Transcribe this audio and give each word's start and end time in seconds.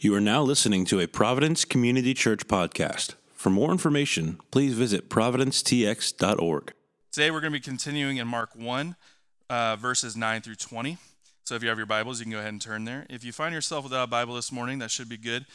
You 0.00 0.14
are 0.14 0.20
now 0.20 0.42
listening 0.42 0.84
to 0.84 1.00
a 1.00 1.08
Providence 1.08 1.64
Community 1.64 2.14
Church 2.14 2.46
podcast. 2.46 3.16
For 3.34 3.50
more 3.50 3.72
information, 3.72 4.38
please 4.52 4.74
visit 4.74 5.10
providencetx.org. 5.10 6.72
Today 7.10 7.32
we're 7.32 7.40
going 7.40 7.52
to 7.52 7.58
be 7.58 7.64
continuing 7.64 8.18
in 8.18 8.28
Mark 8.28 8.50
1, 8.54 8.94
uh, 9.50 9.74
verses 9.74 10.16
9 10.16 10.40
through 10.42 10.54
20. 10.54 10.98
So 11.42 11.56
if 11.56 11.64
you 11.64 11.68
have 11.68 11.78
your 11.78 11.86
Bibles, 11.88 12.20
you 12.20 12.26
can 12.26 12.30
go 12.30 12.38
ahead 12.38 12.52
and 12.52 12.62
turn 12.62 12.84
there. 12.84 13.06
If 13.10 13.24
you 13.24 13.32
find 13.32 13.52
yourself 13.52 13.82
without 13.82 14.04
a 14.04 14.06
Bible 14.06 14.36
this 14.36 14.52
morning, 14.52 14.78
that 14.78 14.92
should 14.92 15.08
be 15.08 15.16
good. 15.16 15.46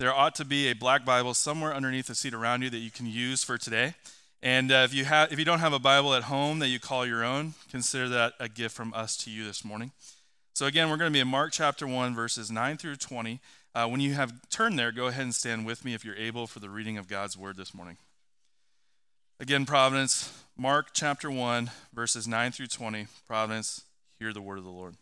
There 0.00 0.12
ought 0.12 0.34
to 0.34 0.44
be 0.44 0.66
a 0.66 0.72
black 0.72 1.04
Bible 1.04 1.32
somewhere 1.32 1.72
underneath 1.72 2.08
the 2.08 2.16
seat 2.16 2.34
around 2.34 2.62
you 2.62 2.70
that 2.70 2.78
you 2.78 2.90
can 2.90 3.06
use 3.06 3.44
for 3.44 3.56
today. 3.56 3.94
And 4.42 4.72
uh, 4.72 4.82
if 4.84 4.92
you 4.92 5.04
have, 5.04 5.32
if 5.32 5.38
you 5.38 5.44
don't 5.44 5.60
have 5.60 5.72
a 5.72 5.78
Bible 5.78 6.12
at 6.14 6.24
home 6.24 6.58
that 6.58 6.70
you 6.70 6.80
call 6.80 7.06
your 7.06 7.22
own, 7.22 7.54
consider 7.70 8.08
that 8.08 8.32
a 8.40 8.48
gift 8.48 8.74
from 8.74 8.92
us 8.94 9.16
to 9.18 9.30
you 9.30 9.44
this 9.44 9.64
morning. 9.64 9.92
So 10.54 10.66
again, 10.66 10.90
we're 10.90 10.96
going 10.96 11.10
to 11.10 11.14
be 11.14 11.20
in 11.20 11.28
Mark 11.28 11.52
chapter 11.52 11.86
1, 11.86 12.16
verses 12.16 12.50
9 12.50 12.78
through 12.78 12.96
20. 12.96 13.40
Uh, 13.74 13.88
when 13.88 14.00
you 14.00 14.12
have 14.12 14.34
turned 14.50 14.78
there, 14.78 14.92
go 14.92 15.06
ahead 15.06 15.22
and 15.22 15.34
stand 15.34 15.64
with 15.64 15.84
me 15.84 15.94
if 15.94 16.04
you're 16.04 16.16
able 16.16 16.46
for 16.46 16.60
the 16.60 16.68
reading 16.68 16.98
of 16.98 17.08
God's 17.08 17.38
word 17.38 17.56
this 17.56 17.72
morning. 17.72 17.96
Again, 19.40 19.64
Providence, 19.64 20.44
Mark 20.58 20.88
chapter 20.92 21.30
1, 21.30 21.70
verses 21.92 22.28
9 22.28 22.52
through 22.52 22.66
20. 22.66 23.06
Providence, 23.26 23.82
hear 24.18 24.32
the 24.32 24.42
word 24.42 24.58
of 24.58 24.64
the 24.64 24.70
Lord. 24.70 24.96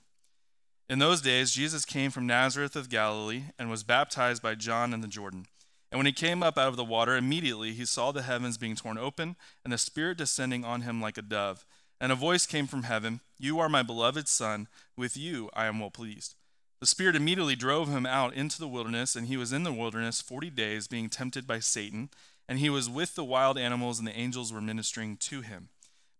In 0.88 1.00
those 1.00 1.20
days, 1.20 1.50
Jesus 1.50 1.84
came 1.84 2.12
from 2.12 2.28
Nazareth 2.28 2.76
of 2.76 2.88
Galilee 2.88 3.44
and 3.58 3.68
was 3.68 3.82
baptized 3.82 4.40
by 4.40 4.54
John 4.54 4.94
in 4.94 5.00
the 5.00 5.08
Jordan. 5.08 5.46
And 5.90 5.98
when 5.98 6.06
he 6.06 6.12
came 6.12 6.42
up 6.42 6.56
out 6.56 6.68
of 6.68 6.76
the 6.76 6.84
water, 6.84 7.16
immediately 7.16 7.72
he 7.72 7.84
saw 7.84 8.12
the 8.12 8.22
heavens 8.22 8.56
being 8.56 8.76
torn 8.76 8.98
open 8.98 9.34
and 9.64 9.72
the 9.72 9.78
Spirit 9.78 10.18
descending 10.18 10.64
on 10.64 10.82
him 10.82 11.00
like 11.00 11.18
a 11.18 11.22
dove. 11.22 11.66
And 12.00 12.12
a 12.12 12.16
voice 12.16 12.46
came 12.46 12.68
from 12.68 12.84
heaven 12.84 13.20
You 13.36 13.58
are 13.58 13.68
my 13.68 13.82
beloved 13.82 14.28
Son, 14.28 14.68
with 14.96 15.16
you 15.16 15.50
I 15.54 15.66
am 15.66 15.80
well 15.80 15.90
pleased. 15.90 16.36
The 16.80 16.86
Spirit 16.86 17.14
immediately 17.14 17.56
drove 17.56 17.90
him 17.90 18.06
out 18.06 18.32
into 18.32 18.58
the 18.58 18.68
wilderness, 18.68 19.14
and 19.14 19.26
he 19.26 19.36
was 19.36 19.52
in 19.52 19.64
the 19.64 19.72
wilderness 19.72 20.22
forty 20.22 20.48
days, 20.48 20.88
being 20.88 21.10
tempted 21.10 21.46
by 21.46 21.58
Satan. 21.58 22.08
And 22.48 22.58
he 22.58 22.70
was 22.70 22.88
with 22.88 23.14
the 23.14 23.24
wild 23.24 23.58
animals, 23.58 23.98
and 23.98 24.08
the 24.08 24.18
angels 24.18 24.52
were 24.52 24.62
ministering 24.62 25.16
to 25.18 25.42
him. 25.42 25.68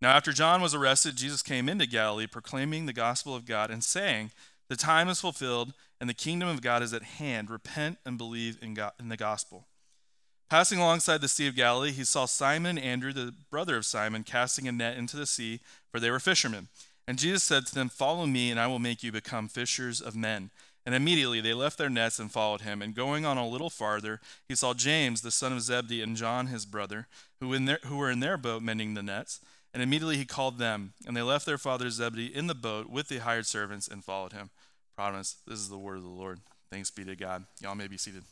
Now, 0.03 0.11
after 0.11 0.33
John 0.33 0.63
was 0.63 0.75
arrested, 0.75 1.17
Jesus 1.17 1.43
came 1.43 1.69
into 1.69 1.87
Galilee, 1.87 2.27
proclaiming 2.27 2.87
the 2.87 2.93
gospel 2.93 3.35
of 3.35 3.47
God, 3.47 3.71
and 3.71 3.83
saying, 3.83 4.31
The 4.69 4.77
time 4.77 5.09
is 5.09 5.21
fulfilled, 5.21 5.73
and 5.99 6.09
the 6.09 6.15
kingdom 6.15 6.49
of 6.49 6.63
God 6.63 6.83
is 6.83 6.93
at 6.93 7.03
hand. 7.03 7.51
Repent 7.51 7.99
and 8.05 8.17
believe 8.17 8.59
in, 8.63 8.75
God, 8.75 8.93
in 9.01 9.09
the 9.09 9.17
gospel. 9.17 9.67
Passing 10.49 10.79
alongside 10.79 11.21
the 11.21 11.29
Sea 11.29 11.49
of 11.49 11.57
Galilee, 11.57 11.93
he 11.93 12.05
saw 12.05 12.27
Simon 12.27 12.77
and 12.77 12.87
Andrew, 12.87 13.13
the 13.13 13.35
brother 13.51 13.77
of 13.77 13.87
Simon, 13.87 14.25
casting 14.25 14.69
a 14.69 14.73
net 14.73 14.97
into 14.97 15.17
the 15.17 15.27
sea, 15.27 15.61
for 15.91 16.01
they 16.01 16.11
were 16.11 16.21
fishermen. 16.21 16.69
And 17.11 17.19
Jesus 17.19 17.43
said 17.43 17.67
to 17.67 17.75
them, 17.75 17.89
Follow 17.89 18.25
me, 18.25 18.53
and 18.53 18.61
I 18.61 18.69
will 18.69 18.79
make 18.79 19.03
you 19.03 19.11
become 19.11 19.49
fishers 19.49 20.01
of 20.01 20.15
men. 20.15 20.53
And 20.87 20.95
immediately 20.95 21.41
they 21.41 21.53
left 21.53 21.77
their 21.77 21.91
nets 21.91 22.21
and 22.21 22.31
followed 22.31 22.61
him. 22.61 22.81
And 22.81 22.95
going 22.95 23.27
on 23.27 23.37
a 23.37 23.49
little 23.49 23.69
farther, 23.69 24.21
he 24.47 24.55
saw 24.55 24.75
James, 24.75 25.21
the 25.21 25.33
son 25.33 25.53
of 25.53 25.61
Zebedee, 25.61 26.03
and 26.03 26.15
John, 26.15 26.47
his 26.47 26.65
brother, 26.65 27.09
who, 27.41 27.53
in 27.53 27.65
their, 27.65 27.81
who 27.87 27.97
were 27.97 28.13
in 28.13 28.21
their 28.21 28.37
boat 28.37 28.63
mending 28.63 28.95
the 28.95 29.03
nets. 29.03 29.41
And 29.75 29.83
immediately 29.83 30.19
he 30.19 30.25
called 30.25 30.59
them. 30.59 30.93
And 31.05 31.17
they 31.17 31.23
left 31.23 31.47
their 31.47 31.59
father 31.59 31.91
Zebedee 31.91 32.33
in 32.33 32.47
the 32.47 32.55
boat 32.55 32.89
with 32.89 33.09
the 33.09 33.19
hired 33.19 33.47
servants 33.47 33.89
and 33.89 34.05
followed 34.05 34.33
him. 34.33 34.51
Promise, 34.95 35.39
this 35.49 35.59
is 35.59 35.69
the 35.69 35.79
word 35.79 35.97
of 35.97 36.05
the 36.05 36.09
Lord. 36.09 36.39
Thanks 36.71 36.93
be 36.93 37.05
to 37.07 37.17
God. 37.17 37.45
Y'all 37.61 37.75
may 37.75 37.89
be 37.89 37.99
seated. 37.99 38.23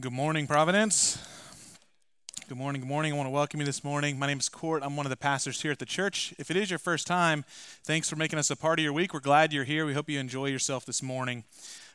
Good 0.00 0.12
morning, 0.14 0.46
Providence. 0.46 1.18
Good 2.50 2.58
morning. 2.58 2.80
Good 2.80 2.88
morning. 2.88 3.12
I 3.12 3.16
want 3.16 3.28
to 3.28 3.30
welcome 3.30 3.60
you 3.60 3.66
this 3.66 3.84
morning. 3.84 4.18
My 4.18 4.26
name 4.26 4.40
is 4.40 4.48
Kort. 4.48 4.80
I'm 4.82 4.96
one 4.96 5.06
of 5.06 5.10
the 5.10 5.16
pastors 5.16 5.62
here 5.62 5.70
at 5.70 5.78
the 5.78 5.86
church. 5.86 6.34
If 6.36 6.50
it 6.50 6.56
is 6.56 6.68
your 6.68 6.80
first 6.80 7.06
time, 7.06 7.44
thanks 7.84 8.10
for 8.10 8.16
making 8.16 8.40
us 8.40 8.50
a 8.50 8.56
part 8.56 8.80
of 8.80 8.82
your 8.82 8.92
week. 8.92 9.14
We're 9.14 9.20
glad 9.20 9.52
you're 9.52 9.62
here. 9.62 9.86
We 9.86 9.94
hope 9.94 10.10
you 10.10 10.18
enjoy 10.18 10.46
yourself 10.46 10.84
this 10.84 11.00
morning. 11.00 11.44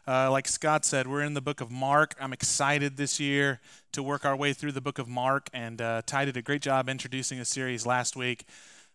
Uh, 0.08 0.32
like 0.32 0.48
Scott 0.48 0.86
said, 0.86 1.08
we're 1.08 1.24
in 1.24 1.34
the 1.34 1.42
book 1.42 1.60
of 1.60 1.72
Mark. 1.72 2.16
I'm 2.22 2.32
excited 2.32 2.96
this 2.96 3.20
year 3.20 3.60
to 3.92 4.02
work 4.02 4.24
our 4.24 4.34
way 4.34 4.54
through 4.54 4.72
the 4.72 4.80
book 4.80 4.98
of 4.98 5.10
Mark, 5.10 5.50
and 5.52 5.82
uh, 5.82 6.04
Ty 6.06 6.24
did 6.24 6.38
a 6.38 6.42
great 6.42 6.62
job 6.62 6.88
introducing 6.88 7.38
the 7.38 7.44
series 7.44 7.86
last 7.86 8.16
week. 8.16 8.46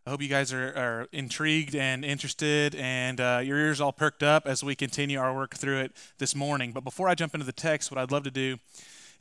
I 0.06 0.10
hope 0.10 0.22
you 0.22 0.28
guys 0.28 0.54
are, 0.54 0.68
are 0.68 1.08
intrigued 1.12 1.74
and 1.74 2.06
interested, 2.06 2.74
and 2.74 3.20
uh, 3.20 3.42
your 3.44 3.58
ears 3.58 3.82
all 3.82 3.92
perked 3.92 4.22
up 4.22 4.46
as 4.46 4.64
we 4.64 4.74
continue 4.74 5.18
our 5.18 5.34
work 5.34 5.56
through 5.56 5.80
it 5.80 5.92
this 6.16 6.34
morning. 6.34 6.72
But 6.72 6.84
before 6.84 7.10
I 7.10 7.14
jump 7.14 7.34
into 7.34 7.44
the 7.44 7.52
text, 7.52 7.90
what 7.90 7.98
I'd 7.98 8.10
love 8.10 8.24
to 8.24 8.30
do 8.30 8.56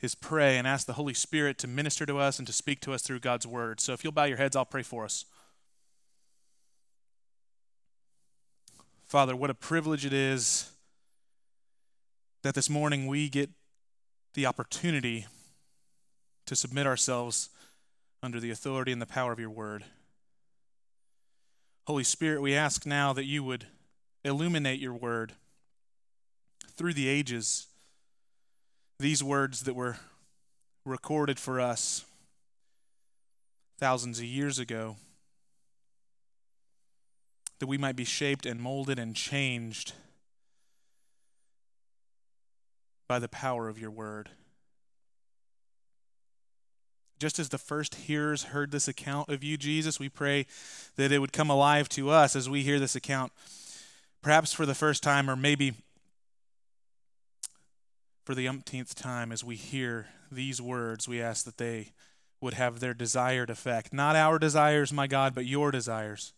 is 0.00 0.14
pray 0.14 0.56
and 0.56 0.66
ask 0.66 0.86
the 0.86 0.94
Holy 0.94 1.14
Spirit 1.14 1.58
to 1.58 1.68
minister 1.68 2.06
to 2.06 2.18
us 2.18 2.38
and 2.38 2.46
to 2.46 2.52
speak 2.52 2.80
to 2.80 2.92
us 2.92 3.02
through 3.02 3.20
God's 3.20 3.46
word. 3.46 3.80
So 3.80 3.92
if 3.92 4.02
you'll 4.02 4.12
bow 4.12 4.24
your 4.24 4.38
heads, 4.38 4.56
I'll 4.56 4.64
pray 4.64 4.82
for 4.82 5.04
us. 5.04 5.24
Father, 9.06 9.34
what 9.34 9.50
a 9.50 9.54
privilege 9.54 10.06
it 10.06 10.12
is 10.12 10.70
that 12.42 12.54
this 12.54 12.70
morning 12.70 13.06
we 13.06 13.28
get 13.28 13.50
the 14.34 14.46
opportunity 14.46 15.26
to 16.46 16.56
submit 16.56 16.86
ourselves 16.86 17.50
under 18.22 18.40
the 18.40 18.50
authority 18.50 18.92
and 18.92 19.02
the 19.02 19.06
power 19.06 19.32
of 19.32 19.40
your 19.40 19.50
word. 19.50 19.84
Holy 21.86 22.04
Spirit, 22.04 22.40
we 22.40 22.54
ask 22.54 22.86
now 22.86 23.12
that 23.12 23.24
you 23.24 23.42
would 23.42 23.66
illuminate 24.24 24.78
your 24.78 24.94
word 24.94 25.32
through 26.76 26.94
the 26.94 27.08
ages 27.08 27.66
these 29.00 29.24
words 29.24 29.62
that 29.62 29.74
were 29.74 29.96
recorded 30.84 31.38
for 31.38 31.58
us 31.58 32.04
thousands 33.78 34.18
of 34.18 34.26
years 34.26 34.58
ago, 34.58 34.96
that 37.58 37.66
we 37.66 37.78
might 37.78 37.96
be 37.96 38.04
shaped 38.04 38.44
and 38.44 38.60
molded 38.60 38.98
and 38.98 39.16
changed 39.16 39.94
by 43.08 43.18
the 43.18 43.28
power 43.28 43.68
of 43.68 43.78
your 43.78 43.90
word. 43.90 44.30
Just 47.18 47.38
as 47.38 47.48
the 47.48 47.58
first 47.58 47.94
hearers 47.94 48.44
heard 48.44 48.70
this 48.70 48.88
account 48.88 49.28
of 49.30 49.42
you, 49.42 49.56
Jesus, 49.56 49.98
we 49.98 50.08
pray 50.08 50.46
that 50.96 51.10
it 51.10 51.18
would 51.18 51.32
come 51.32 51.50
alive 51.50 51.88
to 51.90 52.10
us 52.10 52.36
as 52.36 52.48
we 52.48 52.62
hear 52.62 52.78
this 52.78 52.96
account, 52.96 53.32
perhaps 54.22 54.52
for 54.52 54.64
the 54.64 54.74
first 54.74 55.02
time, 55.02 55.28
or 55.28 55.36
maybe 55.36 55.74
for 58.30 58.36
the 58.36 58.46
umpteenth 58.46 58.94
time 58.94 59.32
as 59.32 59.42
we 59.42 59.56
hear 59.56 60.06
these 60.30 60.62
words, 60.62 61.08
we 61.08 61.20
ask 61.20 61.44
that 61.44 61.56
they 61.56 61.90
would 62.40 62.54
have 62.54 62.78
their 62.78 62.94
desired 62.94 63.50
effect. 63.50 63.92
Not 63.92 64.14
our 64.14 64.38
desires, 64.38 64.92
my 64.92 65.08
God, 65.08 65.34
but 65.34 65.46
your 65.46 65.72
desires. 65.72 66.32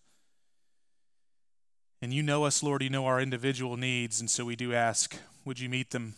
And 2.00 2.14
you 2.14 2.22
know 2.22 2.44
us, 2.44 2.62
Lord, 2.62 2.82
you 2.82 2.88
know 2.88 3.04
our 3.04 3.20
individual 3.20 3.76
needs, 3.76 4.20
and 4.20 4.30
so 4.30 4.46
we 4.46 4.56
do 4.56 4.72
ask, 4.72 5.18
would 5.44 5.60
you 5.60 5.68
meet 5.68 5.90
them? 5.90 6.14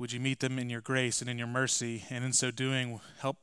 Would 0.00 0.10
you 0.10 0.18
meet 0.18 0.40
them 0.40 0.58
in 0.58 0.68
your 0.68 0.80
grace 0.80 1.20
and 1.20 1.30
in 1.30 1.38
your 1.38 1.46
mercy, 1.46 2.02
and 2.10 2.24
in 2.24 2.32
so 2.32 2.50
doing, 2.50 2.98
help 3.20 3.36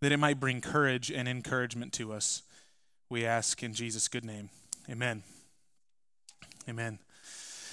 that 0.00 0.10
it 0.10 0.18
might 0.18 0.40
bring 0.40 0.60
courage 0.60 1.12
and 1.12 1.28
encouragement 1.28 1.92
to 1.92 2.12
us? 2.12 2.42
We 3.08 3.24
ask 3.24 3.62
in 3.62 3.72
Jesus' 3.72 4.08
good 4.08 4.24
name. 4.24 4.48
Amen. 4.90 5.22
Amen. 6.68 6.98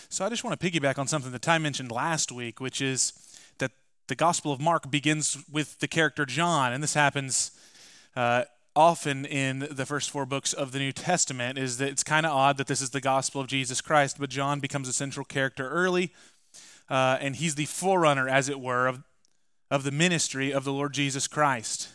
So 0.10 0.26
I 0.26 0.30
just 0.30 0.44
want 0.46 0.58
to 0.58 0.72
piggyback 0.72 0.98
on 0.98 1.08
something 1.08 1.34
that 1.34 1.42
Ty 1.42 1.58
mentioned 1.58 1.92
last 1.92 2.32
week, 2.32 2.62
which 2.62 2.82
is 2.82 3.12
that 3.58 3.72
the 4.08 4.16
Gospel 4.16 4.54
of 4.54 4.62
Mark 4.62 4.90
begins 4.90 5.38
with 5.52 5.80
the 5.80 5.88
character 5.88 6.26
John, 6.26 6.72
and 6.72 6.82
this 6.82 6.94
happens 6.94 7.52
uh, 8.16 8.46
often 8.74 9.26
in 9.26 9.68
the 9.70 9.86
first 9.86 10.10
four 10.10 10.26
books 10.26 10.54
of 10.54 10.72
the 10.72 10.80
New 10.80 10.94
Testament. 10.94 11.58
Is 11.58 11.78
that 11.80 11.90
it's 11.90 12.04
kind 12.04 12.26
of 12.26 12.32
odd 12.32 12.56
that 12.58 12.68
this 12.68 12.82
is 12.82 12.92
the 12.92 13.02
Gospel 13.02 13.42
of 13.42 13.48
Jesus 13.48 13.82
Christ, 13.82 14.16
but 14.18 14.30
John 14.30 14.62
becomes 14.62 14.88
a 14.88 14.94
central 14.94 15.26
character 15.26 15.70
early, 15.70 16.14
uh, 16.90 17.18
and 17.20 17.36
he's 17.36 17.56
the 17.56 17.66
forerunner, 17.66 18.30
as 18.30 18.48
it 18.48 18.62
were, 18.62 18.88
of 18.88 19.04
of 19.70 19.84
the 19.84 19.92
ministry 19.92 20.54
of 20.54 20.64
the 20.64 20.72
Lord 20.72 20.94
Jesus 20.94 21.28
Christ. 21.28 21.90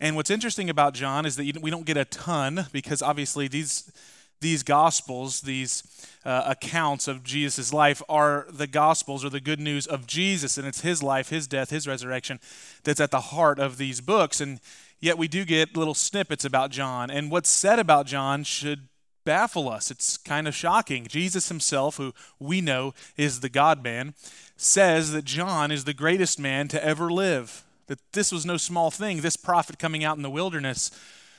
And 0.00 0.16
what's 0.16 0.30
interesting 0.30 0.70
about 0.70 0.94
John 0.94 1.26
is 1.26 1.36
that 1.36 1.58
we 1.60 1.70
don't 1.70 1.84
get 1.84 1.98
a 1.98 2.06
ton 2.06 2.66
because 2.72 3.02
obviously 3.02 3.46
these 3.46 3.92
these 4.40 4.62
gospels, 4.62 5.40
these 5.40 5.82
uh, 6.24 6.44
accounts 6.46 7.08
of 7.08 7.24
Jesus' 7.24 7.72
life, 7.72 8.02
are 8.08 8.46
the 8.50 8.66
gospels 8.66 9.24
or 9.24 9.30
the 9.30 9.40
good 9.40 9.60
news 9.60 9.86
of 9.86 10.06
Jesus, 10.06 10.58
and 10.58 10.66
it's 10.66 10.82
his 10.82 11.02
life, 11.02 11.30
his 11.30 11.46
death, 11.46 11.70
his 11.70 11.86
resurrection 11.86 12.38
that's 12.84 13.00
at 13.00 13.10
the 13.10 13.20
heart 13.20 13.58
of 13.58 13.78
these 13.78 14.00
books. 14.00 14.40
And 14.40 14.60
yet 15.00 15.18
we 15.18 15.28
do 15.28 15.44
get 15.44 15.76
little 15.76 15.94
snippets 15.94 16.44
about 16.44 16.70
John. 16.70 17.10
And 17.10 17.30
what's 17.30 17.50
said 17.50 17.78
about 17.78 18.06
John 18.06 18.44
should 18.44 18.88
baffle 19.24 19.68
us. 19.68 19.90
It's 19.90 20.16
kind 20.16 20.48
of 20.48 20.54
shocking. 20.54 21.06
Jesus 21.06 21.48
himself, 21.48 21.98
who 21.98 22.14
we 22.38 22.60
know 22.60 22.94
is 23.16 23.40
the 23.40 23.50
God 23.50 23.82
man, 23.82 24.14
says 24.56 25.12
that 25.12 25.24
John 25.24 25.70
is 25.70 25.84
the 25.84 25.92
greatest 25.92 26.40
man 26.40 26.66
to 26.68 26.82
ever 26.82 27.10
live, 27.10 27.62
that 27.88 28.00
this 28.12 28.32
was 28.32 28.46
no 28.46 28.56
small 28.56 28.90
thing. 28.90 29.20
This 29.20 29.36
prophet 29.36 29.78
coming 29.78 30.02
out 30.02 30.16
in 30.16 30.22
the 30.22 30.30
wilderness 30.30 30.90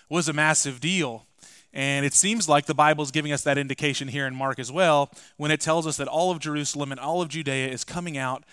was 0.07 0.29
a 0.29 0.33
massive 0.33 0.79
deal. 0.79 1.25
And 1.73 2.05
it 2.05 2.13
seems 2.13 2.49
like 2.49 2.65
the 2.65 2.73
Bible 2.73 3.03
is 3.03 3.11
giving 3.11 3.31
us 3.31 3.43
that 3.43 3.57
indication 3.57 4.07
here 4.07 4.25
in 4.25 4.35
Mark 4.35 4.57
as 4.57 4.71
well 4.71 5.11
when 5.37 5.51
it 5.51 5.61
tells 5.61 5.85
us 5.85 5.97
that 5.97 6.07
all 6.07 6.31
of 6.31 6.39
Jerusalem 6.39 6.91
and 6.91 6.99
all 6.99 7.21
of 7.21 7.29
Judea 7.29 7.67
is 7.67 7.83
coming 7.83 8.17
out 8.17 8.43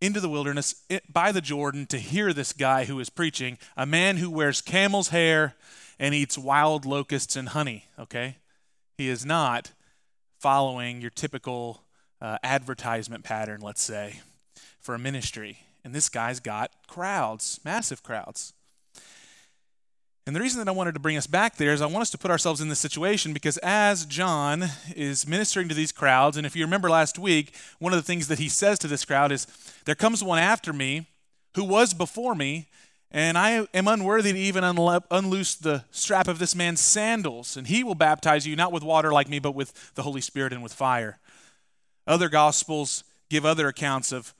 into 0.00 0.20
the 0.20 0.28
wilderness 0.28 0.74
by 1.10 1.32
the 1.32 1.40
Jordan 1.40 1.86
to 1.86 1.98
hear 1.98 2.32
this 2.32 2.52
guy 2.52 2.84
who 2.84 3.00
is 3.00 3.10
preaching, 3.10 3.58
a 3.76 3.86
man 3.86 4.18
who 4.18 4.30
wears 4.30 4.60
camel's 4.60 5.08
hair 5.08 5.54
and 5.98 6.14
eats 6.14 6.38
wild 6.38 6.84
locusts 6.84 7.36
and 7.36 7.48
honey, 7.48 7.86
okay? 7.98 8.36
He 8.96 9.08
is 9.08 9.24
not 9.24 9.72
following 10.38 11.00
your 11.00 11.10
typical 11.10 11.82
uh, 12.20 12.38
advertisement 12.42 13.24
pattern, 13.24 13.60
let's 13.60 13.82
say, 13.82 14.20
for 14.80 14.94
a 14.94 14.98
ministry. 14.98 15.60
And 15.84 15.94
this 15.94 16.08
guy's 16.08 16.38
got 16.38 16.70
crowds, 16.86 17.60
massive 17.64 18.02
crowds. 18.02 18.52
And 20.28 20.36
the 20.36 20.42
reason 20.42 20.58
that 20.58 20.68
I 20.68 20.74
wanted 20.74 20.92
to 20.92 21.00
bring 21.00 21.16
us 21.16 21.26
back 21.26 21.56
there 21.56 21.72
is 21.72 21.80
I 21.80 21.86
want 21.86 22.02
us 22.02 22.10
to 22.10 22.18
put 22.18 22.30
ourselves 22.30 22.60
in 22.60 22.68
this 22.68 22.78
situation 22.78 23.32
because 23.32 23.56
as 23.62 24.04
John 24.04 24.66
is 24.94 25.26
ministering 25.26 25.70
to 25.70 25.74
these 25.74 25.90
crowds, 25.90 26.36
and 26.36 26.44
if 26.44 26.54
you 26.54 26.66
remember 26.66 26.90
last 26.90 27.18
week, 27.18 27.54
one 27.78 27.94
of 27.94 27.98
the 27.98 28.02
things 28.02 28.28
that 28.28 28.38
he 28.38 28.50
says 28.50 28.78
to 28.80 28.88
this 28.88 29.06
crowd 29.06 29.32
is, 29.32 29.46
There 29.86 29.94
comes 29.94 30.22
one 30.22 30.38
after 30.38 30.74
me 30.74 31.06
who 31.54 31.64
was 31.64 31.94
before 31.94 32.34
me, 32.34 32.68
and 33.10 33.38
I 33.38 33.68
am 33.72 33.88
unworthy 33.88 34.34
to 34.34 34.38
even 34.38 34.64
unlo- 34.64 35.02
unloose 35.10 35.54
the 35.54 35.84
strap 35.90 36.28
of 36.28 36.38
this 36.38 36.54
man's 36.54 36.80
sandals. 36.80 37.56
And 37.56 37.66
he 37.66 37.82
will 37.82 37.94
baptize 37.94 38.46
you 38.46 38.54
not 38.54 38.70
with 38.70 38.82
water 38.82 39.10
like 39.10 39.30
me, 39.30 39.38
but 39.38 39.54
with 39.54 39.94
the 39.94 40.02
Holy 40.02 40.20
Spirit 40.20 40.52
and 40.52 40.62
with 40.62 40.74
fire. 40.74 41.20
Other 42.06 42.28
gospels 42.28 43.02
give 43.30 43.46
other 43.46 43.66
accounts 43.66 44.12
of 44.12 44.34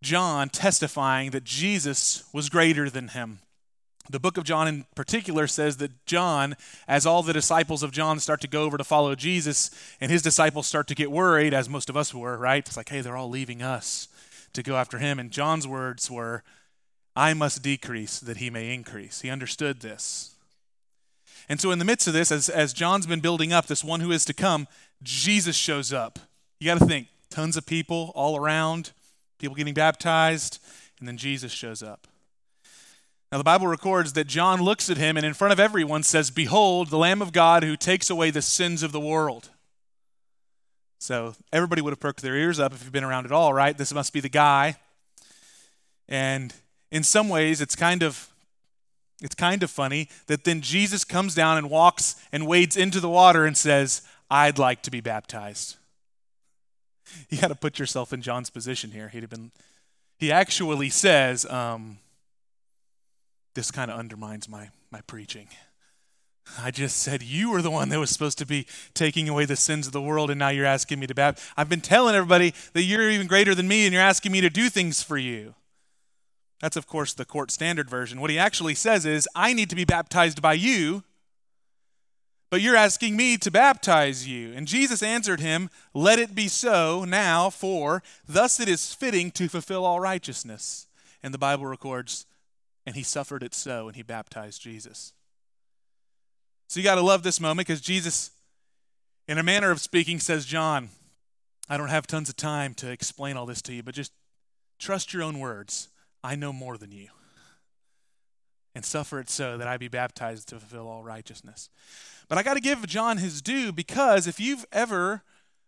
John 0.00 0.48
testifying 0.48 1.32
that 1.32 1.44
Jesus 1.44 2.24
was 2.32 2.48
greater 2.48 2.88
than 2.88 3.08
him. 3.08 3.40
The 4.08 4.18
book 4.18 4.36
of 4.36 4.44
John 4.44 4.66
in 4.66 4.86
particular 4.94 5.46
says 5.46 5.76
that 5.76 6.04
John, 6.06 6.56
as 6.88 7.06
all 7.06 7.22
the 7.22 7.32
disciples 7.32 7.82
of 7.82 7.92
John 7.92 8.18
start 8.18 8.40
to 8.40 8.48
go 8.48 8.62
over 8.62 8.76
to 8.76 8.84
follow 8.84 9.14
Jesus, 9.14 9.70
and 10.00 10.10
his 10.10 10.22
disciples 10.22 10.66
start 10.66 10.88
to 10.88 10.94
get 10.94 11.12
worried, 11.12 11.54
as 11.54 11.68
most 11.68 11.88
of 11.88 11.96
us 11.96 12.14
were, 12.14 12.36
right? 12.36 12.66
It's 12.66 12.76
like, 12.76 12.88
hey, 12.88 13.02
they're 13.02 13.16
all 13.16 13.28
leaving 13.28 13.62
us 13.62 14.08
to 14.54 14.62
go 14.62 14.76
after 14.76 14.98
him. 14.98 15.18
And 15.18 15.30
John's 15.30 15.68
words 15.68 16.10
were, 16.10 16.42
I 17.14 17.34
must 17.34 17.62
decrease 17.62 18.18
that 18.18 18.38
he 18.38 18.50
may 18.50 18.72
increase. 18.74 19.20
He 19.20 19.30
understood 19.30 19.80
this. 19.80 20.34
And 21.48 21.60
so, 21.60 21.70
in 21.72 21.78
the 21.78 21.84
midst 21.84 22.06
of 22.06 22.12
this, 22.12 22.30
as, 22.30 22.48
as 22.48 22.72
John's 22.72 23.06
been 23.06 23.20
building 23.20 23.52
up 23.52 23.66
this 23.66 23.82
one 23.82 24.00
who 24.00 24.12
is 24.12 24.24
to 24.26 24.32
come, 24.32 24.68
Jesus 25.02 25.56
shows 25.56 25.92
up. 25.92 26.18
You 26.58 26.66
got 26.66 26.78
to 26.78 26.86
think 26.86 27.08
tons 27.28 27.56
of 27.56 27.66
people 27.66 28.12
all 28.14 28.36
around, 28.36 28.92
people 29.38 29.56
getting 29.56 29.74
baptized, 29.74 30.60
and 30.98 31.08
then 31.08 31.16
Jesus 31.16 31.50
shows 31.50 31.82
up. 31.82 32.06
Now, 33.32 33.38
the 33.38 33.44
Bible 33.44 33.68
records 33.68 34.14
that 34.14 34.26
John 34.26 34.60
looks 34.60 34.90
at 34.90 34.96
him 34.96 35.16
and 35.16 35.24
in 35.24 35.34
front 35.34 35.52
of 35.52 35.60
everyone 35.60 36.02
says, 36.02 36.30
Behold, 36.32 36.88
the 36.88 36.98
Lamb 36.98 37.22
of 37.22 37.32
God 37.32 37.62
who 37.62 37.76
takes 37.76 38.10
away 38.10 38.30
the 38.30 38.42
sins 38.42 38.82
of 38.82 38.90
the 38.90 39.00
world. 39.00 39.50
So 40.98 41.34
everybody 41.52 41.80
would 41.80 41.92
have 41.92 42.00
perked 42.00 42.22
their 42.22 42.36
ears 42.36 42.58
up 42.58 42.72
if 42.72 42.82
you've 42.82 42.92
been 42.92 43.04
around 43.04 43.26
at 43.26 43.32
all, 43.32 43.54
right? 43.54 43.78
This 43.78 43.94
must 43.94 44.12
be 44.12 44.20
the 44.20 44.28
guy. 44.28 44.76
And 46.08 46.52
in 46.90 47.04
some 47.04 47.28
ways, 47.28 47.60
it's 47.60 47.76
kind 47.76 48.02
of 48.02 48.28
it's 49.22 49.34
kind 49.34 49.62
of 49.62 49.70
funny 49.70 50.08
that 50.26 50.44
then 50.44 50.62
Jesus 50.62 51.04
comes 51.04 51.34
down 51.34 51.58
and 51.58 51.68
walks 51.68 52.16
and 52.32 52.46
wades 52.46 52.76
into 52.76 53.00
the 53.00 53.08
water 53.08 53.44
and 53.44 53.56
says, 53.56 54.02
I'd 54.30 54.58
like 54.58 54.82
to 54.82 54.90
be 54.90 55.00
baptized. 55.00 55.76
You 57.28 57.38
got 57.38 57.48
to 57.48 57.54
put 57.56 57.78
yourself 57.78 58.12
in 58.12 58.22
John's 58.22 58.50
position 58.50 58.92
here. 58.92 59.08
He'd 59.08 59.22
have 59.22 59.30
been, 59.30 59.50
he 60.16 60.30
actually 60.30 60.90
says, 60.90 61.44
um, 61.46 61.98
this 63.54 63.70
kind 63.70 63.90
of 63.90 63.98
undermines 63.98 64.48
my, 64.48 64.70
my 64.90 65.00
preaching. 65.02 65.48
I 66.58 66.70
just 66.70 66.98
said 66.98 67.22
you 67.22 67.50
were 67.50 67.62
the 67.62 67.70
one 67.70 67.90
that 67.90 67.98
was 67.98 68.10
supposed 68.10 68.38
to 68.38 68.46
be 68.46 68.66
taking 68.94 69.28
away 69.28 69.44
the 69.44 69.56
sins 69.56 69.86
of 69.86 69.92
the 69.92 70.00
world, 70.00 70.30
and 70.30 70.38
now 70.38 70.48
you're 70.48 70.66
asking 70.66 70.98
me 70.98 71.06
to 71.06 71.14
baptize. 71.14 71.44
I've 71.56 71.68
been 71.68 71.80
telling 71.80 72.14
everybody 72.14 72.54
that 72.72 72.82
you're 72.82 73.10
even 73.10 73.26
greater 73.26 73.54
than 73.54 73.68
me, 73.68 73.84
and 73.84 73.92
you're 73.92 74.02
asking 74.02 74.32
me 74.32 74.40
to 74.40 74.50
do 74.50 74.68
things 74.68 75.02
for 75.02 75.16
you. 75.16 75.54
That's, 76.60 76.76
of 76.76 76.86
course, 76.86 77.14
the 77.14 77.24
Kort 77.24 77.50
standard 77.50 77.88
version. 77.88 78.20
What 78.20 78.30
he 78.30 78.38
actually 78.38 78.74
says 78.74 79.06
is, 79.06 79.28
I 79.34 79.52
need 79.52 79.70
to 79.70 79.76
be 79.76 79.84
baptized 79.84 80.42
by 80.42 80.54
you, 80.54 81.04
but 82.50 82.60
you're 82.60 82.76
asking 82.76 83.16
me 83.16 83.36
to 83.38 83.50
baptize 83.50 84.26
you. 84.26 84.52
And 84.52 84.66
Jesus 84.66 85.02
answered 85.02 85.40
him, 85.40 85.70
Let 85.94 86.18
it 86.18 86.34
be 86.34 86.48
so 86.48 87.04
now, 87.04 87.48
for 87.48 88.02
thus 88.28 88.60
it 88.60 88.68
is 88.68 88.92
fitting 88.92 89.30
to 89.32 89.48
fulfill 89.48 89.84
all 89.84 90.00
righteousness. 90.00 90.88
And 91.22 91.32
the 91.32 91.38
Bible 91.38 91.66
records 91.66 92.26
and 92.86 92.96
he 92.96 93.02
suffered 93.02 93.42
it 93.42 93.54
so, 93.54 93.86
and 93.86 93.96
he 93.96 94.02
baptized 94.02 94.62
Jesus. 94.62 95.12
So 96.68 96.78
you 96.80 96.84
got 96.84 96.94
to 96.94 97.02
love 97.02 97.22
this 97.22 97.40
moment 97.40 97.66
because 97.66 97.80
Jesus, 97.80 98.30
in 99.26 99.38
a 99.38 99.42
manner 99.42 99.70
of 99.70 99.80
speaking, 99.80 100.20
says, 100.20 100.44
John, 100.44 100.90
I 101.68 101.76
don't 101.76 101.88
have 101.88 102.06
tons 102.06 102.28
of 102.28 102.36
time 102.36 102.74
to 102.74 102.90
explain 102.90 103.36
all 103.36 103.46
this 103.46 103.62
to 103.62 103.72
you, 103.72 103.82
but 103.82 103.94
just 103.94 104.12
trust 104.78 105.12
your 105.12 105.22
own 105.22 105.38
words. 105.38 105.88
I 106.22 106.36
know 106.36 106.52
more 106.52 106.76
than 106.76 106.92
you. 106.92 107.08
And 108.74 108.84
suffer 108.84 109.18
it 109.18 109.28
so 109.28 109.58
that 109.58 109.66
I 109.66 109.76
be 109.76 109.88
baptized 109.88 110.48
to 110.48 110.60
fulfill 110.60 110.88
all 110.88 111.02
righteousness. 111.02 111.68
But 112.28 112.38
I 112.38 112.44
got 112.44 112.54
to 112.54 112.60
give 112.60 112.86
John 112.86 113.18
his 113.18 113.42
due 113.42 113.72
because 113.72 114.28
if 114.28 114.38
you've 114.38 114.64
ever 114.70 115.22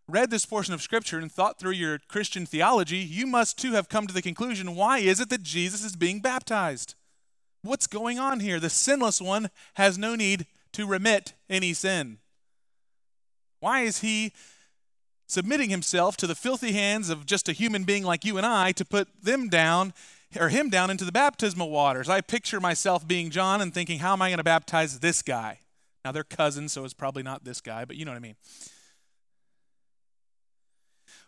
read 0.08 0.30
this 0.30 0.46
portion 0.46 0.74
of 0.74 0.82
Scripture 0.82 1.18
and 1.18 1.30
thought 1.30 1.58
through 1.58 1.72
your 1.72 1.98
Christian 2.08 2.46
theology, 2.46 2.98
you 2.98 3.26
must 3.26 3.58
too 3.58 3.72
have 3.72 3.88
come 3.88 4.06
to 4.06 4.14
the 4.14 4.22
conclusion 4.22 4.76
why 4.76 4.98
is 4.98 5.20
it 5.20 5.30
that 5.30 5.42
Jesus 5.42 5.84
is 5.84 5.96
being 5.96 6.20
baptized? 6.20 6.94
What's 7.62 7.86
going 7.86 8.18
on 8.18 8.40
here? 8.40 8.58
The 8.58 8.70
sinless 8.70 9.20
one 9.20 9.48
has 9.74 9.96
no 9.96 10.16
need 10.16 10.46
to 10.72 10.86
remit 10.86 11.34
any 11.48 11.72
sin. 11.72 12.18
Why 13.60 13.82
is 13.82 14.00
he 14.00 14.32
submitting 15.28 15.70
himself 15.70 16.16
to 16.18 16.26
the 16.26 16.34
filthy 16.34 16.72
hands 16.72 17.08
of 17.08 17.24
just 17.24 17.48
a 17.48 17.52
human 17.52 17.84
being 17.84 18.02
like 18.02 18.24
you 18.24 18.36
and 18.36 18.44
I 18.44 18.72
to 18.72 18.84
put 18.84 19.08
them 19.22 19.48
down 19.48 19.94
or 20.38 20.48
him 20.48 20.70
down 20.70 20.90
into 20.90 21.04
the 21.04 21.12
baptismal 21.12 21.70
waters? 21.70 22.08
I 22.08 22.20
picture 22.20 22.58
myself 22.58 23.06
being 23.06 23.30
John 23.30 23.60
and 23.60 23.72
thinking, 23.72 24.00
how 24.00 24.12
am 24.12 24.22
I 24.22 24.30
going 24.30 24.38
to 24.38 24.44
baptize 24.44 24.98
this 24.98 25.22
guy? 25.22 25.60
Now 26.04 26.10
they're 26.10 26.24
cousins, 26.24 26.72
so 26.72 26.84
it's 26.84 26.94
probably 26.94 27.22
not 27.22 27.44
this 27.44 27.60
guy, 27.60 27.84
but 27.84 27.94
you 27.94 28.04
know 28.04 28.10
what 28.10 28.16
I 28.16 28.20
mean. 28.20 28.36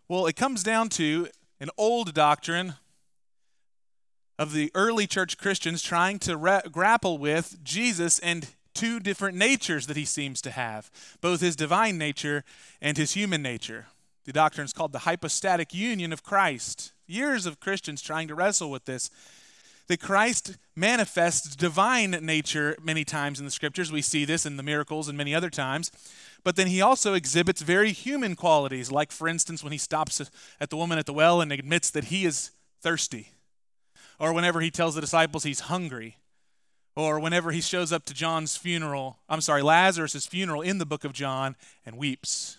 Well, 0.09 0.27
it 0.27 0.35
comes 0.35 0.65
down 0.65 0.89
to 0.91 1.29
an 1.61 1.71
old 1.79 2.13
doctrine 2.13 2.75
of 4.39 4.53
the 4.53 4.71
early 4.75 5.07
church 5.07 5.39
Christians 5.39 5.83
trying 5.83 6.19
to 6.21 6.37
ra- 6.37 6.63
grapple 6.71 7.19
with 7.19 7.63
Jesus 7.63 8.19
and 8.19 8.49
two 8.75 8.99
different 8.99 9.37
natures 9.39 9.87
that 9.87 9.97
he 9.97 10.05
seems 10.05 10.43
to 10.43 10.51
have, 10.51 10.91
both 11.21 11.41
his 11.41 11.57
divine 11.57 11.97
nature 11.97 12.45
and 12.83 12.97
his 12.97 13.13
human 13.13 13.43
nature. 13.43 13.87
The 14.25 14.33
doctrine 14.33 14.65
is 14.65 14.73
called 14.73 14.93
the 14.93 15.01
hypostatic 15.01 15.73
union 15.73 16.13
of 16.13 16.23
Christ. 16.23 16.93
Years 17.07 17.47
of 17.47 17.61
Christians 17.61 18.03
trying 18.03 18.29
to 18.29 18.35
wrestle 18.35 18.71
with 18.71 18.87
this. 18.87 19.11
That 19.87 20.01
Christ 20.01 20.57
manifests 20.75 21.55
divine 21.55 22.13
nature 22.13 22.75
many 22.83 23.05
times 23.05 23.39
in 23.39 23.45
the 23.45 23.51
scriptures. 23.51 23.93
We 23.93 24.01
see 24.01 24.25
this 24.25 24.47
in 24.47 24.57
the 24.57 24.63
miracles 24.63 25.09
and 25.09 25.19
many 25.19 25.35
other 25.35 25.51
times. 25.51 25.93
But 26.43 26.57
then 26.57 26.69
he 26.69 26.81
also 26.81 27.13
exhibits 27.13 27.61
very 27.61 27.93
human 27.93 28.35
qualities, 28.35 28.91
like, 28.91 29.13
for 29.13 29.29
instance, 29.29 29.63
when 29.63 29.73
he 29.73 29.79
stops 29.79 30.23
at 30.59 30.71
the 30.71 30.77
woman 30.77 30.99
at 30.99 31.05
the 31.05 31.13
well 31.13 31.43
and 31.43 31.53
admits 31.53 31.91
that 31.91 32.05
he 32.05 32.25
is 32.25 32.51
thirsty 32.81 33.34
or 34.19 34.33
whenever 34.33 34.61
he 34.61 34.71
tells 34.71 34.95
the 34.95 35.01
disciples 35.01 35.45
he's 35.45 35.61
hungry, 35.61 36.19
or 36.97 37.19
whenever 37.19 37.51
he 37.51 37.61
shows 37.61 37.93
up 37.93 38.05
to 38.05 38.15
John's 38.15 38.57
funeral, 38.57 39.19
I'm 39.29 39.41
sorry, 39.41 39.63
Lazarus' 39.63 40.27
funeral 40.27 40.63
in 40.63 40.79
the 40.79 40.87
book 40.87 41.05
of 41.05 41.13
John 41.13 41.57
and 41.85 41.99
weeps. 41.99 42.59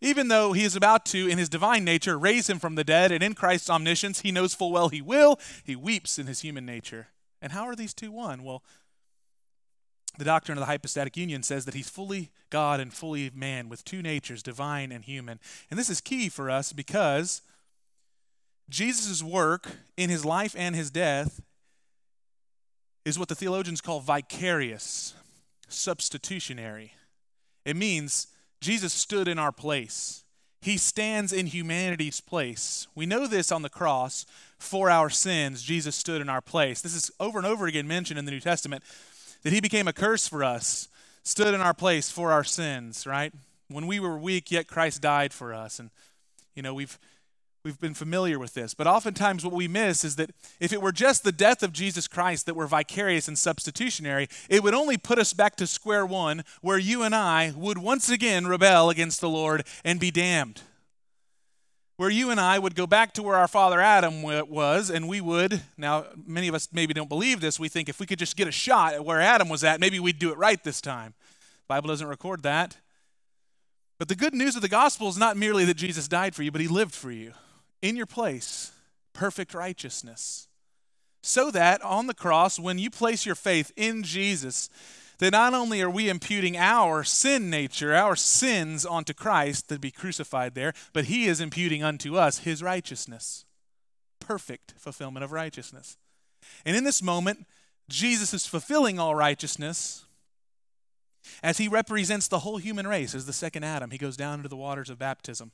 Even 0.00 0.28
though 0.28 0.52
he 0.52 0.64
is 0.64 0.76
about 0.76 1.04
to, 1.06 1.28
in 1.28 1.38
his 1.38 1.48
divine 1.48 1.84
nature, 1.84 2.18
raise 2.18 2.48
him 2.48 2.58
from 2.58 2.76
the 2.76 2.84
dead, 2.84 3.10
and 3.10 3.22
in 3.22 3.34
Christ's 3.34 3.70
omniscience, 3.70 4.20
he 4.20 4.32
knows 4.32 4.54
full 4.54 4.72
well 4.72 4.88
he 4.88 5.02
will, 5.02 5.38
he 5.64 5.74
weeps 5.74 6.18
in 6.18 6.26
his 6.26 6.40
human 6.40 6.64
nature. 6.64 7.08
And 7.42 7.52
how 7.52 7.64
are 7.64 7.76
these 7.76 7.94
two 7.94 8.12
one? 8.12 8.42
Well, 8.42 8.62
the 10.18 10.24
doctrine 10.24 10.58
of 10.58 10.60
the 10.60 10.66
hypostatic 10.66 11.16
union 11.16 11.44
says 11.44 11.64
that 11.64 11.74
he's 11.74 11.88
fully 11.88 12.30
God 12.50 12.80
and 12.80 12.92
fully 12.92 13.30
man 13.32 13.68
with 13.68 13.84
two 13.84 14.02
natures, 14.02 14.42
divine 14.42 14.90
and 14.90 15.04
human. 15.04 15.38
And 15.70 15.78
this 15.78 15.88
is 15.88 16.00
key 16.00 16.28
for 16.28 16.50
us 16.50 16.72
because 16.72 17.42
Jesus' 18.68 19.22
work 19.22 19.68
in 19.96 20.10
his 20.10 20.24
life 20.24 20.54
and 20.58 20.74
his 20.74 20.90
death 20.90 21.40
is 23.04 23.18
what 23.18 23.28
the 23.28 23.34
theologians 23.34 23.80
call 23.80 24.00
vicarious, 24.00 25.14
substitutionary. 25.68 26.92
It 27.64 27.76
means 27.76 28.28
Jesus 28.60 28.92
stood 28.92 29.28
in 29.28 29.38
our 29.38 29.52
place. 29.52 30.24
He 30.60 30.76
stands 30.76 31.32
in 31.32 31.46
humanity's 31.46 32.20
place. 32.20 32.88
We 32.94 33.06
know 33.06 33.26
this 33.26 33.52
on 33.52 33.62
the 33.62 33.68
cross. 33.68 34.26
For 34.58 34.90
our 34.90 35.08
sins, 35.08 35.62
Jesus 35.62 35.94
stood 35.94 36.20
in 36.20 36.28
our 36.28 36.40
place. 36.40 36.80
This 36.80 36.96
is 36.96 37.12
over 37.20 37.38
and 37.38 37.46
over 37.46 37.66
again 37.66 37.86
mentioned 37.86 38.18
in 38.18 38.24
the 38.24 38.32
New 38.32 38.40
Testament 38.40 38.82
that 39.44 39.52
he 39.52 39.60
became 39.60 39.86
a 39.86 39.92
curse 39.92 40.26
for 40.26 40.42
us, 40.42 40.88
stood 41.22 41.54
in 41.54 41.60
our 41.60 41.74
place 41.74 42.10
for 42.10 42.32
our 42.32 42.42
sins, 42.42 43.06
right? 43.06 43.32
When 43.68 43.86
we 43.86 44.00
were 44.00 44.18
weak, 44.18 44.50
yet 44.50 44.66
Christ 44.66 45.00
died 45.00 45.32
for 45.32 45.54
us. 45.54 45.78
And, 45.78 45.90
you 46.56 46.62
know, 46.62 46.74
we've 46.74 46.98
We've 47.68 47.78
been 47.78 47.92
familiar 47.92 48.38
with 48.38 48.54
this. 48.54 48.72
But 48.72 48.86
oftentimes, 48.86 49.44
what 49.44 49.52
we 49.52 49.68
miss 49.68 50.02
is 50.02 50.16
that 50.16 50.30
if 50.58 50.72
it 50.72 50.80
were 50.80 50.90
just 50.90 51.22
the 51.22 51.32
death 51.32 51.62
of 51.62 51.70
Jesus 51.70 52.08
Christ 52.08 52.46
that 52.46 52.56
were 52.56 52.66
vicarious 52.66 53.28
and 53.28 53.38
substitutionary, 53.38 54.26
it 54.48 54.62
would 54.62 54.72
only 54.72 54.96
put 54.96 55.18
us 55.18 55.34
back 55.34 55.54
to 55.56 55.66
square 55.66 56.06
one, 56.06 56.44
where 56.62 56.78
you 56.78 57.02
and 57.02 57.14
I 57.14 57.52
would 57.54 57.76
once 57.76 58.08
again 58.08 58.46
rebel 58.46 58.88
against 58.88 59.20
the 59.20 59.28
Lord 59.28 59.66
and 59.84 60.00
be 60.00 60.10
damned. 60.10 60.62
where 61.98 62.08
you 62.08 62.30
and 62.30 62.40
I 62.40 62.58
would 62.60 62.76
go 62.76 62.86
back 62.86 63.12
to 63.14 63.22
where 63.22 63.36
our 63.36 63.48
father 63.48 63.80
Adam 63.80 64.22
was, 64.22 64.88
and 64.88 65.08
we 65.08 65.20
would. 65.20 65.60
Now, 65.76 66.06
many 66.26 66.46
of 66.46 66.54
us 66.54 66.68
maybe 66.72 66.94
don't 66.94 67.08
believe 67.08 67.40
this. 67.40 67.58
We 67.58 67.68
think 67.68 67.88
if 67.88 67.98
we 67.98 68.06
could 68.06 68.20
just 68.20 68.36
get 68.36 68.46
a 68.46 68.52
shot 68.52 68.94
at 68.94 69.04
where 69.04 69.20
Adam 69.20 69.48
was 69.48 69.64
at, 69.64 69.80
maybe 69.80 69.98
we'd 69.98 70.20
do 70.20 70.30
it 70.30 70.38
right 70.38 70.62
this 70.62 70.80
time. 70.80 71.14
The 71.66 71.74
Bible 71.74 71.88
doesn't 71.88 72.06
record 72.06 72.44
that. 72.44 72.76
But 73.98 74.08
the 74.08 74.14
good 74.14 74.32
news 74.32 74.54
of 74.54 74.62
the 74.62 74.68
gospel 74.68 75.08
is 75.08 75.18
not 75.18 75.36
merely 75.36 75.66
that 75.66 75.76
Jesus 75.76 76.08
died 76.08 76.36
for 76.36 76.44
you, 76.44 76.52
but 76.52 76.60
he 76.60 76.68
lived 76.68 76.94
for 76.94 77.10
you 77.10 77.32
in 77.82 77.96
your 77.96 78.06
place, 78.06 78.72
perfect 79.12 79.54
righteousness. 79.54 80.48
So 81.22 81.50
that 81.50 81.82
on 81.82 82.06
the 82.06 82.14
cross, 82.14 82.58
when 82.58 82.78
you 82.78 82.90
place 82.90 83.26
your 83.26 83.34
faith 83.34 83.72
in 83.76 84.02
Jesus, 84.02 84.70
that 85.18 85.32
not 85.32 85.52
only 85.52 85.82
are 85.82 85.90
we 85.90 86.08
imputing 86.08 86.56
our 86.56 87.02
sin 87.02 87.50
nature, 87.50 87.94
our 87.94 88.14
sins 88.14 88.86
onto 88.86 89.12
Christ 89.12 89.68
to 89.68 89.78
be 89.78 89.90
crucified 89.90 90.54
there, 90.54 90.72
but 90.92 91.06
he 91.06 91.26
is 91.26 91.40
imputing 91.40 91.82
unto 91.82 92.16
us 92.16 92.38
his 92.38 92.62
righteousness. 92.62 93.44
Perfect 94.20 94.74
fulfillment 94.76 95.24
of 95.24 95.32
righteousness. 95.32 95.96
And 96.64 96.76
in 96.76 96.84
this 96.84 97.02
moment, 97.02 97.46
Jesus 97.88 98.32
is 98.32 98.46
fulfilling 98.46 98.98
all 98.98 99.14
righteousness 99.14 100.04
as 101.42 101.58
he 101.58 101.68
represents 101.68 102.28
the 102.28 102.40
whole 102.40 102.58
human 102.58 102.86
race 102.86 103.14
as 103.14 103.26
the 103.26 103.32
second 103.32 103.64
Adam. 103.64 103.90
He 103.90 103.98
goes 103.98 104.16
down 104.16 104.38
into 104.38 104.48
the 104.48 104.56
waters 104.56 104.88
of 104.88 104.98
baptism. 104.98 105.52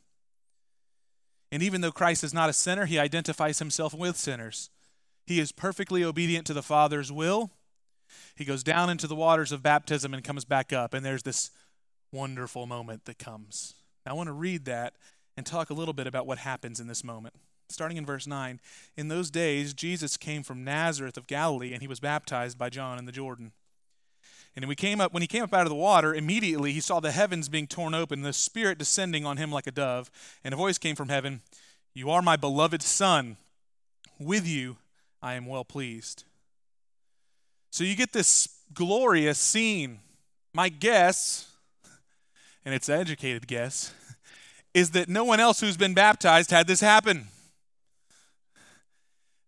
And 1.54 1.62
even 1.62 1.80
though 1.80 1.90
Christ 1.90 2.22
is 2.22 2.34
not 2.34 2.50
a 2.50 2.52
sinner, 2.52 2.84
he 2.84 2.98
identifies 2.98 3.60
himself 3.60 3.94
with 3.94 4.18
sinners. 4.18 4.68
He 5.24 5.40
is 5.40 5.52
perfectly 5.52 6.04
obedient 6.04 6.46
to 6.48 6.52
the 6.52 6.62
Father's 6.62 7.10
will 7.10 7.52
he 8.34 8.44
goes 8.44 8.62
down 8.62 8.90
into 8.90 9.06
the 9.06 9.14
waters 9.14 9.52
of 9.52 9.62
baptism 9.62 10.14
and 10.14 10.24
comes 10.24 10.44
back 10.44 10.72
up, 10.72 10.94
and 10.94 11.04
there's 11.04 11.22
this 11.22 11.50
wonderful 12.12 12.66
moment 12.66 13.04
that 13.04 13.18
comes. 13.18 13.74
Now, 14.04 14.12
I 14.12 14.14
want 14.14 14.28
to 14.28 14.32
read 14.32 14.64
that 14.66 14.94
and 15.36 15.44
talk 15.44 15.70
a 15.70 15.74
little 15.74 15.94
bit 15.94 16.06
about 16.06 16.26
what 16.26 16.38
happens 16.38 16.80
in 16.80 16.86
this 16.86 17.04
moment. 17.04 17.34
Starting 17.68 17.96
in 17.96 18.06
verse 18.06 18.26
9 18.26 18.60
In 18.96 19.08
those 19.08 19.30
days, 19.30 19.72
Jesus 19.72 20.16
came 20.16 20.42
from 20.42 20.64
Nazareth 20.64 21.16
of 21.16 21.26
Galilee, 21.26 21.72
and 21.72 21.82
he 21.82 21.88
was 21.88 22.00
baptized 22.00 22.58
by 22.58 22.68
John 22.68 22.98
in 22.98 23.06
the 23.06 23.12
Jordan. 23.12 23.52
And 24.56 24.64
he 24.64 24.74
came 24.76 25.00
up, 25.00 25.12
when 25.12 25.22
he 25.22 25.26
came 25.26 25.42
up 25.42 25.52
out 25.52 25.62
of 25.62 25.68
the 25.68 25.74
water, 25.74 26.14
immediately 26.14 26.72
he 26.72 26.80
saw 26.80 27.00
the 27.00 27.10
heavens 27.10 27.48
being 27.48 27.66
torn 27.66 27.92
open, 27.92 28.22
the 28.22 28.32
Spirit 28.32 28.78
descending 28.78 29.26
on 29.26 29.36
him 29.36 29.50
like 29.50 29.66
a 29.66 29.72
dove. 29.72 30.10
And 30.44 30.54
a 30.54 30.56
voice 30.56 30.78
came 30.78 30.94
from 30.94 31.08
heaven 31.08 31.42
You 31.92 32.10
are 32.10 32.22
my 32.22 32.36
beloved 32.36 32.82
Son. 32.82 33.36
With 34.18 34.46
you 34.46 34.76
I 35.20 35.34
am 35.34 35.46
well 35.46 35.64
pleased. 35.64 36.24
So 37.70 37.82
you 37.82 37.96
get 37.96 38.12
this 38.12 38.48
glorious 38.72 39.38
scene. 39.38 39.98
My 40.52 40.68
guess, 40.68 41.50
and 42.64 42.72
it's 42.72 42.88
an 42.88 43.00
educated 43.00 43.48
guess, 43.48 43.92
is 44.74 44.90
that 44.90 45.08
no 45.08 45.24
one 45.24 45.40
else 45.40 45.60
who's 45.60 45.76
been 45.76 45.94
baptized 45.94 46.52
had 46.52 46.68
this 46.68 46.80
happen. 46.80 47.26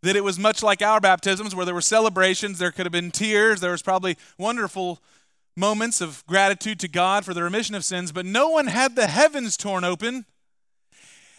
That 0.02 0.16
it 0.16 0.24
was 0.24 0.38
much 0.38 0.62
like 0.62 0.82
our 0.82 1.00
baptisms 1.00 1.54
where 1.54 1.64
there 1.64 1.74
were 1.74 1.80
celebrations, 1.80 2.58
there 2.58 2.70
could 2.70 2.86
have 2.86 2.92
been 2.92 3.10
tears, 3.10 3.60
there 3.60 3.72
was 3.72 3.82
probably 3.82 4.16
wonderful 4.38 5.00
moments 5.56 6.00
of 6.00 6.24
gratitude 6.26 6.78
to 6.80 6.88
God 6.88 7.24
for 7.24 7.32
the 7.32 7.42
remission 7.42 7.74
of 7.74 7.84
sins, 7.84 8.12
but 8.12 8.26
no 8.26 8.50
one 8.50 8.66
had 8.66 8.94
the 8.94 9.06
heavens 9.06 9.56
torn 9.56 9.84
open 9.84 10.26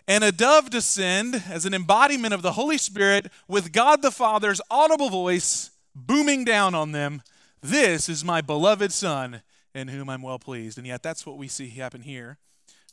and 0.07 0.23
a 0.23 0.31
dove 0.31 0.69
descend 0.69 1.43
as 1.49 1.65
an 1.65 1.73
embodiment 1.73 2.33
of 2.33 2.41
the 2.41 2.53
Holy 2.53 2.77
Spirit 2.77 3.27
with 3.47 3.73
God 3.73 4.01
the 4.01 4.11
Father's 4.11 4.61
audible 4.71 5.09
voice 5.09 5.71
booming 5.93 6.45
down 6.45 6.73
on 6.73 6.93
them, 6.93 7.21
This 7.61 8.07
is 8.07 8.23
my 8.23 8.41
beloved 8.41 8.93
Son, 8.93 9.41
in 9.75 9.89
whom 9.89 10.09
I'm 10.09 10.21
well 10.21 10.39
pleased. 10.39 10.77
And 10.77 10.87
yet, 10.87 11.03
that's 11.03 11.25
what 11.25 11.37
we 11.37 11.47
see 11.47 11.69
happen 11.69 12.01
here 12.01 12.37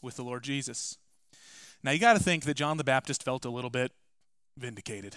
with 0.02 0.16
the 0.16 0.24
Lord 0.24 0.42
Jesus. 0.42 0.98
Now, 1.82 1.92
you 1.92 1.98
got 1.98 2.14
to 2.14 2.22
think 2.22 2.44
that 2.44 2.54
John 2.54 2.78
the 2.78 2.84
Baptist 2.84 3.22
felt 3.22 3.44
a 3.44 3.50
little 3.50 3.70
bit 3.70 3.92
vindicated. 4.56 5.16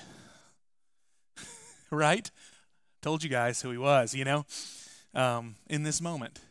right? 1.92 2.30
Told 3.02 3.24
you 3.24 3.30
guys 3.30 3.62
who 3.62 3.72
he 3.72 3.78
was, 3.78 4.14
you 4.14 4.26
know, 4.26 4.46
um, 5.14 5.56
in 5.68 5.84
this 5.84 6.02
moment. 6.02 6.42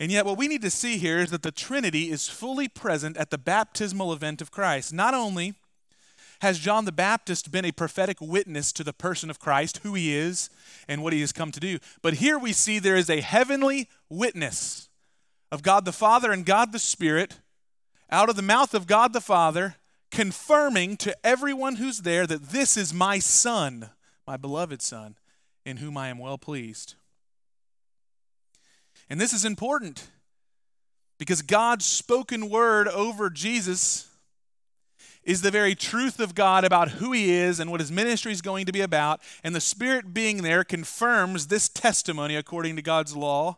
And 0.00 0.12
yet, 0.12 0.24
what 0.24 0.38
we 0.38 0.46
need 0.46 0.62
to 0.62 0.70
see 0.70 0.98
here 0.98 1.18
is 1.18 1.30
that 1.30 1.42
the 1.42 1.50
Trinity 1.50 2.10
is 2.10 2.28
fully 2.28 2.68
present 2.68 3.16
at 3.16 3.30
the 3.30 3.38
baptismal 3.38 4.12
event 4.12 4.40
of 4.40 4.52
Christ. 4.52 4.92
Not 4.92 5.12
only 5.12 5.54
has 6.40 6.60
John 6.60 6.84
the 6.84 6.92
Baptist 6.92 7.50
been 7.50 7.64
a 7.64 7.72
prophetic 7.72 8.18
witness 8.20 8.72
to 8.72 8.84
the 8.84 8.92
person 8.92 9.28
of 9.28 9.40
Christ, 9.40 9.78
who 9.78 9.94
he 9.94 10.14
is, 10.14 10.50
and 10.86 11.02
what 11.02 11.12
he 11.12 11.20
has 11.20 11.32
come 11.32 11.50
to 11.50 11.58
do. 11.58 11.78
But 12.00 12.14
here 12.14 12.38
we 12.38 12.52
see 12.52 12.78
there 12.78 12.96
is 12.96 13.10
a 13.10 13.20
heavenly 13.20 13.88
witness 14.08 14.88
of 15.50 15.62
God 15.62 15.84
the 15.84 15.92
Father 15.92 16.30
and 16.30 16.46
God 16.46 16.72
the 16.72 16.78
Spirit 16.78 17.38
out 18.10 18.28
of 18.28 18.36
the 18.36 18.42
mouth 18.42 18.74
of 18.74 18.86
God 18.86 19.12
the 19.12 19.20
Father, 19.20 19.76
confirming 20.10 20.96
to 20.98 21.16
everyone 21.26 21.76
who's 21.76 22.00
there 22.00 22.26
that 22.26 22.50
this 22.50 22.76
is 22.76 22.94
my 22.94 23.18
Son, 23.18 23.90
my 24.28 24.36
beloved 24.36 24.82
Son, 24.82 25.14
in 25.64 25.78
whom 25.78 25.96
I 25.96 26.08
am 26.08 26.18
well 26.18 26.36
pleased. 26.36 26.96
And 29.08 29.18
this 29.18 29.32
is 29.32 29.46
important 29.46 30.10
because 31.16 31.40
God's 31.40 31.86
spoken 31.86 32.50
word 32.50 32.88
over 32.88 33.30
Jesus 33.30 34.06
is 35.24 35.40
the 35.40 35.50
very 35.50 35.74
truth 35.74 36.20
of 36.20 36.34
God 36.34 36.62
about 36.62 36.90
who 36.90 37.12
He 37.12 37.30
is 37.30 37.58
and 37.58 37.70
what 37.70 37.80
His 37.80 37.90
ministry 37.90 38.30
is 38.30 38.42
going 38.42 38.66
to 38.66 38.72
be 38.72 38.82
about. 38.82 39.22
And 39.42 39.54
the 39.54 39.62
Spirit 39.62 40.12
being 40.12 40.42
there 40.42 40.62
confirms 40.62 41.46
this 41.46 41.70
testimony 41.70 42.36
according 42.36 42.76
to 42.76 42.82
God's 42.82 43.16
law. 43.16 43.56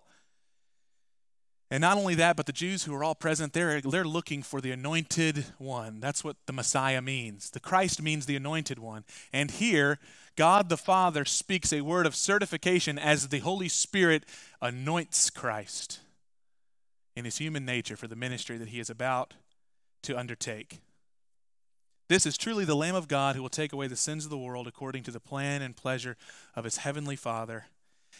And 1.68 1.80
not 1.80 1.98
only 1.98 2.14
that, 2.14 2.36
but 2.36 2.46
the 2.46 2.52
Jews 2.52 2.84
who 2.84 2.94
are 2.94 3.02
all 3.02 3.16
present 3.16 3.54
there, 3.54 3.80
they're 3.80 4.04
looking 4.04 4.44
for 4.44 4.60
the 4.60 4.70
anointed 4.70 5.46
one. 5.58 5.98
That's 5.98 6.22
what 6.22 6.36
the 6.46 6.52
Messiah 6.52 7.02
means. 7.02 7.50
The 7.50 7.60
Christ 7.60 8.00
means 8.00 8.26
the 8.26 8.36
anointed 8.36 8.78
one. 8.78 9.04
And 9.32 9.50
here, 9.50 9.98
God 10.36 10.68
the 10.68 10.76
Father 10.76 11.24
speaks 11.24 11.72
a 11.72 11.80
word 11.82 12.06
of 12.06 12.14
certification 12.14 12.98
as 12.98 13.28
the 13.28 13.40
Holy 13.40 13.68
Spirit 13.68 14.24
anoints 14.62 15.30
Christ 15.30 16.00
in 17.16 17.24
his 17.24 17.38
human 17.38 17.64
nature 17.64 17.96
for 17.96 18.06
the 18.06 18.16
ministry 18.16 18.56
that 18.56 18.68
he 18.68 18.80
is 18.80 18.90
about 18.90 19.34
to 20.02 20.18
undertake. 20.18 20.80
This 22.08 22.26
is 22.26 22.36
truly 22.36 22.64
the 22.64 22.74
Lamb 22.74 22.96
of 22.96 23.06
God 23.06 23.36
who 23.36 23.42
will 23.42 23.48
take 23.48 23.72
away 23.72 23.86
the 23.86 23.96
sins 23.96 24.24
of 24.24 24.30
the 24.30 24.38
world 24.38 24.66
according 24.66 25.04
to 25.04 25.10
the 25.10 25.20
plan 25.20 25.62
and 25.62 25.76
pleasure 25.76 26.16
of 26.56 26.64
his 26.64 26.78
heavenly 26.78 27.16
Father. 27.16 27.66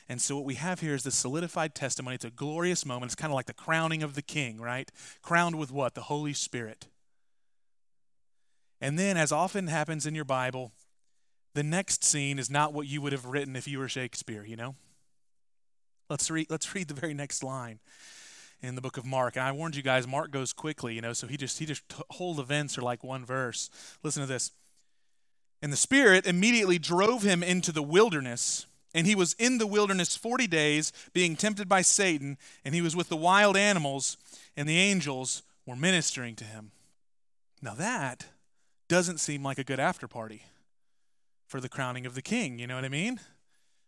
And 0.09 0.21
so, 0.21 0.37
what 0.37 0.45
we 0.45 0.55
have 0.55 0.81
here 0.81 0.95
is 0.95 1.03
the 1.03 1.11
solidified 1.11 1.75
testimony. 1.75 2.15
It's 2.15 2.25
a 2.25 2.31
glorious 2.31 2.87
moment. 2.87 3.11
It's 3.11 3.21
kind 3.21 3.33
of 3.33 3.35
like 3.35 3.47
the 3.47 3.53
crowning 3.53 4.05
of 4.05 4.15
the 4.15 4.23
king, 4.23 4.61
right? 4.61 4.91
Crowned 5.23 5.59
with 5.59 5.73
what? 5.73 5.95
The 5.95 6.03
Holy 6.03 6.33
Spirit. 6.33 6.87
And 8.81 8.99
then, 8.99 9.17
as 9.17 9.33
often 9.33 9.67
happens 9.67 10.07
in 10.07 10.15
your 10.15 10.25
Bible, 10.25 10.73
the 11.55 11.63
next 11.63 12.05
scene 12.05 12.39
is 12.39 12.51
not 12.51 12.73
what 12.73 12.87
you 12.87 13.01
would 13.01 13.13
have 13.13 13.25
written 13.25 13.57
if 13.57 13.67
you 13.67 13.79
were 13.79 13.89
Shakespeare, 13.89 14.45
you 14.45 14.57
know? 14.57 14.77
Let's 16.09 16.31
read, 16.31 16.47
let's 16.51 16.75
read 16.75 16.89
the 16.89 16.95
very 16.95 17.15
next 17.15 17.43
line 17.43 17.79
in 18.63 18.75
the 18.75 18.81
book 18.81 18.97
of 18.97 19.05
Mark. 19.05 19.37
And 19.37 19.45
I 19.45 19.53
warned 19.53 19.77
you 19.77 19.83
guys, 19.83 20.07
Mark 20.07 20.31
goes 20.31 20.53
quickly, 20.53 20.95
you 20.95 21.01
know, 21.01 21.13
so 21.13 21.27
he 21.27 21.37
just 21.37 21.59
he 21.59 21.67
just 21.67 21.83
whole 22.11 22.41
events 22.41 22.77
are 22.77 22.83
like 22.83 23.03
one 23.05 23.25
verse. 23.25 23.71
Listen 24.03 24.23
to 24.23 24.27
this. 24.27 24.51
And 25.63 25.73
the 25.73 25.77
Spirit 25.77 26.27
immediately 26.27 26.79
drove 26.79 27.23
him 27.23 27.43
into 27.43 27.71
the 27.71 27.83
wilderness, 27.83 28.67
and 28.95 29.07
he 29.07 29.15
was 29.15 29.35
in 29.35 29.59
the 29.59 29.67
wilderness 29.67 30.17
40 30.17 30.47
days, 30.47 30.93
being 31.13 31.37
tempted 31.37 31.69
by 31.69 31.83
Satan, 31.83 32.39
and 32.65 32.75
he 32.75 32.81
was 32.81 32.97
with 32.97 33.09
the 33.09 33.17
wild 33.17 33.57
animals, 33.57 34.17
and 34.57 34.69
the 34.69 34.79
angels 34.79 35.43
were 35.67 35.77
ministering 35.77 36.35
to 36.37 36.45
him. 36.45 36.71
Now 37.61 37.75
that 37.75 38.27
doesn't 38.89 39.19
seem 39.19 39.43
like 39.43 39.59
a 39.59 39.65
good 39.65 39.79
after 39.79 40.09
party 40.09 40.45
for 41.51 41.61
the 41.61 41.69
crowning 41.69 42.07
of 42.07 42.15
the 42.15 42.23
king, 42.23 42.61
you 42.61 42.67
know 42.69 42.77
what 42.77 42.85
I 42.85 42.89
mean? 42.89 43.19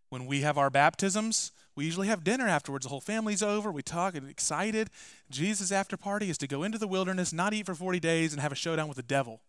When 0.09 0.27
we 0.27 0.41
have 0.41 0.59
our 0.59 0.69
baptisms, 0.69 1.53
we 1.77 1.85
usually 1.85 2.09
have 2.09 2.25
dinner 2.25 2.49
afterwards. 2.49 2.85
The 2.85 2.91
whole 2.91 3.01
family's 3.01 3.43
over. 3.43 3.71
We 3.71 3.83
talk 3.83 4.17
and 4.17 4.29
excited. 4.29 4.91
Jesus' 5.31 5.71
after 5.71 5.97
party 5.97 6.29
is 6.29 6.37
to 6.39 6.49
go 6.49 6.65
into 6.65 6.77
the 6.77 6.89
wilderness, 6.89 7.33
not 7.33 7.55
eat 7.55 7.67
for 7.67 7.75
40 7.75 8.01
days, 8.01 8.33
and 8.33 8.43
have 8.43 8.53
a 8.53 8.57
showdown 8.57 8.89
with 8.89 8.97
the 8.97 9.03
devil. 9.03 9.41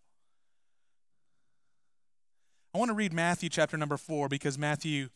I 2.74 2.78
want 2.78 2.90
to 2.90 2.96
read 2.96 3.14
Matthew 3.14 3.50
chapter 3.50 3.78
number 3.78 3.98
4 3.98 4.30
because 4.30 4.58
Matthew 4.58 5.10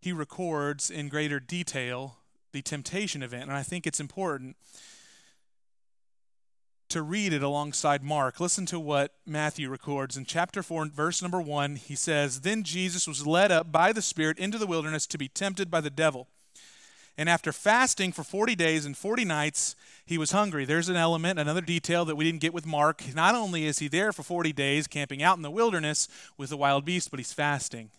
he 0.00 0.12
records 0.12 0.90
in 0.90 1.08
greater 1.08 1.40
detail 1.40 2.18
the 2.52 2.62
temptation 2.62 3.22
event 3.22 3.44
and 3.44 3.52
I 3.52 3.62
think 3.62 3.86
it's 3.86 4.00
important 4.00 4.56
to 6.94 7.02
read 7.02 7.32
it 7.32 7.42
alongside 7.42 8.04
Mark. 8.04 8.38
Listen 8.38 8.66
to 8.66 8.78
what 8.78 9.14
Matthew 9.26 9.68
records 9.68 10.16
in 10.16 10.24
chapter 10.24 10.62
4, 10.62 10.86
verse 10.86 11.20
number 11.20 11.40
1. 11.40 11.74
He 11.74 11.96
says, 11.96 12.42
Then 12.42 12.62
Jesus 12.62 13.08
was 13.08 13.26
led 13.26 13.50
up 13.50 13.72
by 13.72 13.92
the 13.92 14.00
Spirit 14.00 14.38
into 14.38 14.58
the 14.58 14.66
wilderness 14.66 15.04
to 15.08 15.18
be 15.18 15.26
tempted 15.26 15.72
by 15.72 15.80
the 15.80 15.90
devil. 15.90 16.28
And 17.18 17.28
after 17.28 17.50
fasting 17.50 18.12
for 18.12 18.22
40 18.22 18.54
days 18.54 18.86
and 18.86 18.96
40 18.96 19.24
nights, 19.24 19.74
he 20.06 20.16
was 20.16 20.30
hungry. 20.30 20.64
There's 20.64 20.88
an 20.88 20.94
element, 20.94 21.40
another 21.40 21.60
detail 21.60 22.04
that 22.04 22.14
we 22.14 22.24
didn't 22.24 22.40
get 22.40 22.54
with 22.54 22.64
Mark. 22.64 23.02
Not 23.12 23.34
only 23.34 23.66
is 23.66 23.80
he 23.80 23.88
there 23.88 24.12
for 24.12 24.22
40 24.22 24.52
days 24.52 24.86
camping 24.86 25.20
out 25.20 25.36
in 25.36 25.42
the 25.42 25.50
wilderness 25.50 26.06
with 26.38 26.50
the 26.50 26.56
wild 26.56 26.84
beast, 26.84 27.10
but 27.10 27.18
he's 27.18 27.32
fasting. 27.32 27.90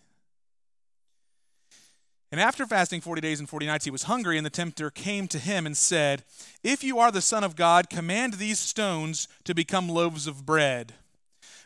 And 2.32 2.40
after 2.40 2.66
fasting 2.66 3.00
40 3.00 3.20
days 3.20 3.38
and 3.38 3.48
40 3.48 3.66
nights, 3.66 3.84
he 3.84 3.90
was 3.90 4.04
hungry, 4.04 4.36
and 4.36 4.44
the 4.44 4.50
tempter 4.50 4.90
came 4.90 5.28
to 5.28 5.38
him 5.38 5.64
and 5.64 5.76
said, 5.76 6.24
If 6.64 6.82
you 6.82 6.98
are 6.98 7.12
the 7.12 7.20
Son 7.20 7.44
of 7.44 7.54
God, 7.54 7.88
command 7.88 8.34
these 8.34 8.58
stones 8.58 9.28
to 9.44 9.54
become 9.54 9.88
loaves 9.88 10.26
of 10.26 10.44
bread. 10.44 10.94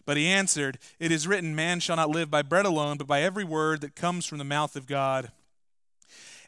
But 0.05 0.17
he 0.17 0.27
answered, 0.27 0.79
It 0.99 1.13
is 1.13 1.27
written, 1.27 1.55
Man 1.55 1.81
shall 1.81 1.97
not 1.97 2.11
live 2.11 2.31
by 2.31 2.43
bread 2.43 2.67
alone, 2.67 2.99
but 2.99 3.07
by 3.07 3.23
every 3.23 3.45
word 3.45 3.81
that 3.81 3.97
comes 3.97 4.27
from 4.27 4.39
the 4.39 4.45
mouth 4.45 4.77
of 4.77 4.87
God. 4.87 5.31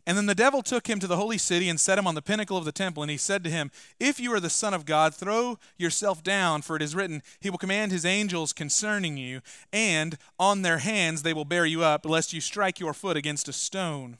And 0.05 0.17
then 0.17 0.27
the 0.27 0.35
devil 0.35 0.63
took 0.63 0.89
him 0.89 0.99
to 0.99 1.07
the 1.07 1.17
holy 1.17 1.39
city 1.39 1.69
and 1.69 1.79
set 1.79 1.97
him 1.97 2.09
on 2.09 2.17
the 2.17 2.23
pinnacle 2.23 2.57
of 2.57 2.65
the 2.65 2.73
temple. 2.73 3.05
And 3.05 3.11
he 3.11 3.17
said 3.17 3.45
to 3.45 3.51
him, 3.51 3.71
If 4.01 4.19
you 4.19 4.33
are 4.35 4.41
the 4.41 4.51
Son 4.51 4.75
of 4.75 4.85
God, 4.85 5.15
throw 5.15 5.59
yourself 5.79 6.25
down, 6.25 6.63
for 6.63 6.75
it 6.75 6.83
is 6.83 6.97
written, 6.97 7.23
He 7.39 7.51
will 7.51 7.59
command 7.59 7.93
His 7.93 8.05
angels 8.05 8.53
concerning 8.53 9.17
you, 9.17 9.43
and 9.73 10.19
on 10.41 10.63
their 10.63 10.79
hands 10.79 11.23
they 11.23 11.33
will 11.33 11.45
bear 11.45 11.65
you 11.65 11.85
up, 11.85 12.05
lest 12.05 12.33
you 12.33 12.41
strike 12.41 12.81
your 12.81 12.95
foot 12.95 13.17
against 13.17 13.49
a 13.49 13.53
stone. 13.53 14.19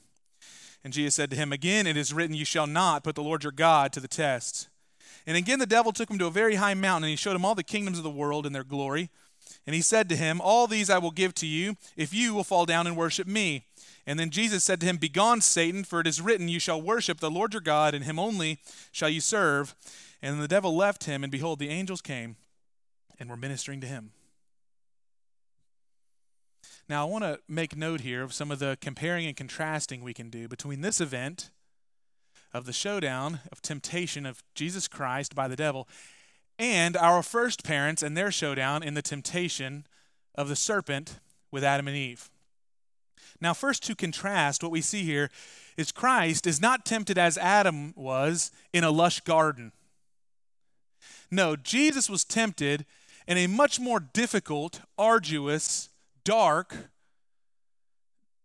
And 0.85 0.93
Jesus 0.93 1.15
said 1.15 1.29
to 1.31 1.35
him, 1.35 1.51
Again 1.51 1.87
it 1.87 1.97
is 1.97 2.13
written, 2.13 2.35
You 2.35 2.45
shall 2.45 2.67
not 2.67 3.03
put 3.03 3.15
the 3.15 3.23
Lord 3.23 3.43
your 3.43 3.51
God 3.51 3.91
to 3.93 3.99
the 3.99 4.07
test. 4.07 4.69
And 5.25 5.37
again 5.37 5.59
the 5.59 5.65
devil 5.65 5.91
took 5.91 6.09
him 6.09 6.19
to 6.19 6.27
a 6.27 6.31
very 6.31 6.55
high 6.55 6.73
mountain, 6.73 7.05
and 7.05 7.11
he 7.11 7.15
showed 7.15 7.35
him 7.35 7.45
all 7.45 7.55
the 7.55 7.63
kingdoms 7.63 7.97
of 7.97 8.03
the 8.03 8.09
world 8.09 8.45
and 8.45 8.55
their 8.55 8.63
glory. 8.63 9.09
And 9.65 9.75
he 9.75 9.81
said 9.81 10.09
to 10.09 10.15
him, 10.15 10.41
All 10.41 10.67
these 10.67 10.89
I 10.89 10.97
will 10.97 11.11
give 11.11 11.33
to 11.35 11.47
you, 11.47 11.75
if 11.95 12.13
you 12.13 12.33
will 12.33 12.43
fall 12.43 12.65
down 12.65 12.87
and 12.87 12.97
worship 12.97 13.27
me. 13.27 13.65
And 14.05 14.19
then 14.19 14.29
Jesus 14.29 14.63
said 14.63 14.79
to 14.81 14.85
him, 14.85 14.97
Begone, 14.97 15.41
Satan, 15.41 15.83
for 15.83 15.99
it 15.99 16.07
is 16.07 16.21
written, 16.21 16.49
You 16.49 16.59
shall 16.59 16.81
worship 16.81 17.19
the 17.19 17.31
Lord 17.31 17.53
your 17.53 17.61
God, 17.61 17.93
and 17.93 18.03
him 18.03 18.19
only 18.19 18.59
shall 18.91 19.09
you 19.09 19.21
serve. 19.21 19.75
And 20.21 20.41
the 20.41 20.47
devil 20.47 20.75
left 20.75 21.05
him, 21.05 21.23
and 21.23 21.31
behold, 21.31 21.59
the 21.59 21.69
angels 21.69 22.01
came 22.01 22.35
and 23.19 23.29
were 23.29 23.37
ministering 23.37 23.79
to 23.81 23.87
him. 23.87 24.11
Now, 26.89 27.07
I 27.07 27.09
want 27.09 27.23
to 27.23 27.39
make 27.47 27.77
note 27.77 28.01
here 28.01 28.23
of 28.23 28.33
some 28.33 28.51
of 28.51 28.59
the 28.59 28.77
comparing 28.81 29.25
and 29.25 29.37
contrasting 29.37 30.03
we 30.03 30.13
can 30.13 30.29
do 30.29 30.47
between 30.47 30.81
this 30.81 30.99
event 30.99 31.49
of 32.53 32.65
the 32.65 32.73
showdown 32.73 33.39
of 33.51 33.61
temptation 33.61 34.25
of 34.25 34.43
Jesus 34.53 34.87
Christ 34.87 35.33
by 35.33 35.47
the 35.47 35.55
devil 35.55 35.87
and 36.59 36.95
our 36.97 37.23
first 37.23 37.63
parents 37.63 38.03
and 38.03 38.15
their 38.15 38.31
showdown 38.31 38.83
in 38.83 38.93
the 38.93 39.01
temptation 39.01 39.87
of 40.35 40.49
the 40.49 40.55
serpent 40.55 41.19
with 41.51 41.63
Adam 41.63 41.87
and 41.87 41.97
Eve. 41.97 42.29
Now, 43.41 43.53
first 43.53 43.83
to 43.83 43.95
contrast, 43.95 44.63
what 44.63 44.71
we 44.71 44.81
see 44.81 45.03
here 45.03 45.29
is 45.77 45.91
Christ 45.91 46.47
is 46.47 46.61
not 46.61 46.85
tempted 46.85 47.17
as 47.17 47.37
Adam 47.37 47.93
was 47.95 48.51
in 48.71 48.83
a 48.83 48.91
lush 48.91 49.19
garden. 49.21 49.71
No, 51.31 51.55
Jesus 51.55 52.09
was 52.09 52.23
tempted 52.23 52.85
in 53.27 53.37
a 53.37 53.47
much 53.47 53.79
more 53.79 53.99
difficult, 53.99 54.81
arduous, 54.97 55.89
dark, 56.23 56.75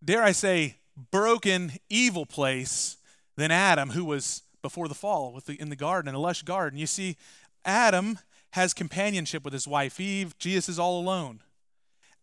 dare 0.05 0.23
I 0.23 0.33
say, 0.33 0.77
broken, 1.11 1.73
evil 1.89 2.27
place 2.27 2.97
than 3.37 3.51
Adam, 3.51 3.91
who 3.91 4.05
was 4.05 4.43
before 4.63 4.89
the 4.89 4.95
fall 4.95 5.41
the, 5.47 5.55
in 5.55 5.69
the 5.69 5.77
garden, 5.77 6.09
in 6.09 6.15
a 6.15 6.21
lush 6.21 6.43
garden. 6.43 6.79
You 6.79 6.87
see, 6.87 7.17
Adam 7.65 8.19
has 8.53 8.75
companionship 8.75 9.45
with 9.45 9.53
his 9.53 9.69
wife 9.69 10.01
Eve. 10.01 10.37
Jesus 10.39 10.69
is 10.69 10.79
all 10.79 11.01
alone. 11.01 11.41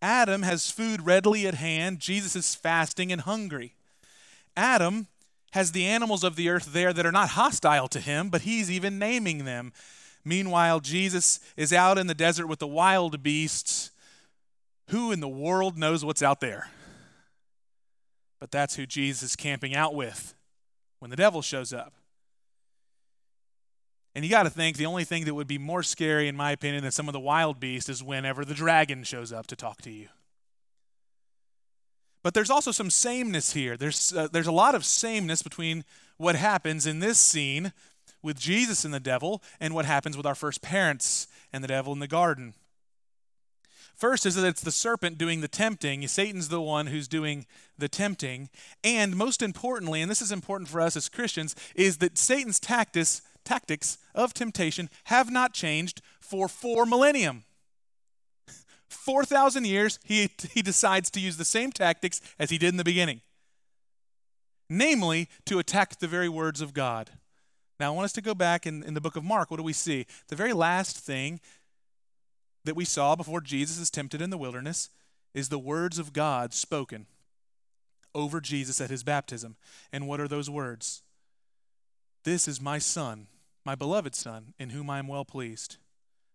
Adam 0.02 0.44
has 0.44 0.72
food 0.72 1.06
readily 1.06 1.48
at 1.48 1.56
hand. 1.56 2.00
Jesus 2.00 2.36
is 2.36 2.56
fasting 2.56 3.12
and 3.12 3.22
hungry. 3.22 3.76
Adam 4.56 5.08
has 5.52 5.72
the 5.72 5.86
animals 5.86 6.24
of 6.24 6.36
the 6.36 6.50
earth 6.50 6.74
there 6.74 6.94
that 6.94 7.06
are 7.06 7.12
not 7.12 7.30
hostile 7.30 7.88
to 7.88 8.00
him, 8.00 8.30
but 8.30 8.42
he's 8.42 8.70
even 8.70 9.00
naming 9.00 9.46
them. 9.46 9.72
Meanwhile, 10.24 10.82
Jesus 10.82 11.40
is 11.56 11.72
out 11.72 11.98
in 11.98 12.08
the 12.08 12.14
desert 12.14 12.48
with 12.48 12.60
the 12.60 12.68
wild 12.68 13.24
beasts. 13.24 13.92
Who 14.90 15.12
in 15.12 15.20
the 15.20 15.28
world 15.28 15.78
knows 15.78 16.04
what's 16.04 16.22
out 16.22 16.42
there? 16.42 16.70
But 18.40 18.52
that's 18.52 18.76
who 18.76 18.86
Jesus 18.86 19.24
is 19.24 19.36
camping 19.36 19.76
out 19.76 19.96
with 19.96 20.34
when 21.00 21.10
the 21.10 21.18
devil 21.18 21.42
shows 21.42 21.72
up. 21.72 21.94
And 24.16 24.24
you 24.24 24.32
got 24.32 24.44
to 24.44 24.50
think 24.50 24.78
the 24.78 24.86
only 24.86 25.04
thing 25.04 25.26
that 25.26 25.36
would 25.36 25.48
be 25.48 25.58
more 25.58 25.84
scary, 25.84 26.30
in 26.30 26.38
my 26.38 26.52
opinion, 26.52 26.84
than 26.84 26.92
some 26.94 27.10
of 27.10 27.14
the 27.14 27.20
wild 27.20 27.60
beasts 27.60 27.90
is 27.90 28.02
whenever 28.02 28.46
the 28.46 28.54
dragon 28.54 29.04
shows 29.04 29.34
up 29.34 29.46
to 29.48 29.58
talk 29.58 29.82
to 29.82 29.92
you. 29.92 30.08
But 32.24 32.34
there's 32.34 32.50
also 32.50 32.72
some 32.72 32.90
sameness 32.90 33.54
here. 33.54 33.76
There's, 33.76 34.14
uh, 34.14 34.30
there's 34.32 34.48
a 34.48 34.54
lot 34.54 34.74
of 34.74 34.86
sameness 34.86 35.44
between 35.44 35.84
what 36.18 36.36
happens 36.36 36.88
in 36.88 37.00
this 37.00 37.20
scene 37.20 37.74
with 38.24 38.40
Jesus 38.40 38.86
and 38.86 38.94
the 38.94 39.00
devil 39.02 39.44
and 39.60 39.76
what 39.76 39.86
happens 39.86 40.16
with 40.16 40.26
our 40.26 40.34
first 40.34 40.62
parents 40.62 41.28
and 41.52 41.64
the 41.64 41.68
devil 41.68 41.92
in 41.92 42.00
the 42.00 42.08
garden. 42.08 42.54
First 43.96 44.26
is 44.26 44.36
that 44.36 44.48
it's 44.48 44.62
the 44.62 44.72
serpent 44.72 45.18
doing 45.18 45.42
the 45.42 45.48
tempting. 45.48 46.06
Satan's 46.08 46.50
the 46.50 46.62
one 46.62 46.88
who's 46.88 47.08
doing 47.08 47.46
the 47.78 47.88
tempting. 47.88 48.50
And 48.84 49.16
most 49.16 49.42
importantly, 49.42 50.02
and 50.02 50.10
this 50.10 50.22
is 50.22 50.32
important 50.32 50.70
for 50.70 50.82
us 50.82 50.98
as 50.98 51.10
Christians, 51.10 51.56
is 51.76 51.98
that 51.98 52.18
Satan's 52.18 52.60
tactics 52.60 53.22
tactics 53.46 53.98
of 54.14 54.34
temptation 54.34 54.90
have 55.06 55.32
not 55.32 55.54
changed 55.54 56.02
for 56.20 56.48
four 56.48 56.86
millennium. 56.86 57.44
4,000 58.90 59.66
years, 59.66 60.00
he, 60.04 60.30
he 60.52 60.62
decides 60.62 61.10
to 61.12 61.20
use 61.20 61.38
the 61.38 61.46
same 61.46 61.72
tactics 61.72 62.22
as 62.40 62.50
he 62.50 62.58
did 62.58 62.70
in 62.70 62.78
the 62.78 62.84
beginning, 62.84 63.22
namely, 64.70 65.30
to 65.46 65.60
attack 65.60 66.00
the 66.00 66.08
very 66.08 66.30
words 66.30 66.62
of 66.62 66.74
God. 66.74 67.12
Now, 67.80 67.92
I 67.92 67.96
want 67.96 68.06
us 68.06 68.14
to 68.14 68.22
go 68.22 68.34
back 68.34 68.66
in, 68.66 68.84
in 68.84 68.94
the 68.94 69.02
book 69.02 69.16
of 69.16 69.24
Mark. 69.24 69.52
What 69.52 69.58
do 69.58 69.64
we 69.64 69.74
see? 69.74 70.06
The 70.30 70.36
very 70.36 70.54
last 70.54 70.98
thing 70.98 71.40
that 72.64 72.76
we 72.76 72.86
saw 72.86 73.16
before 73.16 73.42
Jesus 73.42 73.78
is 73.78 73.92
tempted 73.92 74.22
in 74.22 74.30
the 74.30 74.38
wilderness 74.38 74.90
is 75.34 75.50
the 75.50 75.60
words 75.60 76.00
of 76.00 76.14
God 76.14 76.54
spoken 76.54 77.06
over 78.16 78.40
Jesus 78.40 78.80
at 78.80 78.90
his 78.90 79.04
baptism. 79.04 79.58
And 79.92 80.08
what 80.08 80.20
are 80.20 80.28
those 80.28 80.50
words? 80.50 81.04
This 82.24 82.48
is 82.48 82.62
my 82.62 82.80
son, 82.80 83.28
my 83.66 83.76
beloved 83.76 84.16
Son, 84.16 84.54
in 84.60 84.70
whom 84.70 84.90
I 84.90 85.00
am 85.00 85.08
well 85.08 85.26
pleased. 85.26 85.78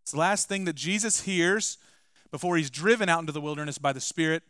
It's 0.03 0.12
the 0.12 0.19
last 0.19 0.49
thing 0.49 0.64
that 0.64 0.75
Jesus 0.75 1.23
hears 1.23 1.79
before 2.31 2.57
he's 2.57 2.71
driven 2.71 3.09
out 3.09 3.21
into 3.21 3.33
the 3.33 3.40
wilderness 3.40 3.79
by 3.79 3.93
the 3.93 4.01
Spirit. 4.01 4.43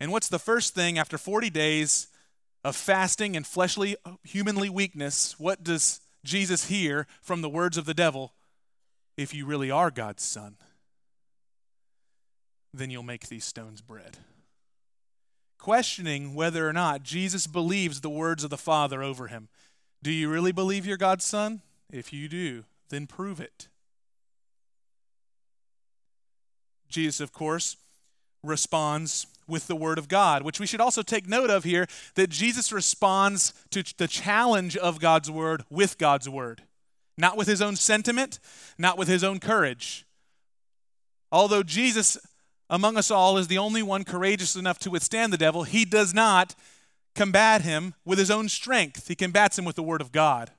And 0.00 0.10
what's 0.10 0.28
the 0.28 0.38
first 0.38 0.74
thing 0.74 0.98
after 0.98 1.16
40 1.16 1.50
days 1.50 2.08
of 2.64 2.74
fasting 2.74 3.36
and 3.36 3.46
fleshly, 3.46 3.96
humanly 4.24 4.68
weakness? 4.68 5.38
What 5.38 5.62
does 5.62 6.00
Jesus 6.24 6.68
hear 6.68 7.06
from 7.22 7.42
the 7.42 7.48
words 7.48 7.76
of 7.76 7.84
the 7.84 7.94
devil? 7.94 8.34
If 9.16 9.34
you 9.34 9.46
really 9.46 9.70
are 9.70 9.90
God's 9.90 10.22
Son, 10.22 10.56
then 12.72 12.90
you'll 12.90 13.02
make 13.02 13.28
these 13.28 13.44
stones 13.44 13.80
bread. 13.80 14.18
Questioning 15.58 16.34
whether 16.34 16.66
or 16.66 16.72
not 16.72 17.02
Jesus 17.02 17.46
believes 17.46 18.00
the 18.00 18.08
words 18.08 18.44
of 18.44 18.50
the 18.50 18.56
Father 18.56 19.02
over 19.02 19.26
him. 19.26 19.48
Do 20.02 20.10
you 20.10 20.30
really 20.30 20.52
believe 20.52 20.86
you're 20.86 20.96
God's 20.96 21.24
Son? 21.24 21.60
If 21.92 22.12
you 22.12 22.28
do, 22.28 22.64
then 22.88 23.06
prove 23.06 23.40
it. 23.40 23.68
Jesus, 26.88 27.20
of 27.20 27.32
course, 27.32 27.76
responds 28.42 29.26
with 29.46 29.66
the 29.66 29.76
Word 29.76 29.98
of 29.98 30.08
God, 30.08 30.42
which 30.42 30.60
we 30.60 30.66
should 30.66 30.80
also 30.80 31.02
take 31.02 31.28
note 31.28 31.50
of 31.50 31.64
here 31.64 31.86
that 32.14 32.30
Jesus 32.30 32.72
responds 32.72 33.52
to 33.70 33.82
the 33.96 34.08
challenge 34.08 34.76
of 34.76 35.00
God's 35.00 35.30
Word 35.30 35.64
with 35.70 35.98
God's 35.98 36.28
Word, 36.28 36.62
not 37.18 37.36
with 37.36 37.48
his 37.48 37.60
own 37.60 37.76
sentiment, 37.76 38.38
not 38.78 38.96
with 38.96 39.08
his 39.08 39.24
own 39.24 39.40
courage. 39.40 40.06
Although 41.32 41.62
Jesus, 41.62 42.16
among 42.68 42.96
us 42.96 43.10
all, 43.10 43.36
is 43.36 43.48
the 43.48 43.58
only 43.58 43.82
one 43.82 44.04
courageous 44.04 44.56
enough 44.56 44.78
to 44.80 44.90
withstand 44.90 45.32
the 45.32 45.38
devil, 45.38 45.64
he 45.64 45.84
does 45.84 46.14
not 46.14 46.54
combat 47.14 47.62
him 47.62 47.94
with 48.04 48.18
his 48.18 48.30
own 48.30 48.48
strength. 48.48 49.08
He 49.08 49.14
combats 49.14 49.58
him 49.58 49.64
with 49.64 49.76
the 49.76 49.82
Word 49.82 50.00
of 50.00 50.12
God. 50.12 50.50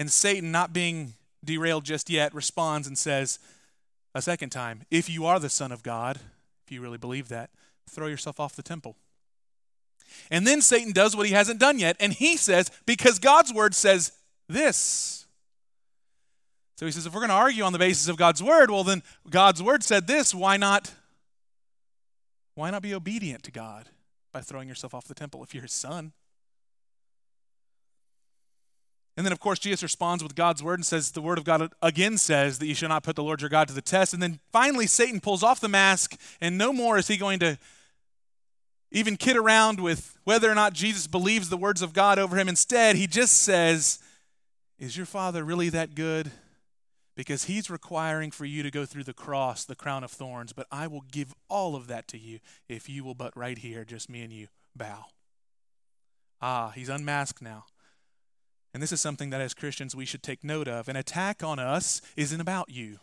And 0.00 0.10
Satan, 0.10 0.50
not 0.50 0.72
being 0.72 1.12
derailed 1.44 1.84
just 1.84 2.08
yet, 2.08 2.34
responds 2.34 2.88
and 2.88 2.96
says 2.96 3.38
a 4.14 4.22
second 4.22 4.48
time, 4.48 4.84
If 4.90 5.10
you 5.10 5.26
are 5.26 5.38
the 5.38 5.50
Son 5.50 5.72
of 5.72 5.82
God, 5.82 6.18
if 6.64 6.72
you 6.72 6.80
really 6.80 6.96
believe 6.96 7.28
that, 7.28 7.50
throw 7.86 8.06
yourself 8.06 8.40
off 8.40 8.56
the 8.56 8.62
temple. 8.62 8.96
And 10.30 10.46
then 10.46 10.62
Satan 10.62 10.92
does 10.92 11.14
what 11.14 11.26
he 11.26 11.34
hasn't 11.34 11.60
done 11.60 11.78
yet, 11.78 11.96
and 12.00 12.14
he 12.14 12.38
says, 12.38 12.70
Because 12.86 13.18
God's 13.18 13.52
word 13.52 13.74
says 13.74 14.12
this. 14.48 15.26
So 16.76 16.86
he 16.86 16.92
says, 16.92 17.04
if 17.04 17.12
we're 17.12 17.20
going 17.20 17.28
to 17.28 17.34
argue 17.34 17.64
on 17.64 17.74
the 17.74 17.78
basis 17.78 18.08
of 18.08 18.16
God's 18.16 18.42
word, 18.42 18.70
well, 18.70 18.84
then 18.84 19.02
God's 19.28 19.62
word 19.62 19.84
said 19.84 20.06
this. 20.06 20.34
Why 20.34 20.56
not? 20.56 20.94
Why 22.54 22.70
not 22.70 22.80
be 22.80 22.94
obedient 22.94 23.42
to 23.42 23.50
God 23.50 23.90
by 24.32 24.40
throwing 24.40 24.66
yourself 24.66 24.94
off 24.94 25.06
the 25.06 25.14
temple 25.14 25.42
if 25.42 25.52
you're 25.52 25.64
his 25.64 25.74
son? 25.74 26.12
And 29.20 29.26
then, 29.26 29.32
of 29.32 29.40
course, 29.40 29.58
Jesus 29.58 29.82
responds 29.82 30.22
with 30.22 30.34
God's 30.34 30.62
word 30.62 30.78
and 30.78 30.86
says, 30.86 31.10
The 31.10 31.20
word 31.20 31.36
of 31.36 31.44
God 31.44 31.74
again 31.82 32.16
says 32.16 32.58
that 32.58 32.66
you 32.66 32.74
shall 32.74 32.88
not 32.88 33.02
put 33.02 33.16
the 33.16 33.22
Lord 33.22 33.42
your 33.42 33.50
God 33.50 33.68
to 33.68 33.74
the 33.74 33.82
test. 33.82 34.14
And 34.14 34.22
then 34.22 34.40
finally, 34.50 34.86
Satan 34.86 35.20
pulls 35.20 35.42
off 35.42 35.60
the 35.60 35.68
mask, 35.68 36.18
and 36.40 36.56
no 36.56 36.72
more 36.72 36.96
is 36.96 37.06
he 37.06 37.18
going 37.18 37.38
to 37.40 37.58
even 38.90 39.18
kid 39.18 39.36
around 39.36 39.78
with 39.78 40.16
whether 40.24 40.50
or 40.50 40.54
not 40.54 40.72
Jesus 40.72 41.06
believes 41.06 41.50
the 41.50 41.58
words 41.58 41.82
of 41.82 41.92
God 41.92 42.18
over 42.18 42.34
him. 42.34 42.48
Instead, 42.48 42.96
he 42.96 43.06
just 43.06 43.42
says, 43.42 43.98
Is 44.78 44.96
your 44.96 45.04
father 45.04 45.44
really 45.44 45.68
that 45.68 45.94
good? 45.94 46.30
Because 47.14 47.44
he's 47.44 47.68
requiring 47.68 48.30
for 48.30 48.46
you 48.46 48.62
to 48.62 48.70
go 48.70 48.86
through 48.86 49.04
the 49.04 49.12
cross, 49.12 49.66
the 49.66 49.76
crown 49.76 50.02
of 50.02 50.10
thorns, 50.10 50.54
but 50.54 50.66
I 50.72 50.86
will 50.86 51.04
give 51.12 51.34
all 51.50 51.76
of 51.76 51.88
that 51.88 52.08
to 52.08 52.18
you 52.18 52.38
if 52.70 52.88
you 52.88 53.04
will 53.04 53.14
but 53.14 53.36
right 53.36 53.58
here, 53.58 53.84
just 53.84 54.08
me 54.08 54.22
and 54.22 54.32
you, 54.32 54.46
bow. 54.74 55.04
Ah, 56.40 56.72
he's 56.74 56.88
unmasked 56.88 57.42
now. 57.42 57.66
And 58.72 58.82
this 58.82 58.92
is 58.92 59.00
something 59.00 59.30
that 59.30 59.40
as 59.40 59.54
Christians 59.54 59.96
we 59.96 60.04
should 60.04 60.22
take 60.22 60.44
note 60.44 60.68
of. 60.68 60.88
An 60.88 60.96
attack 60.96 61.42
on 61.42 61.58
us 61.58 62.00
isn't 62.16 62.40
about 62.40 62.70
you. 62.70 62.98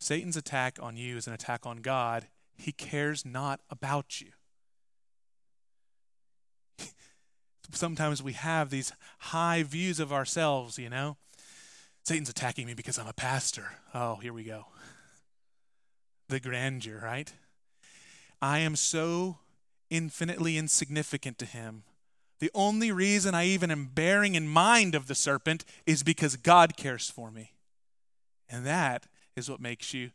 Satan's 0.00 0.36
attack 0.36 0.78
on 0.80 0.96
you 0.96 1.16
is 1.16 1.26
an 1.26 1.32
attack 1.32 1.66
on 1.66 1.78
God. 1.78 2.26
He 2.56 2.72
cares 2.72 3.24
not 3.24 3.60
about 3.70 4.20
you. 4.20 4.28
Sometimes 7.72 8.22
we 8.22 8.32
have 8.32 8.70
these 8.70 8.92
high 9.18 9.62
views 9.62 10.00
of 10.00 10.12
ourselves, 10.12 10.78
you 10.78 10.88
know. 10.88 11.16
Satan's 12.04 12.30
attacking 12.30 12.66
me 12.66 12.74
because 12.74 12.98
I'm 12.98 13.06
a 13.06 13.12
pastor. 13.12 13.72
Oh, 13.94 14.16
here 14.16 14.32
we 14.32 14.44
go. 14.44 14.66
The 16.28 16.40
grandeur, 16.40 17.00
right? 17.02 17.32
I 18.42 18.58
am 18.58 18.76
so 18.76 19.38
infinitely 19.88 20.58
insignificant 20.58 21.38
to 21.38 21.46
him. 21.46 21.84
The 22.40 22.50
only 22.54 22.92
reason 22.92 23.34
I 23.34 23.46
even 23.46 23.70
am 23.70 23.86
bearing 23.86 24.34
in 24.34 24.48
mind 24.48 24.94
of 24.94 25.06
the 25.06 25.14
serpent 25.14 25.64
is 25.86 26.02
because 26.02 26.36
God 26.36 26.76
cares 26.76 27.10
for 27.10 27.30
me. 27.30 27.52
And 28.48 28.64
that 28.64 29.06
is 29.36 29.50
what 29.50 29.60
makes 29.60 29.92
you 29.92 30.10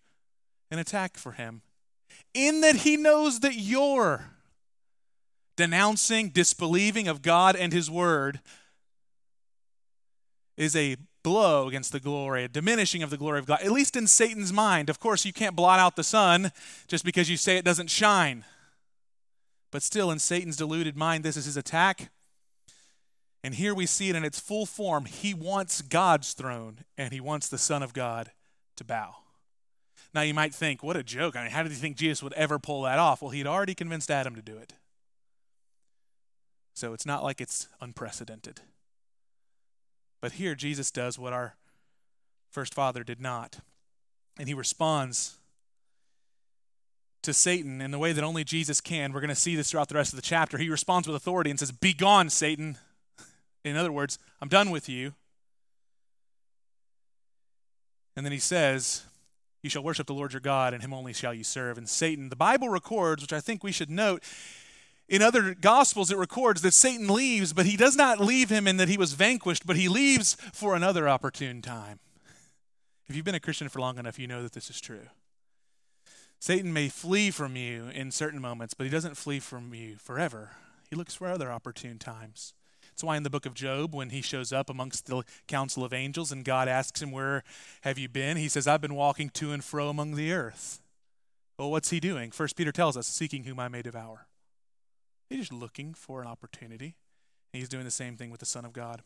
an 0.72 0.80
attack 0.80 1.18
for 1.18 1.34
him. 1.34 1.62
In 2.34 2.62
that 2.62 2.78
he 2.78 2.98
knows 2.98 3.42
that 3.42 3.56
you're 3.56 4.26
denouncing, 5.56 6.30
disbelieving 6.30 7.08
of 7.08 7.22
God 7.22 7.56
and 7.56 7.74
his 7.74 7.92
word 7.92 8.40
is 10.58 10.76
a 10.76 10.98
blow 11.24 11.68
against 11.68 11.92
the 11.92 12.00
glory, 12.00 12.44
a 12.44 12.48
diminishing 12.48 13.02
of 13.02 13.10
the 13.10 13.18
glory 13.18 13.40
of 13.40 13.46
God, 13.46 13.62
at 13.62 13.72
least 13.72 13.96
in 13.96 14.08
Satan's 14.08 14.52
mind. 14.52 14.90
Of 14.90 15.00
course, 15.00 15.26
you 15.26 15.34
can't 15.34 15.56
blot 15.56 15.80
out 15.80 15.96
the 15.96 16.04
sun 16.04 16.52
just 16.88 17.06
because 17.06 17.30
you 17.30 17.38
say 17.38 17.58
it 17.58 17.66
doesn't 17.66 17.90
shine. 17.90 18.44
But 19.74 19.82
still, 19.82 20.12
in 20.12 20.20
Satan's 20.20 20.56
deluded 20.56 20.96
mind, 20.96 21.24
this 21.24 21.36
is 21.36 21.46
his 21.46 21.58
attack. 21.58 22.12
And 23.44 23.56
here 23.56 23.74
we 23.74 23.88
see 23.88 24.08
it 24.08 24.16
in 24.16 24.24
its 24.24 24.40
full 24.40 24.68
form. 24.68 25.06
He 25.06 25.34
wants 25.34 25.82
God's 25.82 26.34
throne, 26.34 26.82
and 26.96 27.12
he 27.12 27.20
wants 27.20 27.50
the 27.50 27.58
Son 27.58 27.82
of 27.82 27.92
God 27.92 28.30
to 28.76 28.84
bow. 28.84 29.16
Now, 30.14 30.22
you 30.22 30.36
might 30.36 30.54
think, 30.54 30.84
what 30.84 30.96
a 30.96 31.02
joke. 31.02 31.36
I 31.36 31.42
mean, 31.42 31.50
how 31.52 31.64
did 31.64 31.72
he 31.72 31.78
think 31.80 31.98
Jesus 31.98 32.22
would 32.22 32.34
ever 32.34 32.60
pull 32.60 32.84
that 32.84 33.00
off? 33.00 33.24
Well, 33.24 33.32
he'd 33.32 33.48
already 33.48 33.74
convinced 33.74 34.12
Adam 34.12 34.36
to 34.36 34.44
do 34.44 34.58
it. 34.58 34.74
So 36.76 36.94
it's 36.94 37.08
not 37.08 37.24
like 37.24 37.42
it's 37.42 37.68
unprecedented. 37.82 38.62
But 40.22 40.34
here, 40.34 40.54
Jesus 40.54 40.92
does 40.92 41.18
what 41.18 41.34
our 41.34 41.56
first 42.52 42.76
father 42.76 43.04
did 43.04 43.20
not. 43.20 43.58
And 44.38 44.48
he 44.48 44.54
responds 44.54 45.40
to 47.24 47.34
Satan 47.34 47.82
in 47.82 47.92
the 47.92 48.00
way 48.00 48.14
that 48.14 48.24
only 48.24 48.44
Jesus 48.44 48.82
can. 48.82 49.14
We're 49.14 49.22
going 49.22 49.30
to 49.30 49.36
see 49.36 49.56
this 49.56 49.72
throughout 49.72 49.90
the 49.90 49.96
rest 49.96 50.14
of 50.14 50.18
the 50.18 50.22
chapter. 50.22 50.58
He 50.58 50.70
responds 50.70 51.08
with 51.08 51.16
authority 51.16 51.50
and 51.50 51.60
says, 51.60 51.72
Be 51.72 51.94
gone, 51.94 52.30
Satan. 52.30 52.78
In 53.64 53.76
other 53.76 53.92
words, 53.92 54.20
I'm 54.42 54.50
done 54.50 54.70
with 54.70 54.88
you. 54.88 55.14
And 58.16 58.26
then 58.26 58.32
he 58.32 58.40
says, 58.40 59.04
You 59.62 59.70
shall 59.70 59.84
worship 59.84 60.08
the 60.08 60.14
Lord 60.14 60.34
your 60.34 60.40
God, 60.40 60.74
and 60.74 60.84
him 60.84 60.94
only 60.94 61.14
shall 61.14 61.34
you 61.34 61.44
serve. 61.44 61.78
And 61.78 61.90
Satan, 61.90 62.30
the 62.30 62.36
Bible 62.36 62.70
records, 62.70 63.22
which 63.24 63.34
I 63.34 63.40
think 63.40 63.64
we 63.64 63.72
should 63.72 63.90
note, 63.90 64.24
in 65.10 65.22
other 65.22 65.54
gospels 65.54 66.12
it 66.12 66.18
records 66.18 66.62
that 66.62 66.74
Satan 66.74 67.08
leaves, 67.08 67.54
but 67.54 67.66
he 67.66 67.78
does 67.78 67.96
not 67.96 68.20
leave 68.20 68.50
him 68.50 68.68
in 68.68 68.78
that 68.78 68.90
he 68.90 68.98
was 68.98 69.14
vanquished, 69.14 69.66
but 69.66 69.76
he 69.76 69.88
leaves 69.88 70.36
for 70.54 70.76
another 70.76 71.10
opportune 71.10 71.62
time. 71.62 72.00
If 73.08 73.16
you've 73.16 73.26
been 73.26 73.36
a 73.36 73.40
Christian 73.40 73.70
for 73.70 73.80
long 73.80 73.98
enough, 73.98 74.18
you 74.18 74.28
know 74.28 74.44
that 74.44 74.54
this 74.54 74.70
is 74.70 74.80
true. 74.80 75.08
Satan 76.43 76.73
may 76.73 76.89
flee 76.89 77.32
from 77.32 77.56
you 77.56 77.88
in 77.88 78.12
certain 78.12 78.41
moments, 78.41 78.73
but 78.73 78.84
he 78.84 78.89
doesn't 78.89 79.15
flee 79.15 79.39
from 79.39 79.73
you 79.73 79.95
forever. 79.95 80.49
He 80.89 80.95
looks 80.97 81.15
for 81.15 81.29
other 81.29 81.49
opportune 81.49 81.99
times. 81.99 82.53
That's 82.89 83.01
why 83.01 83.15
in 83.15 83.23
the 83.23 83.29
book 83.29 83.45
of 83.45 83.53
Job, 83.53 83.95
when 83.95 84.10
he 84.10 84.21
shows 84.21 84.51
up 84.51 84.69
amongst 84.69 85.06
the 85.06 85.23
council 85.47 85.86
of 85.86 85.93
angels 85.93 86.34
and 86.34 86.43
God 86.43 86.67
asks 86.67 87.01
him, 87.01 87.13
Where 87.13 87.45
have 87.84 87.97
you 87.97 88.10
been? 88.10 88.36
He 88.36 88.49
says, 88.49 88.67
I've 88.67 88.82
been 88.82 88.93
walking 88.93 89.29
to 89.29 89.53
and 89.53 89.63
fro 89.63 89.88
among 89.88 90.15
the 90.15 90.34
earth. 90.34 90.82
Well, 91.58 91.71
what's 91.71 91.91
he 91.91 92.01
doing? 92.01 92.29
First 92.29 92.58
Peter 92.58 92.73
tells 92.73 92.97
us, 92.97 93.08
Seeking 93.08 93.45
whom 93.45 93.62
I 93.62 93.69
may 93.69 93.82
devour. 93.82 94.27
He's 95.29 95.39
just 95.39 95.53
looking 95.53 95.93
for 95.93 96.21
an 96.21 96.27
opportunity. 96.27 96.97
And 97.53 97.62
he's 97.62 97.69
doing 97.69 97.86
the 97.86 97.89
same 97.89 98.17
thing 98.17 98.32
with 98.32 98.41
the 98.41 98.45
Son 98.45 98.65
of 98.65 98.73
God. 98.73 99.01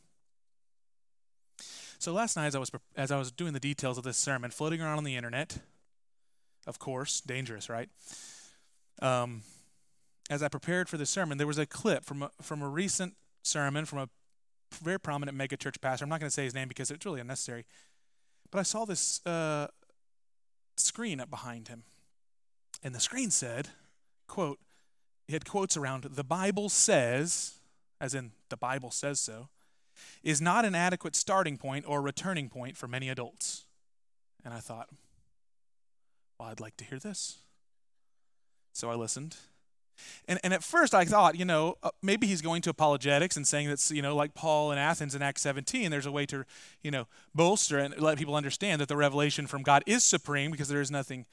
So 2.00 2.14
last 2.14 2.36
night, 2.36 2.48
as 2.48 2.56
I 2.56 2.60
was 2.60 2.72
as 2.96 3.12
I 3.12 3.20
was 3.20 3.32
doing 3.32 3.54
the 3.54 3.60
details 3.60 4.00
of 4.00 4.04
this 4.04 4.18
sermon, 4.18 4.50
floating 4.50 4.82
around 4.82 4.98
on 4.98 5.04
the 5.04 5.16
internet, 5.16 5.60
of 6.68 6.78
course, 6.78 7.22
dangerous, 7.22 7.70
right? 7.70 7.90
Um, 9.02 9.42
as 10.30 10.44
I 10.44 10.50
prepared 10.50 10.90
for 10.90 10.98
this 10.98 11.10
sermon, 11.10 11.38
there 11.38 11.48
was 11.48 11.58
a 11.58 11.66
clip 11.66 12.04
from 12.06 12.24
a, 12.24 12.32
from 12.42 12.62
a 12.62 12.68
recent 12.68 13.16
sermon 13.44 13.86
from 13.86 14.00
a 14.00 14.10
very 14.84 15.00
prominent 15.00 15.38
megachurch 15.38 15.80
pastor. 15.80 16.04
I'm 16.04 16.10
not 16.10 16.20
going 16.20 16.28
to 16.28 16.34
say 16.34 16.44
his 16.44 16.54
name 16.54 16.68
because 16.68 16.92
it's 16.92 17.06
really 17.06 17.22
unnecessary. 17.22 17.66
But 18.52 18.60
I 18.60 18.64
saw 18.64 18.86
this 18.86 19.26
uh, 19.26 19.68
screen 20.76 21.20
up 21.20 21.30
behind 21.30 21.70
him, 21.70 21.84
and 22.84 22.94
the 22.94 23.00
screen 23.00 23.32
said, 23.32 23.70
"quote." 24.28 24.60
He 25.28 25.34
had 25.34 25.46
quotes 25.46 25.76
around 25.76 26.04
the 26.04 26.24
Bible 26.24 26.70
says, 26.70 27.56
as 28.00 28.14
in 28.14 28.32
the 28.48 28.56
Bible 28.56 28.92
says 28.92 29.20
so, 29.20 29.50
is 30.24 30.40
not 30.40 30.64
an 30.64 30.74
adequate 30.74 31.18
starting 31.18 31.58
point 31.58 31.84
or 31.86 32.02
returning 32.02 32.48
point 32.48 32.78
for 32.78 32.88
many 32.88 33.10
adults. 33.10 33.66
And 34.46 34.54
I 34.54 34.60
thought, 34.60 34.88
well, 36.40 36.50
I'd 36.50 36.60
like 36.60 36.78
to 36.78 36.86
hear 36.86 37.00
this. 37.00 37.38
So 38.74 38.90
I 38.90 38.96
listened. 38.96 39.36
And, 40.28 40.40
and 40.44 40.54
at 40.54 40.64
first 40.64 40.94
I 40.94 41.06
thought, 41.06 41.36
you 41.36 41.46
know, 41.46 41.76
uh, 41.82 41.90
maybe 42.02 42.28
he's 42.28 42.42
going 42.42 42.62
to 42.64 42.70
apologetics 42.70 43.36
and 43.36 43.48
saying 43.48 43.68
that's, 43.68 43.90
you 43.90 44.02
know, 44.02 44.16
like 44.16 44.34
Paul 44.34 44.72
in 44.72 44.78
Athens 44.78 45.16
in 45.16 45.22
Acts 45.22 45.42
17, 45.42 45.90
there's 45.90 46.06
a 46.06 46.12
way 46.12 46.26
to, 46.28 46.46
you 46.84 46.92
know, 46.92 47.08
bolster 47.34 47.80
and 47.80 48.00
let 48.00 48.18
people 48.18 48.36
understand 48.36 48.80
that 48.82 48.88
the 48.88 48.98
revelation 48.98 49.48
from 49.48 49.64
God 49.64 49.84
is 49.88 50.04
supreme 50.04 50.52
because 50.52 50.68
there 50.68 50.82
is 50.82 50.92
nothing 50.92 51.26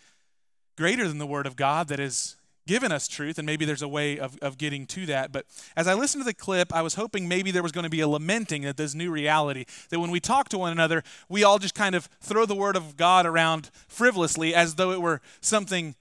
greater 0.77 1.07
than 1.07 1.19
the 1.19 1.27
Word 1.27 1.47
of 1.47 1.57
God 1.57 1.89
that 1.89 2.01
is 2.01 2.37
given 2.67 2.93
us 2.93 3.09
truth, 3.09 3.39
and 3.39 3.47
maybe 3.47 3.65
there's 3.65 3.83
a 3.83 3.89
way 3.89 4.19
of, 4.19 4.39
of 4.41 4.59
getting 4.59 4.87
to 4.87 5.07
that. 5.07 5.33
But 5.33 5.47
as 5.77 5.87
I 5.87 5.95
listened 5.95 6.23
to 6.23 6.27
the 6.27 6.35
clip, 6.35 6.75
I 6.75 6.83
was 6.83 6.95
hoping 6.95 7.29
maybe 7.29 7.51
there 7.51 7.63
was 7.63 7.73
going 7.73 7.85
to 7.85 7.91
be 7.91 8.01
a 8.01 8.09
lamenting 8.09 8.65
at 8.65 8.77
this 8.77 8.95
new 8.95 9.11
reality 9.11 9.65
that 9.91 10.01
when 10.01 10.11
we 10.11 10.21
talk 10.21 10.49
to 10.51 10.59
one 10.59 10.73
another, 10.73 11.03
we 11.29 11.45
all 11.45 11.59
just 11.59 11.75
kind 11.75 11.95
of 11.95 12.09
throw 12.21 12.47
the 12.47 12.55
word 12.55 12.77
of 12.77 12.97
God 12.97 13.27
around 13.27 13.71
frivolously 13.89 14.55
as 14.55 14.77
though 14.77 14.93
it 14.93 15.01
were 15.01 15.21
something 15.41 15.95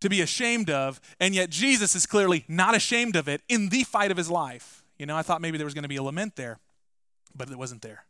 to 0.00 0.08
be 0.08 0.20
ashamed 0.20 0.68
of, 0.68 1.00
and 1.18 1.34
yet 1.34 1.48
Jesus 1.48 1.96
is 1.96 2.04
clearly 2.04 2.44
not 2.46 2.76
ashamed 2.76 3.16
of 3.16 3.26
it 3.26 3.40
in 3.48 3.70
the 3.70 3.84
fight 3.84 4.10
of 4.10 4.16
his 4.16 4.30
life. 4.30 4.84
You 4.98 5.06
know, 5.06 5.16
I 5.16 5.22
thought 5.22 5.40
maybe 5.40 5.56
there 5.56 5.64
was 5.64 5.74
going 5.74 5.82
to 5.84 5.88
be 5.88 5.96
a 5.96 6.02
lament 6.02 6.36
there, 6.36 6.58
but 7.34 7.50
it 7.50 7.56
wasn't 7.56 7.82
there. 7.82 8.04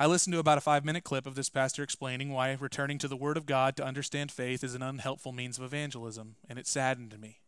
I 0.00 0.06
listened 0.06 0.32
to 0.34 0.38
about 0.38 0.58
a 0.58 0.60
five 0.60 0.84
minute 0.84 1.02
clip 1.02 1.26
of 1.26 1.34
this 1.34 1.48
pastor 1.48 1.82
explaining 1.82 2.32
why 2.32 2.56
returning 2.60 2.98
to 2.98 3.08
the 3.08 3.16
Word 3.16 3.36
of 3.36 3.46
God 3.46 3.76
to 3.76 3.84
understand 3.84 4.30
faith 4.30 4.62
is 4.62 4.76
an 4.76 4.82
unhelpful 4.82 5.32
means 5.32 5.58
of 5.58 5.64
evangelism, 5.64 6.36
and 6.48 6.58
it 6.58 6.68
saddened 6.68 7.18
me. 7.18 7.40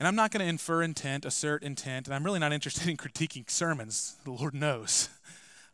And 0.00 0.06
I'm 0.06 0.16
not 0.16 0.30
going 0.30 0.40
to 0.40 0.48
infer 0.48 0.82
intent, 0.82 1.26
assert 1.26 1.62
intent, 1.62 2.06
and 2.06 2.14
I'm 2.14 2.24
really 2.24 2.38
not 2.38 2.52
interested 2.52 2.88
in 2.88 2.96
critiquing 2.96 3.50
sermons. 3.50 4.16
The 4.24 4.30
Lord 4.30 4.54
knows. 4.54 5.10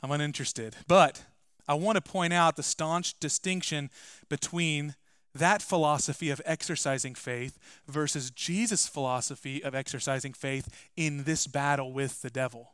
I'm 0.03 0.11
uninterested. 0.11 0.77
But 0.89 1.23
I 1.69 1.75
want 1.75 1.95
to 1.95 2.03
point 2.03 2.33
out 2.33 2.57
the 2.57 2.63
staunch 2.65 3.19
distinction 3.21 3.89
between 4.29 4.97
that 5.35 5.63
philosophy 5.63 6.31
of 6.31 6.43
exercising 6.45 7.15
faith 7.15 7.57
versus 7.87 8.31
Jesus' 8.31 8.89
philosophy 8.89 9.63
of 9.63 9.75
exercising 9.77 10.33
faith 10.33 10.69
in 10.97 11.23
this 11.23 11.47
battle 11.47 11.93
with 11.93 12.21
the 12.21 12.31
devil. 12.31 12.73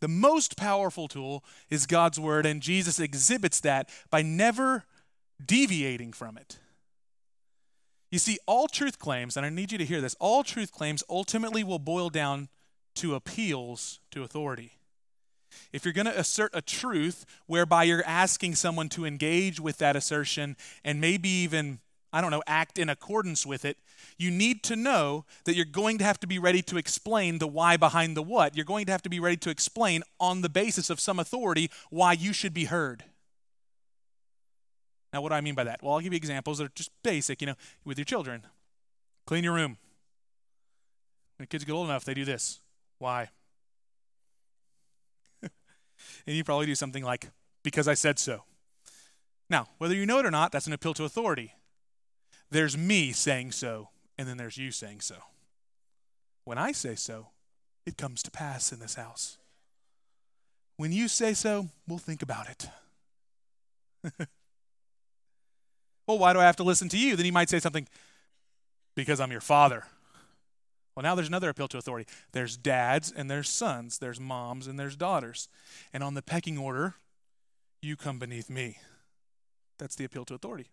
The 0.00 0.08
most 0.08 0.56
powerful 0.56 1.08
tool 1.08 1.44
is 1.70 1.86
God's 1.86 2.20
word, 2.20 2.46
and 2.46 2.60
Jesus 2.60 3.00
exhibits 3.00 3.60
that 3.60 3.90
by 4.10 4.22
never 4.22 4.84
deviating 5.44 6.12
from 6.12 6.36
it. 6.36 6.58
You 8.10 8.18
see, 8.18 8.38
all 8.46 8.68
truth 8.68 8.98
claims, 8.98 9.36
and 9.36 9.44
I 9.44 9.50
need 9.50 9.72
you 9.72 9.78
to 9.78 9.84
hear 9.84 10.00
this, 10.00 10.16
all 10.18 10.42
truth 10.42 10.72
claims 10.72 11.02
ultimately 11.10 11.62
will 11.62 11.78
boil 11.78 12.08
down 12.08 12.48
to 12.96 13.14
appeals 13.14 14.00
to 14.12 14.22
authority. 14.22 14.72
If 15.72 15.84
you're 15.84 15.94
going 15.94 16.06
to 16.06 16.18
assert 16.18 16.50
a 16.54 16.62
truth 16.62 17.24
whereby 17.46 17.84
you're 17.84 18.04
asking 18.06 18.54
someone 18.54 18.88
to 18.90 19.04
engage 19.04 19.60
with 19.60 19.78
that 19.78 19.96
assertion 19.96 20.56
and 20.84 21.00
maybe 21.00 21.28
even 21.28 21.80
I 22.12 22.20
don't 22.20 22.30
know, 22.30 22.42
act 22.46 22.78
in 22.78 22.88
accordance 22.88 23.44
with 23.44 23.64
it, 23.64 23.76
you 24.16 24.30
need 24.30 24.62
to 24.64 24.76
know 24.76 25.26
that 25.44 25.54
you're 25.54 25.66
going 25.66 25.98
to 25.98 26.04
have 26.04 26.18
to 26.20 26.26
be 26.26 26.38
ready 26.38 26.62
to 26.62 26.78
explain 26.78 27.38
the 27.38 27.46
why 27.46 27.76
behind 27.76 28.16
the 28.16 28.22
what. 28.22 28.56
You're 28.56 28.64
going 28.64 28.86
to 28.86 28.92
have 28.92 29.02
to 29.02 29.10
be 29.10 29.20
ready 29.20 29.36
to 29.38 29.50
explain 29.50 30.02
on 30.18 30.40
the 30.40 30.48
basis 30.48 30.88
of 30.88 31.00
some 31.00 31.18
authority 31.18 31.70
why 31.90 32.14
you 32.14 32.32
should 32.32 32.54
be 32.54 32.64
heard. 32.64 33.04
Now, 35.12 35.20
what 35.20 35.30
do 35.30 35.34
I 35.34 35.40
mean 35.40 35.54
by 35.54 35.64
that? 35.64 35.82
Well, 35.82 35.94
I'll 35.94 36.00
give 36.00 36.12
you 36.12 36.16
examples 36.16 36.58
that 36.58 36.64
are 36.64 36.72
just 36.74 36.90
basic, 37.02 37.40
you 37.40 37.46
know, 37.46 37.54
with 37.84 37.98
your 37.98 38.04
children. 38.04 38.46
Clean 39.26 39.44
your 39.44 39.54
room. 39.54 39.76
When 41.36 41.46
kids 41.46 41.64
get 41.64 41.72
old 41.72 41.88
enough, 41.88 42.04
they 42.04 42.14
do 42.14 42.24
this. 42.24 42.60
Why? 42.98 43.28
and 45.42 45.50
you 46.26 46.44
probably 46.44 46.66
do 46.66 46.74
something 46.74 47.04
like, 47.04 47.30
because 47.62 47.86
I 47.86 47.94
said 47.94 48.18
so. 48.18 48.44
Now, 49.50 49.68
whether 49.78 49.94
you 49.94 50.04
know 50.04 50.18
it 50.18 50.26
or 50.26 50.30
not, 50.30 50.52
that's 50.52 50.66
an 50.66 50.72
appeal 50.72 50.94
to 50.94 51.04
authority. 51.04 51.54
There's 52.50 52.76
me 52.76 53.12
saying 53.12 53.52
so, 53.52 53.90
and 54.16 54.28
then 54.28 54.36
there's 54.36 54.56
you 54.56 54.70
saying 54.70 55.00
so. 55.00 55.16
When 56.44 56.58
I 56.58 56.72
say 56.72 56.94
so, 56.94 57.28
it 57.84 57.96
comes 57.96 58.22
to 58.22 58.30
pass 58.30 58.72
in 58.72 58.80
this 58.80 58.94
house. 58.94 59.38
When 60.76 60.92
you 60.92 61.08
say 61.08 61.34
so, 61.34 61.68
we'll 61.86 61.98
think 61.98 62.22
about 62.22 62.48
it. 62.48 62.68
well, 66.06 66.18
why 66.18 66.32
do 66.32 66.38
I 66.38 66.44
have 66.44 66.56
to 66.56 66.62
listen 66.62 66.88
to 66.90 66.98
you? 66.98 67.16
Then 67.16 67.24
he 67.24 67.30
might 67.30 67.50
say 67.50 67.58
something, 67.58 67.86
because 68.94 69.20
I'm 69.20 69.32
your 69.32 69.40
father. 69.40 69.84
Well, 70.94 71.02
now 71.02 71.14
there's 71.14 71.28
another 71.28 71.48
appeal 71.48 71.68
to 71.68 71.78
authority. 71.78 72.10
There's 72.32 72.56
dads 72.56 73.12
and 73.12 73.30
there's 73.30 73.48
sons, 73.48 73.98
there's 73.98 74.18
moms 74.18 74.66
and 74.66 74.80
there's 74.80 74.96
daughters. 74.96 75.48
And 75.92 76.02
on 76.02 76.14
the 76.14 76.22
pecking 76.22 76.58
order, 76.58 76.94
you 77.80 77.94
come 77.94 78.18
beneath 78.18 78.50
me. 78.50 78.78
That's 79.78 79.94
the 79.94 80.04
appeal 80.04 80.24
to 80.24 80.34
authority. 80.34 80.70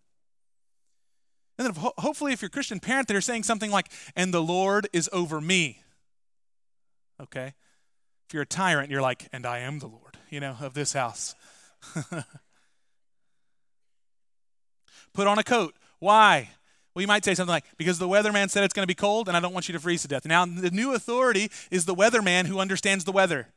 And 1.58 1.66
then 1.66 1.74
ho- 1.74 1.94
hopefully, 1.98 2.32
if 2.32 2.42
you're 2.42 2.48
a 2.48 2.50
Christian 2.50 2.80
parent, 2.80 3.08
they're 3.08 3.20
saying 3.20 3.44
something 3.44 3.70
like, 3.70 3.90
and 4.14 4.32
the 4.32 4.42
Lord 4.42 4.88
is 4.92 5.08
over 5.12 5.40
me. 5.40 5.82
Okay? 7.20 7.54
If 8.28 8.34
you're 8.34 8.42
a 8.42 8.46
tyrant, 8.46 8.90
you're 8.90 9.02
like, 9.02 9.28
and 9.32 9.46
I 9.46 9.60
am 9.60 9.78
the 9.78 9.86
Lord, 9.86 10.18
you 10.30 10.40
know, 10.40 10.56
of 10.60 10.74
this 10.74 10.92
house. 10.92 11.34
Put 15.14 15.26
on 15.26 15.38
a 15.38 15.44
coat. 15.44 15.74
Why? 15.98 16.50
Well, 16.94 17.02
you 17.02 17.06
might 17.06 17.24
say 17.24 17.34
something 17.34 17.52
like, 17.52 17.64
because 17.76 17.98
the 17.98 18.08
weatherman 18.08 18.50
said 18.50 18.64
it's 18.64 18.74
going 18.74 18.82
to 18.82 18.86
be 18.86 18.94
cold 18.94 19.28
and 19.28 19.36
I 19.36 19.40
don't 19.40 19.52
want 19.52 19.68
you 19.68 19.72
to 19.74 19.78
freeze 19.78 20.02
to 20.02 20.08
death. 20.08 20.26
Now, 20.26 20.44
the 20.44 20.70
new 20.70 20.94
authority 20.94 21.50
is 21.70 21.84
the 21.84 21.94
weatherman 21.94 22.46
who 22.46 22.58
understands 22.58 23.04
the 23.04 23.12
weather. 23.12 23.48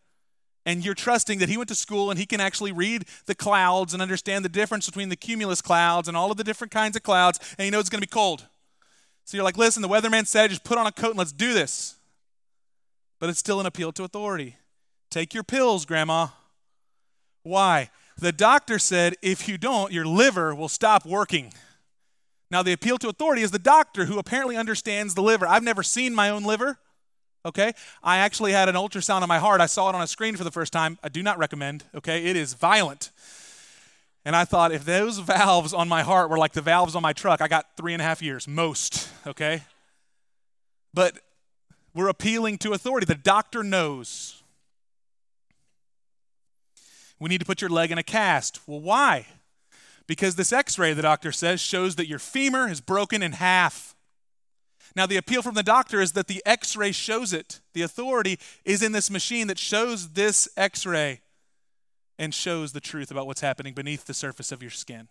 And 0.66 0.84
you're 0.84 0.94
trusting 0.94 1.40
that 1.40 1.50
he 1.50 1.58
went 1.58 1.70
to 1.70 1.76
school 1.76 2.10
and 2.10 2.20
he 2.20 2.26
can 2.26 2.42
actually 2.42 2.72
read 2.72 3.06
the 3.26 3.36
clouds 3.36 3.94
and 3.94 4.02
understand 4.02 4.44
the 4.46 4.50
difference 4.50 4.86
between 4.86 5.10
the 5.10 5.16
cumulus 5.16 5.62
clouds 5.62 6.08
and 6.08 6.16
all 6.16 6.32
of 6.32 6.38
the 6.38 6.44
different 6.44 6.72
kinds 6.72 6.96
of 6.96 7.04
clouds, 7.04 7.40
and 7.58 7.66
he 7.66 7.72
knows 7.72 7.82
it's 7.82 7.90
going 7.90 8.02
to 8.02 8.08
be 8.08 8.12
cold. 8.12 8.46
So 9.26 9.38
you're 9.38 9.44
like, 9.44 9.58
listen, 9.58 9.82
the 9.82 9.88
weatherman 9.88 10.28
said, 10.28 10.50
just 10.50 10.64
put 10.64 10.78
on 10.78 10.88
a 10.88 10.92
coat 10.92 11.12
and 11.12 11.18
let's 11.18 11.32
do 11.32 11.54
this. 11.54 11.96
But 13.20 13.30
it's 13.30 13.40
still 13.40 13.60
an 13.60 13.66
appeal 13.66 13.92
to 13.94 14.04
authority. 14.04 14.58
Take 15.10 15.34
your 15.34 15.44
pills, 15.44 15.86
Grandma. 15.86 16.28
Why? 17.44 17.90
The 18.18 18.32
doctor 18.32 18.80
said 18.80 19.16
if 19.22 19.48
you 19.48 19.58
don't, 19.58 19.94
your 19.94 20.06
liver 20.06 20.54
will 20.54 20.68
stop 20.68 21.06
working. 21.06 21.54
Now, 22.52 22.64
the 22.64 22.74
appeal 22.74 22.98
to 22.98 23.10
authority 23.10 23.44
is 23.44 23.52
the 23.52 23.60
doctor 23.60 24.06
who 24.06 24.18
apparently 24.18 24.58
understands 24.58 25.14
the 25.14 25.22
liver. 25.22 25.48
I've 25.48 25.64
never 25.64 25.84
seen 25.84 26.16
my 26.16 26.30
own 26.30 26.44
liver. 26.44 26.80
Okay? 27.50 27.74
I 28.02 28.18
actually 28.18 28.54
had 28.54 28.70
an 28.70 28.76
ultrasound 28.76 29.22
on 29.22 29.28
my 29.28 29.40
heart. 29.40 29.62
I 29.62 29.66
saw 29.66 29.90
it 29.90 29.96
on 29.96 30.02
a 30.02 30.08
screen 30.08 30.36
for 30.36 30.44
the 30.44 30.52
first 30.52 30.74
time. 30.74 30.98
I 31.04 31.10
do 31.10 31.22
not 31.22 31.38
recommend. 31.38 31.84
Okay? 31.94 32.26
It 32.26 32.36
is 32.36 32.54
violent. 32.54 33.12
And 34.26 34.36
I 34.36 34.46
thought 34.46 34.72
if 34.72 34.86
those 34.86 35.20
valves 35.20 35.74
on 35.74 35.88
my 35.88 36.04
heart 36.04 36.30
were 36.30 36.38
like 36.38 36.54
the 36.54 36.62
valves 36.62 36.96
on 36.96 37.02
my 37.02 37.14
truck, 37.14 37.42
I 37.42 37.48
got 37.48 37.76
three 37.78 37.94
and 37.94 38.02
a 38.02 38.06
half 38.06 38.22
years, 38.22 38.48
most. 38.48 39.10
Okay? 39.28 39.64
But 40.94 41.20
we're 41.94 42.10
appealing 42.10 42.58
to 42.60 42.74
authority. 42.74 43.06
The 43.06 43.16
doctor 43.16 43.64
knows. 43.64 44.42
We 47.20 47.30
need 47.30 47.40
to 47.40 47.46
put 47.46 47.62
your 47.62 47.70
leg 47.70 47.92
in 47.92 47.98
a 47.98 48.04
cast. 48.04 48.62
Well, 48.66 48.80
why? 48.80 49.26
because 50.10 50.34
this 50.34 50.52
x 50.52 50.80
ray, 50.80 50.92
the 50.94 51.04
doctor 51.04 51.32
says, 51.32 51.62
shows 51.62 51.96
that 51.98 52.08
your 52.08 52.18
femur 52.18 52.68
is 52.68 52.82
broken 52.82 53.22
in 53.22 53.34
half. 53.34 53.96
Now, 54.96 55.06
the 55.06 55.18
appeal 55.18 55.42
from 55.42 55.56
the 55.56 55.64
doctor 55.64 56.02
is 56.02 56.14
that 56.14 56.28
the 56.28 56.42
x 56.46 56.76
ray 56.76 56.92
shows 56.92 57.34
it. 57.34 57.62
The 57.74 57.82
authority 57.82 58.40
is 58.66 58.82
in 58.82 58.92
this 58.92 59.10
machine 59.10 59.48
that 59.48 59.60
shows 59.60 60.10
this 60.10 60.50
x 60.58 60.86
ray 60.86 61.22
and 62.18 62.34
shows 62.34 62.74
the 62.74 62.82
truth 62.82 63.12
about 63.12 63.28
what's 63.28 63.42
happening 63.42 63.74
beneath 63.74 64.06
the 64.06 64.14
surface 64.14 64.52
of 64.52 64.62
your 64.62 64.72
skin. 64.72 65.08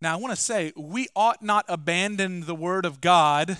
Now, 0.00 0.14
I 0.14 0.16
want 0.16 0.34
to 0.34 0.40
say 0.40 0.72
we 0.76 1.08
ought 1.14 1.42
not 1.42 1.66
abandon 1.68 2.46
the 2.46 2.54
Word 2.54 2.86
of 2.86 3.02
God, 3.02 3.58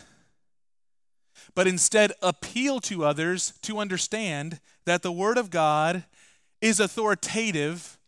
but 1.54 1.66
instead 1.66 2.12
appeal 2.22 2.80
to 2.80 3.04
others 3.04 3.52
to 3.62 3.78
understand 3.78 4.58
that 4.86 5.02
the 5.02 5.12
Word 5.12 5.36
of 5.36 5.50
God 5.50 6.04
is 6.62 6.80
authoritative, 6.80 7.98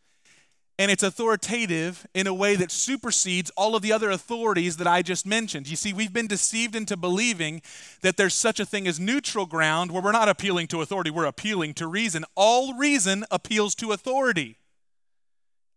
and 0.83 0.91
it's 0.91 1.05
authoritative 1.05 2.09
in 2.13 2.27
a 2.27 2.35
way 2.35 2.57
that 2.57 2.73
supersedes 2.73 3.53
all 3.57 3.77
of 3.77 3.83
the 3.83 3.93
other 3.93 4.11
authorities 4.11 4.79
that 4.79 4.87
I 4.89 5.01
just 5.01 5.25
mentioned. 5.25 5.69
You 5.69 5.77
see, 5.77 5.93
we've 5.93 6.13
been 6.13 6.27
deceived 6.27 6.75
into 6.75 6.97
believing 6.97 7.63
that 8.01 8.17
there's 8.17 8.35
such 8.35 8.59
a 8.59 8.67
thing 8.67 8.89
as 8.89 8.99
neutral 8.99 9.47
ground 9.47 9.93
where 9.93 10.03
we're 10.03 10.11
not 10.11 10.29
appealing 10.29 10.67
to 10.67 10.83
authority, 10.83 11.09
we're 11.09 11.25
appealing 11.25 11.75
to 11.75 11.87
reason. 11.87 12.25
All 12.35 12.77
reason 12.77 13.25
appeals 13.31 13.77
to 13.77 13.93
authority. 13.93 14.59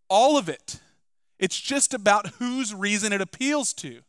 All 0.09 0.39
of 0.39 0.49
it. 0.49 0.79
It's 1.37 1.61
just 1.61 1.93
about 1.93 2.29
whose 2.39 2.73
reason 2.73 3.13
it 3.13 3.21
appeals 3.21 3.73
to. 3.73 4.01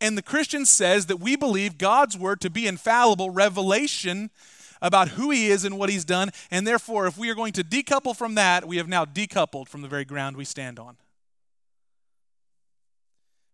And 0.00 0.16
the 0.16 0.22
Christian 0.22 0.64
says 0.64 1.06
that 1.06 1.18
we 1.18 1.34
believe 1.34 1.76
God's 1.76 2.16
word 2.16 2.40
to 2.42 2.50
be 2.50 2.68
infallible 2.68 3.30
revelation 3.30 4.30
about 4.80 5.10
who 5.10 5.30
he 5.30 5.48
is 5.48 5.64
and 5.64 5.78
what 5.78 5.90
he's 5.90 6.04
done. 6.04 6.30
And 6.50 6.66
therefore, 6.66 7.06
if 7.06 7.18
we 7.18 7.30
are 7.30 7.34
going 7.34 7.52
to 7.54 7.64
decouple 7.64 8.16
from 8.16 8.34
that, 8.36 8.66
we 8.66 8.76
have 8.76 8.88
now 8.88 9.04
decoupled 9.04 9.68
from 9.68 9.82
the 9.82 9.88
very 9.88 10.04
ground 10.04 10.36
we 10.36 10.44
stand 10.44 10.78
on. 10.78 10.96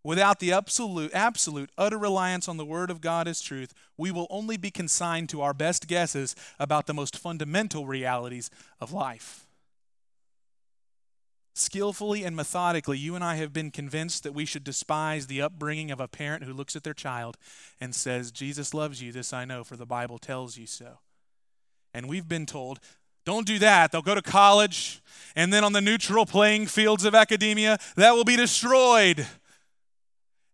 Without 0.04 0.38
the 0.38 0.52
absolute, 0.52 1.10
absolute, 1.14 1.70
utter 1.78 1.96
reliance 1.96 2.46
on 2.46 2.58
the 2.58 2.64
Word 2.64 2.90
of 2.90 3.00
God 3.00 3.26
as 3.26 3.40
truth, 3.40 3.72
we 3.96 4.10
will 4.10 4.26
only 4.28 4.58
be 4.58 4.70
consigned 4.70 5.30
to 5.30 5.40
our 5.40 5.54
best 5.54 5.86
guesses 5.86 6.36
about 6.58 6.86
the 6.86 6.92
most 6.92 7.16
fundamental 7.16 7.86
realities 7.86 8.50
of 8.80 8.92
life. 8.92 9.46
Skillfully 11.54 12.22
and 12.22 12.36
methodically, 12.36 12.98
you 12.98 13.14
and 13.14 13.24
I 13.24 13.36
have 13.36 13.52
been 13.52 13.70
convinced 13.70 14.24
that 14.24 14.34
we 14.34 14.44
should 14.44 14.64
despise 14.64 15.26
the 15.26 15.40
upbringing 15.40 15.90
of 15.90 16.00
a 16.00 16.08
parent 16.08 16.42
who 16.44 16.52
looks 16.52 16.76
at 16.76 16.82
their 16.82 16.92
child 16.92 17.38
and 17.80 17.94
says, 17.94 18.30
Jesus 18.30 18.74
loves 18.74 19.00
you, 19.00 19.10
this 19.10 19.32
I 19.32 19.46
know, 19.46 19.64
for 19.64 19.76
the 19.76 19.86
Bible 19.86 20.18
tells 20.18 20.58
you 20.58 20.66
so. 20.66 20.98
And 21.94 22.08
we've 22.08 22.28
been 22.28 22.44
told, 22.44 22.80
don't 23.24 23.46
do 23.46 23.58
that. 23.60 23.92
They'll 23.92 24.02
go 24.02 24.16
to 24.16 24.22
college, 24.22 25.00
and 25.36 25.52
then 25.52 25.64
on 25.64 25.72
the 25.72 25.80
neutral 25.80 26.26
playing 26.26 26.66
fields 26.66 27.04
of 27.04 27.14
academia, 27.14 27.78
that 27.96 28.12
will 28.12 28.24
be 28.24 28.36
destroyed. 28.36 29.26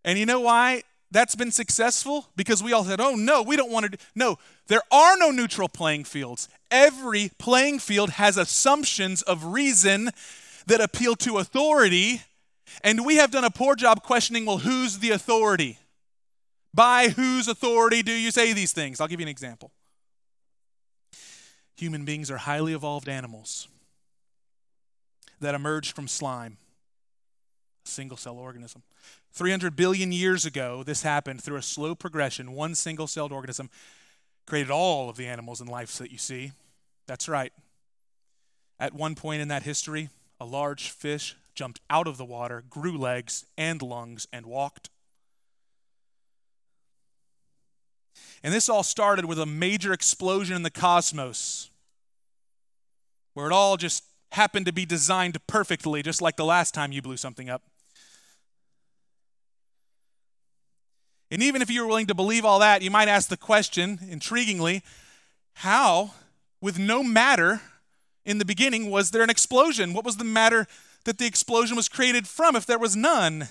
And 0.04 0.18
you 0.18 0.26
know 0.26 0.40
why 0.40 0.82
that's 1.10 1.34
been 1.34 1.50
successful? 1.50 2.26
Because 2.36 2.62
we 2.62 2.72
all 2.72 2.84
said, 2.84 3.00
oh, 3.00 3.16
no, 3.16 3.42
we 3.42 3.56
don't 3.56 3.72
want 3.72 3.90
to. 3.90 3.98
No, 4.14 4.36
there 4.68 4.82
are 4.92 5.16
no 5.16 5.30
neutral 5.30 5.68
playing 5.68 6.04
fields. 6.04 6.48
Every 6.70 7.30
playing 7.38 7.80
field 7.80 8.10
has 8.10 8.36
assumptions 8.36 9.22
of 9.22 9.46
reason 9.46 10.10
that 10.66 10.80
appeal 10.80 11.16
to 11.16 11.38
authority, 11.38 12.22
and 12.84 13.04
we 13.04 13.16
have 13.16 13.32
done 13.32 13.44
a 13.44 13.50
poor 13.50 13.74
job 13.74 14.02
questioning, 14.02 14.46
well, 14.46 14.58
who's 14.58 14.98
the 14.98 15.10
authority? 15.10 15.78
By 16.72 17.08
whose 17.08 17.48
authority 17.48 18.02
do 18.02 18.12
you 18.12 18.30
say 18.30 18.52
these 18.52 18.72
things? 18.72 19.00
I'll 19.00 19.08
give 19.08 19.18
you 19.18 19.26
an 19.26 19.30
example. 19.30 19.72
Human 21.80 22.04
beings 22.04 22.30
are 22.30 22.36
highly 22.36 22.74
evolved 22.74 23.08
animals 23.08 23.66
that 25.40 25.54
emerged 25.54 25.96
from 25.96 26.08
slime, 26.08 26.58
a 27.86 27.88
single 27.88 28.18
cell 28.18 28.36
organism. 28.36 28.82
300 29.32 29.76
billion 29.76 30.12
years 30.12 30.44
ago, 30.44 30.82
this 30.82 31.04
happened 31.04 31.42
through 31.42 31.56
a 31.56 31.62
slow 31.62 31.94
progression. 31.94 32.52
One 32.52 32.74
single 32.74 33.06
celled 33.06 33.32
organism 33.32 33.70
created 34.46 34.70
all 34.70 35.08
of 35.08 35.16
the 35.16 35.26
animals 35.26 35.58
and 35.58 35.70
life 35.70 35.96
that 35.96 36.12
you 36.12 36.18
see. 36.18 36.52
That's 37.06 37.30
right. 37.30 37.54
At 38.78 38.92
one 38.92 39.14
point 39.14 39.40
in 39.40 39.48
that 39.48 39.62
history, 39.62 40.10
a 40.38 40.44
large 40.44 40.90
fish 40.90 41.34
jumped 41.54 41.80
out 41.88 42.06
of 42.06 42.18
the 42.18 42.26
water, 42.26 42.62
grew 42.68 42.98
legs 42.98 43.46
and 43.56 43.80
lungs, 43.80 44.28
and 44.30 44.44
walked. 44.44 44.90
And 48.42 48.54
this 48.54 48.68
all 48.68 48.82
started 48.82 49.24
with 49.24 49.38
a 49.38 49.46
major 49.46 49.92
explosion 49.92 50.56
in 50.56 50.62
the 50.62 50.70
cosmos 50.70 51.70
where 53.34 53.46
it 53.46 53.52
all 53.52 53.76
just 53.76 54.04
happened 54.32 54.66
to 54.66 54.72
be 54.72 54.86
designed 54.86 55.38
perfectly, 55.46 56.02
just 56.02 56.22
like 56.22 56.36
the 56.36 56.44
last 56.44 56.74
time 56.74 56.92
you 56.92 57.02
blew 57.02 57.16
something 57.16 57.48
up. 57.48 57.62
And 61.30 61.42
even 61.42 61.62
if 61.62 61.70
you 61.70 61.82
were 61.82 61.86
willing 61.86 62.06
to 62.06 62.14
believe 62.14 62.44
all 62.44 62.58
that, 62.58 62.82
you 62.82 62.90
might 62.90 63.08
ask 63.08 63.28
the 63.28 63.36
question, 63.36 63.98
intriguingly, 63.98 64.82
how, 65.54 66.12
with 66.60 66.78
no 66.78 67.04
matter 67.04 67.60
in 68.24 68.38
the 68.38 68.44
beginning, 68.44 68.90
was 68.90 69.10
there 69.10 69.22
an 69.22 69.30
explosion? 69.30 69.92
What 69.92 70.04
was 70.04 70.16
the 70.16 70.24
matter 70.24 70.66
that 71.04 71.18
the 71.18 71.26
explosion 71.26 71.76
was 71.76 71.88
created 71.88 72.26
from 72.26 72.56
if 72.56 72.66
there 72.66 72.78
was 72.78 72.96
none? 72.96 73.48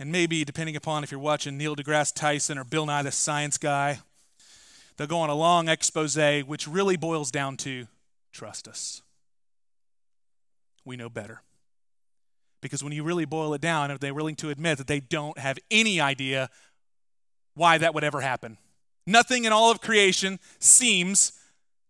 And 0.00 0.10
maybe, 0.10 0.46
depending 0.46 0.76
upon 0.76 1.04
if 1.04 1.10
you're 1.10 1.20
watching 1.20 1.58
Neil 1.58 1.76
deGrasse 1.76 2.14
Tyson 2.14 2.56
or 2.56 2.64
Bill 2.64 2.86
Nye 2.86 3.02
the 3.02 3.12
Science 3.12 3.58
Guy, 3.58 4.00
they'll 4.96 5.06
go 5.06 5.18
on 5.18 5.28
a 5.28 5.34
long 5.34 5.68
expose 5.68 6.16
which 6.16 6.66
really 6.66 6.96
boils 6.96 7.30
down 7.30 7.58
to 7.58 7.86
trust 8.32 8.66
us. 8.66 9.02
We 10.86 10.96
know 10.96 11.10
better. 11.10 11.42
Because 12.62 12.82
when 12.82 12.94
you 12.94 13.04
really 13.04 13.26
boil 13.26 13.52
it 13.52 13.60
down, 13.60 13.90
are 13.90 13.98
they 13.98 14.10
willing 14.10 14.36
to 14.36 14.48
admit 14.48 14.78
that 14.78 14.86
they 14.86 15.00
don't 15.00 15.38
have 15.38 15.58
any 15.70 16.00
idea 16.00 16.48
why 17.52 17.76
that 17.76 17.92
would 17.92 18.04
ever 18.04 18.22
happen? 18.22 18.56
Nothing 19.06 19.44
in 19.44 19.52
all 19.52 19.70
of 19.70 19.82
creation 19.82 20.38
seems 20.58 21.32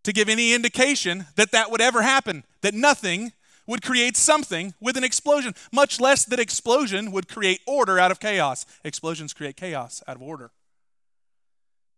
to 0.03 0.13
give 0.13 0.29
any 0.29 0.53
indication 0.53 1.27
that 1.37 1.53
that 1.53 1.71
would 1.71 1.81
ever 1.81 2.03
happen, 2.03 2.43
that 2.63 2.75
nothing 2.75 3.31
would 3.71 3.83
create 3.83 4.17
something 4.17 4.75
with 4.81 4.97
an 4.97 5.05
explosion, 5.05 5.55
much 5.73 6.01
less 6.01 6.25
that 6.25 6.41
explosion 6.41 7.13
would 7.13 7.29
create 7.29 7.61
order 7.69 8.01
out 8.01 8.11
of 8.11 8.19
chaos. 8.19 8.67
Explosions 8.83 9.33
create 9.33 9.57
chaos 9.57 10.03
out 10.09 10.17
of 10.17 10.23
order. 10.23 10.51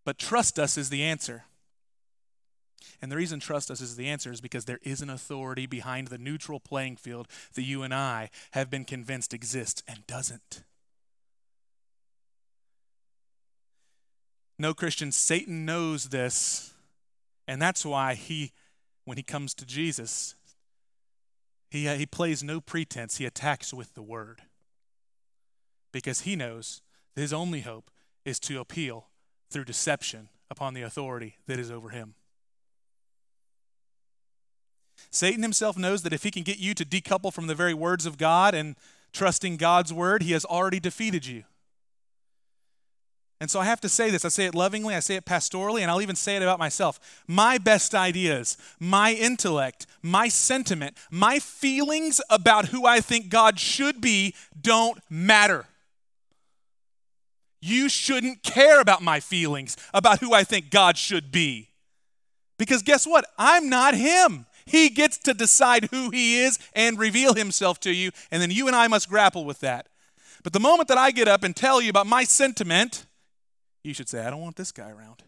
But 0.04 0.18
trust 0.18 0.58
us 0.58 0.76
is 0.76 0.90
the 0.90 1.02
answer. 1.02 1.44
And 3.00 3.10
the 3.10 3.16
reason 3.16 3.40
trust 3.40 3.70
us 3.70 3.80
is 3.80 3.96
the 3.96 4.10
answer 4.10 4.30
is 4.30 4.42
because 4.42 4.66
there 4.66 4.80
is 4.82 5.00
an 5.00 5.08
authority 5.08 5.64
behind 5.64 6.08
the 6.08 6.18
neutral 6.18 6.60
playing 6.60 6.96
field 6.96 7.26
that 7.54 7.62
you 7.62 7.82
and 7.82 7.94
I 7.94 8.28
have 8.50 8.68
been 8.68 8.84
convinced 8.84 9.32
exists 9.32 9.82
and 9.88 10.06
doesn't. 10.06 10.64
No, 14.58 14.74
Christian, 14.74 15.10
Satan 15.10 15.64
knows 15.64 16.10
this, 16.10 16.74
and 17.48 17.62
that's 17.62 17.86
why 17.86 18.12
he, 18.12 18.52
when 19.06 19.16
he 19.16 19.22
comes 19.22 19.54
to 19.54 19.64
Jesus, 19.64 20.34
he, 21.72 21.88
uh, 21.88 21.94
he 21.94 22.04
plays 22.04 22.42
no 22.42 22.60
pretense. 22.60 23.16
He 23.16 23.24
attacks 23.24 23.72
with 23.72 23.94
the 23.94 24.02
word. 24.02 24.42
Because 25.90 26.20
he 26.20 26.36
knows 26.36 26.82
that 27.14 27.22
his 27.22 27.32
only 27.32 27.62
hope 27.62 27.90
is 28.26 28.38
to 28.40 28.60
appeal 28.60 29.06
through 29.50 29.64
deception 29.64 30.28
upon 30.50 30.74
the 30.74 30.82
authority 30.82 31.38
that 31.46 31.58
is 31.58 31.70
over 31.70 31.88
him. 31.88 32.12
Satan 35.10 35.42
himself 35.42 35.78
knows 35.78 36.02
that 36.02 36.12
if 36.12 36.24
he 36.24 36.30
can 36.30 36.42
get 36.42 36.58
you 36.58 36.74
to 36.74 36.84
decouple 36.84 37.32
from 37.32 37.46
the 37.46 37.54
very 37.54 37.72
words 37.72 38.04
of 38.04 38.18
God 38.18 38.54
and 38.54 38.76
trusting 39.14 39.56
God's 39.56 39.94
word, 39.94 40.22
he 40.22 40.32
has 40.32 40.44
already 40.44 40.78
defeated 40.78 41.24
you. 41.24 41.44
And 43.42 43.50
so 43.50 43.58
I 43.58 43.64
have 43.64 43.80
to 43.80 43.88
say 43.88 44.08
this. 44.08 44.24
I 44.24 44.28
say 44.28 44.46
it 44.46 44.54
lovingly, 44.54 44.94
I 44.94 45.00
say 45.00 45.16
it 45.16 45.24
pastorally, 45.24 45.80
and 45.80 45.90
I'll 45.90 46.00
even 46.00 46.14
say 46.14 46.36
it 46.36 46.42
about 46.42 46.60
myself. 46.60 47.22
My 47.26 47.58
best 47.58 47.92
ideas, 47.92 48.56
my 48.78 49.14
intellect, 49.14 49.84
my 50.00 50.28
sentiment, 50.28 50.96
my 51.10 51.40
feelings 51.40 52.20
about 52.30 52.66
who 52.66 52.86
I 52.86 53.00
think 53.00 53.30
God 53.30 53.58
should 53.58 54.00
be 54.00 54.36
don't 54.60 55.00
matter. 55.10 55.64
You 57.60 57.88
shouldn't 57.88 58.44
care 58.44 58.80
about 58.80 59.02
my 59.02 59.18
feelings 59.18 59.76
about 59.92 60.20
who 60.20 60.32
I 60.32 60.44
think 60.44 60.70
God 60.70 60.96
should 60.96 61.32
be. 61.32 61.70
Because 62.58 62.82
guess 62.82 63.08
what? 63.08 63.24
I'm 63.38 63.68
not 63.68 63.96
Him. 63.96 64.46
He 64.66 64.88
gets 64.88 65.18
to 65.18 65.34
decide 65.34 65.88
who 65.90 66.10
He 66.10 66.38
is 66.38 66.60
and 66.74 66.96
reveal 66.96 67.34
Himself 67.34 67.80
to 67.80 67.90
you, 67.90 68.12
and 68.30 68.40
then 68.40 68.52
you 68.52 68.68
and 68.68 68.76
I 68.76 68.86
must 68.86 69.08
grapple 69.08 69.44
with 69.44 69.58
that. 69.58 69.88
But 70.44 70.52
the 70.52 70.60
moment 70.60 70.86
that 70.90 70.98
I 70.98 71.10
get 71.10 71.26
up 71.26 71.42
and 71.42 71.56
tell 71.56 71.80
you 71.80 71.90
about 71.90 72.06
my 72.06 72.22
sentiment, 72.22 73.04
you 73.84 73.94
should 73.94 74.08
say, 74.08 74.24
I 74.24 74.30
don't 74.30 74.40
want 74.40 74.56
this 74.56 74.72
guy 74.72 74.90
around. 74.90 75.22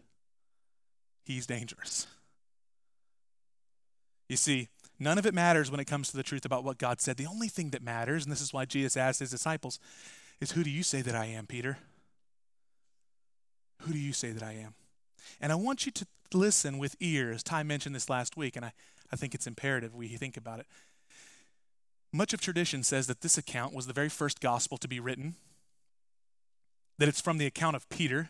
He's 1.23 1.47
dangerous. 1.47 2.07
You 4.29 4.37
see, 4.37 4.69
none 4.99 5.17
of 5.17 5.25
it 5.25 5.33
matters 5.33 5.69
when 5.69 5.79
it 5.79 5.85
comes 5.85 6.09
to 6.09 6.17
the 6.17 6.23
truth 6.23 6.45
about 6.45 6.63
what 6.63 6.77
God 6.77 7.01
said. 7.01 7.17
The 7.17 7.25
only 7.25 7.47
thing 7.47 7.71
that 7.71 7.83
matters, 7.83 8.23
and 8.23 8.31
this 8.31 8.41
is 8.41 8.53
why 8.53 8.65
Jesus 8.65 8.97
asked 8.97 9.19
his 9.19 9.31
disciples, 9.31 9.79
is 10.39 10.51
who 10.51 10.63
do 10.63 10.69
you 10.69 10.83
say 10.83 11.01
that 11.01 11.15
I 11.15 11.25
am, 11.25 11.47
Peter? 11.47 11.77
Who 13.81 13.93
do 13.93 13.99
you 13.99 14.13
say 14.13 14.31
that 14.31 14.43
I 14.43 14.53
am? 14.53 14.73
And 15.41 15.51
I 15.51 15.55
want 15.55 15.85
you 15.85 15.91
to 15.93 16.07
listen 16.33 16.77
with 16.77 16.95
ears. 16.99 17.43
Ty 17.43 17.63
mentioned 17.63 17.95
this 17.95 18.09
last 18.09 18.37
week, 18.37 18.55
and 18.55 18.65
I, 18.65 18.73
I 19.11 19.15
think 19.15 19.35
it's 19.35 19.47
imperative 19.47 19.93
we 19.93 20.07
think 20.09 20.37
about 20.37 20.59
it. 20.59 20.65
Much 22.11 22.33
of 22.33 22.41
tradition 22.41 22.83
says 22.83 23.07
that 23.07 23.21
this 23.21 23.37
account 23.37 23.73
was 23.73 23.87
the 23.87 23.93
very 23.93 24.09
first 24.09 24.39
gospel 24.39 24.77
to 24.77 24.87
be 24.87 24.99
written, 24.99 25.35
that 26.97 27.09
it's 27.09 27.21
from 27.21 27.37
the 27.37 27.45
account 27.45 27.75
of 27.75 27.87
Peter, 27.89 28.29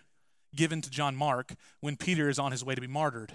given 0.55 0.81
to 0.81 0.89
John 0.89 1.15
Mark 1.15 1.53
when 1.81 1.97
Peter 1.97 2.29
is 2.29 2.39
on 2.39 2.51
his 2.51 2.63
way 2.63 2.75
to 2.75 2.81
be 2.81 2.87
martyred. 2.87 3.33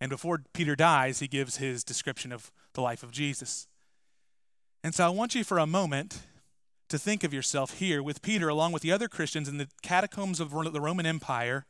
And 0.00 0.10
before 0.10 0.42
Peter 0.52 0.74
dies, 0.74 1.20
he 1.20 1.28
gives 1.28 1.58
his 1.58 1.84
description 1.84 2.32
of 2.32 2.50
the 2.74 2.80
life 2.80 3.02
of 3.02 3.12
Jesus. 3.12 3.68
And 4.82 4.94
so 4.94 5.06
I 5.06 5.10
want 5.10 5.34
you 5.34 5.44
for 5.44 5.58
a 5.58 5.66
moment 5.66 6.22
to 6.88 6.98
think 6.98 7.22
of 7.24 7.32
yourself 7.32 7.78
here 7.78 8.02
with 8.02 8.20
Peter, 8.20 8.48
along 8.48 8.72
with 8.72 8.82
the 8.82 8.92
other 8.92 9.08
Christians 9.08 9.48
in 9.48 9.58
the 9.58 9.68
catacombs 9.82 10.40
of 10.40 10.50
the 10.50 10.80
Roman 10.80 11.06
Empire, 11.06 11.66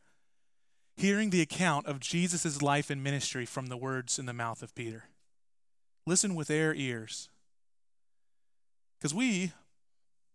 hearing 0.97 1.31
the 1.31 1.43
account 1.43 1.87
of 1.87 2.01
Jesus' 2.01 2.63
life 2.63 2.91
and 2.91 3.03
ministry 3.03 3.45
from 3.45 3.67
the 3.67 3.77
words 3.77 4.19
in 4.19 4.27
the 4.27 4.33
mouth 4.33 4.63
of 4.63 4.75
Peter. 4.75 5.05
Listen 6.07 6.35
with 6.35 6.49
their 6.49 6.75
ears. 6.75 7.29
Because 8.99 9.15
we, 9.15 9.53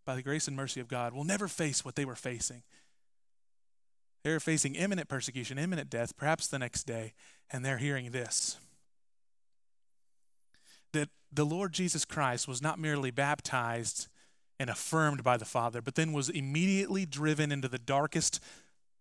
by 0.06 0.16
the 0.16 0.22
grace 0.22 0.48
and 0.48 0.56
mercy 0.56 0.80
of 0.80 0.88
God, 0.88 1.14
will 1.14 1.24
never 1.24 1.48
face 1.48 1.84
what 1.84 1.96
they 1.96 2.06
were 2.06 2.16
facing. 2.16 2.64
They're 4.24 4.40
facing 4.40 4.76
imminent 4.76 5.08
persecution, 5.08 5.58
imminent 5.58 5.90
death, 5.90 6.18
perhaps 6.18 6.48
the 6.48 6.60
next 6.60 6.84
day, 6.84 7.14
and 7.52 7.64
they're 7.64 7.78
hearing 7.78 8.12
this 8.12 8.58
that 10.94 11.10
the 11.32 11.46
Lord 11.46 11.74
Jesus 11.74 12.06
Christ 12.06 12.48
was 12.48 12.62
not 12.62 12.80
merely 12.80 13.12
baptized 13.12 14.08
and 14.60 14.70
affirmed 14.70 15.24
by 15.24 15.38
the 15.38 15.46
Father, 15.46 15.82
but 15.82 15.96
then 15.96 16.14
was 16.14 16.30
immediately 16.30 17.06
driven 17.06 17.52
into 17.52 17.68
the 17.68 17.78
darkest 17.78 18.42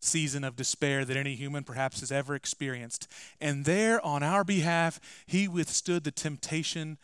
season 0.00 0.44
of 0.44 0.56
despair 0.56 1.04
that 1.04 1.16
any 1.16 1.34
human 1.34 1.64
perhaps 1.64 2.00
has 2.00 2.12
ever 2.12 2.34
experienced. 2.34 3.08
And 3.40 3.64
there, 3.64 4.04
on 4.04 4.22
our 4.22 4.44
behalf, 4.44 5.00
he 5.26 5.48
withstood 5.48 6.04
the 6.04 6.10
temptation 6.10 6.98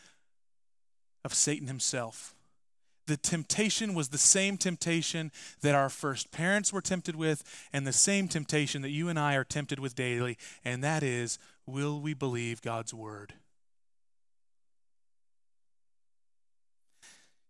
of 1.25 1.33
Satan 1.33 1.68
himself 1.68 2.35
the 3.07 3.17
temptation 3.17 3.95
was 3.95 4.09
the 4.09 4.19
same 4.19 4.57
temptation 4.57 5.33
that 5.61 5.75
our 5.75 5.88
first 5.88 6.31
parents 6.31 6.73
were 6.73 6.81
tempted 6.81 7.17
with, 7.17 7.43
and 7.73 7.87
the 7.87 7.93
same 7.93 8.29
temptation 8.29 8.83
that 8.83 8.91
you 8.91 9.09
and 9.09 9.19
I 9.19 9.35
are 9.35 9.45
tempted 9.45 9.79
with 9.79 9.95
daily, 9.95 10.38
and 10.65 10.83
that 10.85 11.03
is 11.03 11.38
will 11.67 12.01
we 12.01 12.15
believe 12.15 12.62
God's 12.62 12.93
word? 12.93 13.35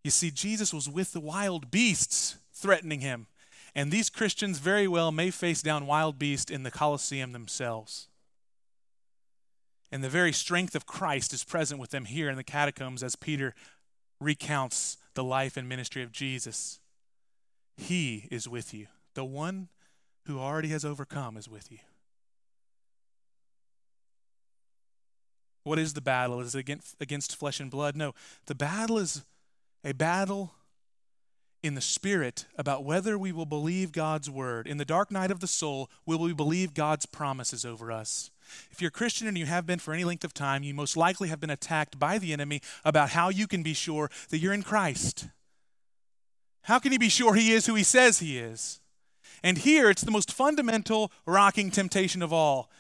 You 0.04 0.10
see, 0.10 0.30
Jesus 0.30 0.74
was 0.74 0.88
with 0.88 1.12
the 1.12 1.20
wild 1.20 1.70
beasts 1.70 2.36
threatening 2.52 3.00
him. 3.00 3.26
And 3.74 3.90
these 3.90 4.10
Christians 4.10 4.58
very 4.58 4.86
well 4.86 5.12
may 5.12 5.30
face 5.30 5.62
down 5.62 5.86
wild 5.86 6.18
beasts 6.18 6.50
in 6.50 6.62
the 6.62 6.70
Colosseum 6.70 7.32
themselves. 7.32 8.08
And 9.90 10.02
the 10.02 10.08
very 10.08 10.32
strength 10.32 10.74
of 10.74 10.86
Christ 10.86 11.32
is 11.32 11.44
present 11.44 11.80
with 11.80 11.90
them 11.90 12.06
here 12.06 12.28
in 12.28 12.36
the 12.36 12.44
catacombs 12.44 13.02
as 13.02 13.16
Peter 13.16 13.54
recounts 14.20 14.96
the 15.14 15.24
life 15.24 15.56
and 15.56 15.68
ministry 15.68 16.02
of 16.02 16.12
Jesus, 16.12 16.80
He 17.76 18.28
is 18.30 18.48
with 18.48 18.72
you. 18.72 18.86
The 19.14 19.24
one 19.24 19.68
who 20.26 20.38
already 20.38 20.68
has 20.68 20.84
overcome 20.84 21.36
is 21.36 21.48
with 21.48 21.70
you. 21.70 21.78
What 25.64 25.78
is 25.78 25.94
the 25.94 26.00
battle? 26.00 26.40
Is 26.40 26.54
it 26.54 26.58
against, 26.60 26.96
against 27.00 27.36
flesh 27.36 27.60
and 27.60 27.70
blood? 27.70 27.96
No. 27.96 28.14
The 28.46 28.54
battle 28.54 28.98
is 28.98 29.24
a 29.84 29.92
battle 29.92 30.54
in 31.62 31.74
the 31.74 31.80
spirit 31.80 32.46
about 32.58 32.84
whether 32.84 33.16
we 33.16 33.32
will 33.32 33.46
believe 33.46 33.92
God's 33.92 34.28
word. 34.28 34.66
In 34.66 34.78
the 34.78 34.84
dark 34.84 35.10
night 35.10 35.30
of 35.30 35.40
the 35.40 35.46
soul, 35.46 35.88
will 36.04 36.18
we 36.18 36.32
believe 36.32 36.74
God's 36.74 37.06
promises 37.06 37.64
over 37.64 37.92
us? 37.92 38.30
If 38.70 38.80
you're 38.80 38.88
a 38.88 38.92
Christian 38.92 39.28
and 39.28 39.38
you 39.38 39.46
have 39.46 39.66
been 39.66 39.78
for 39.78 39.94
any 39.94 40.04
length 40.04 40.24
of 40.24 40.34
time, 40.34 40.62
you 40.62 40.74
most 40.74 40.96
likely 40.96 41.28
have 41.28 41.40
been 41.40 41.50
attacked 41.50 41.98
by 41.98 42.18
the 42.18 42.32
enemy 42.32 42.60
about 42.84 43.10
how 43.10 43.28
you 43.28 43.46
can 43.46 43.62
be 43.62 43.74
sure 43.74 44.10
that 44.30 44.38
you're 44.38 44.52
in 44.52 44.62
Christ. 44.62 45.28
How 46.62 46.78
can 46.78 46.92
you 46.92 46.98
be 46.98 47.08
sure 47.08 47.34
he 47.34 47.52
is 47.52 47.66
who 47.66 47.74
he 47.74 47.84
says 47.84 48.18
he 48.18 48.38
is? 48.38 48.80
And 49.42 49.58
here 49.58 49.90
it's 49.90 50.02
the 50.02 50.10
most 50.10 50.32
fundamental 50.32 51.10
rocking 51.26 51.70
temptation 51.70 52.22
of 52.22 52.32
all. 52.32 52.70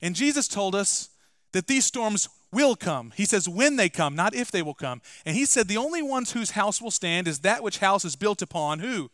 And 0.00 0.14
Jesus 0.14 0.48
told 0.48 0.74
us 0.74 1.10
that 1.52 1.66
these 1.66 1.84
storms 1.84 2.28
will 2.52 2.76
come. 2.76 3.12
He 3.16 3.24
says 3.24 3.48
when 3.48 3.76
they 3.76 3.88
come, 3.88 4.14
not 4.14 4.34
if 4.34 4.50
they 4.50 4.62
will 4.62 4.74
come. 4.74 5.00
And 5.24 5.36
he 5.36 5.46
said 5.46 5.68
the 5.68 5.76
only 5.76 6.02
ones 6.02 6.32
whose 6.32 6.52
house 6.52 6.80
will 6.80 6.90
stand 6.90 7.26
is 7.26 7.40
that 7.40 7.62
which 7.62 7.78
house 7.78 8.04
is 8.04 8.16
built 8.16 8.42
upon 8.42 8.80
who? 8.80 9.10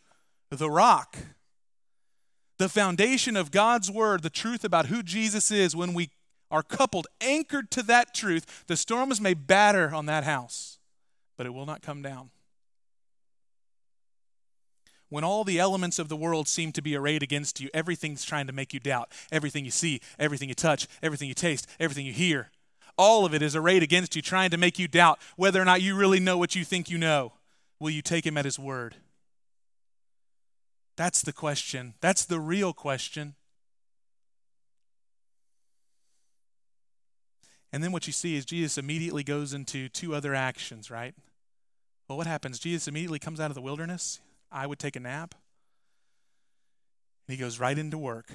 The 0.51 0.70
rock 0.70 1.16
the 2.59 2.68
foundation 2.68 3.37
of 3.37 3.51
God's 3.51 3.90
word, 3.90 4.22
the 4.22 4.31
truth 4.31 4.64
about 4.64 4.87
who 4.87 5.03
Jesus 5.03 5.51
is, 5.51 5.74
when 5.74 5.94
we 5.94 6.11
are 6.51 6.62
coupled, 6.62 7.07
anchored 7.20 7.70
to 7.72 7.83
that 7.85 8.14
truth, 8.14 8.64
the 8.66 8.77
storms 8.77 9.20
may 9.20 9.35
batter 9.35 9.94
on 9.94 10.07
that 10.07 10.24
house, 10.24 10.79
but 11.37 11.46
it 11.46 11.55
will 11.55 11.66
not 11.66 11.83
come 11.83 12.03
down. 12.03 12.31
When 15.09 15.24
all 15.24 15.44
the 15.44 15.59
elements 15.59 15.98
of 15.98 16.09
the 16.09 16.16
world 16.16 16.48
seem 16.48 16.72
to 16.72 16.83
be 16.83 16.94
arrayed 16.94 17.22
against 17.22 17.61
you, 17.61 17.70
everything's 17.72 18.24
trying 18.24 18.46
to 18.46 18.53
make 18.53 18.74
you 18.74 18.81
doubt. 18.81 19.11
Everything 19.33 19.64
you 19.64 19.70
see, 19.70 20.01
everything 20.18 20.51
you 20.51 20.55
touch, 20.55 20.87
everything 21.03 21.29
you 21.29 21.35
taste, 21.35 21.66
everything 21.81 22.05
you 22.05 22.12
hear, 22.12 22.51
all 22.99 23.25
of 23.25 23.33
it 23.33 23.41
is 23.41 23.57
arrayed 23.57 23.83
against 23.83 24.17
you, 24.17 24.21
trying 24.21 24.51
to 24.51 24.59
make 24.59 24.79
you 24.79 24.88
doubt 24.88 25.21
whether 25.37 25.63
or 25.63 25.65
not 25.65 25.81
you 25.81 25.94
really 25.94 26.21
know 26.21 26.37
what 26.37 26.55
you 26.55 26.65
think 26.65 26.90
you 26.90 26.99
know. 26.99 27.33
Will 27.81 27.90
you 27.90 28.03
take 28.03 28.27
him 28.27 28.37
at 28.37 28.44
his 28.44 28.59
word? 28.59 28.96
That's 30.96 31.23
the 31.23 31.33
question. 31.33 31.94
That's 32.01 32.25
the 32.25 32.40
real 32.40 32.73
question. 32.73 33.37
And 37.73 37.85
then 37.85 37.92
what 37.92 38.07
you 38.07 38.13
see 38.13 38.35
is 38.35 38.44
Jesus 38.44 38.79
immediately 38.79 39.23
goes 39.23 39.55
into 39.55 39.88
two 39.88 40.15
other 40.15 40.35
actions, 40.35 40.90
right? 40.90 41.15
Well, 42.09 42.19
what 42.19 42.27
happens? 42.27 42.59
Jesus 42.59 42.88
immediately 42.88 43.19
comes 43.19 43.38
out 43.38 43.51
of 43.51 43.55
the 43.55 43.61
wilderness. 43.61 44.21
I 44.51 44.67
would 44.67 44.79
take 44.79 44.96
a 44.96 45.01
nap. 45.01 45.35
He 47.29 47.37
goes 47.37 47.61
right 47.61 47.79
into 47.79 47.99
work. 47.99 48.27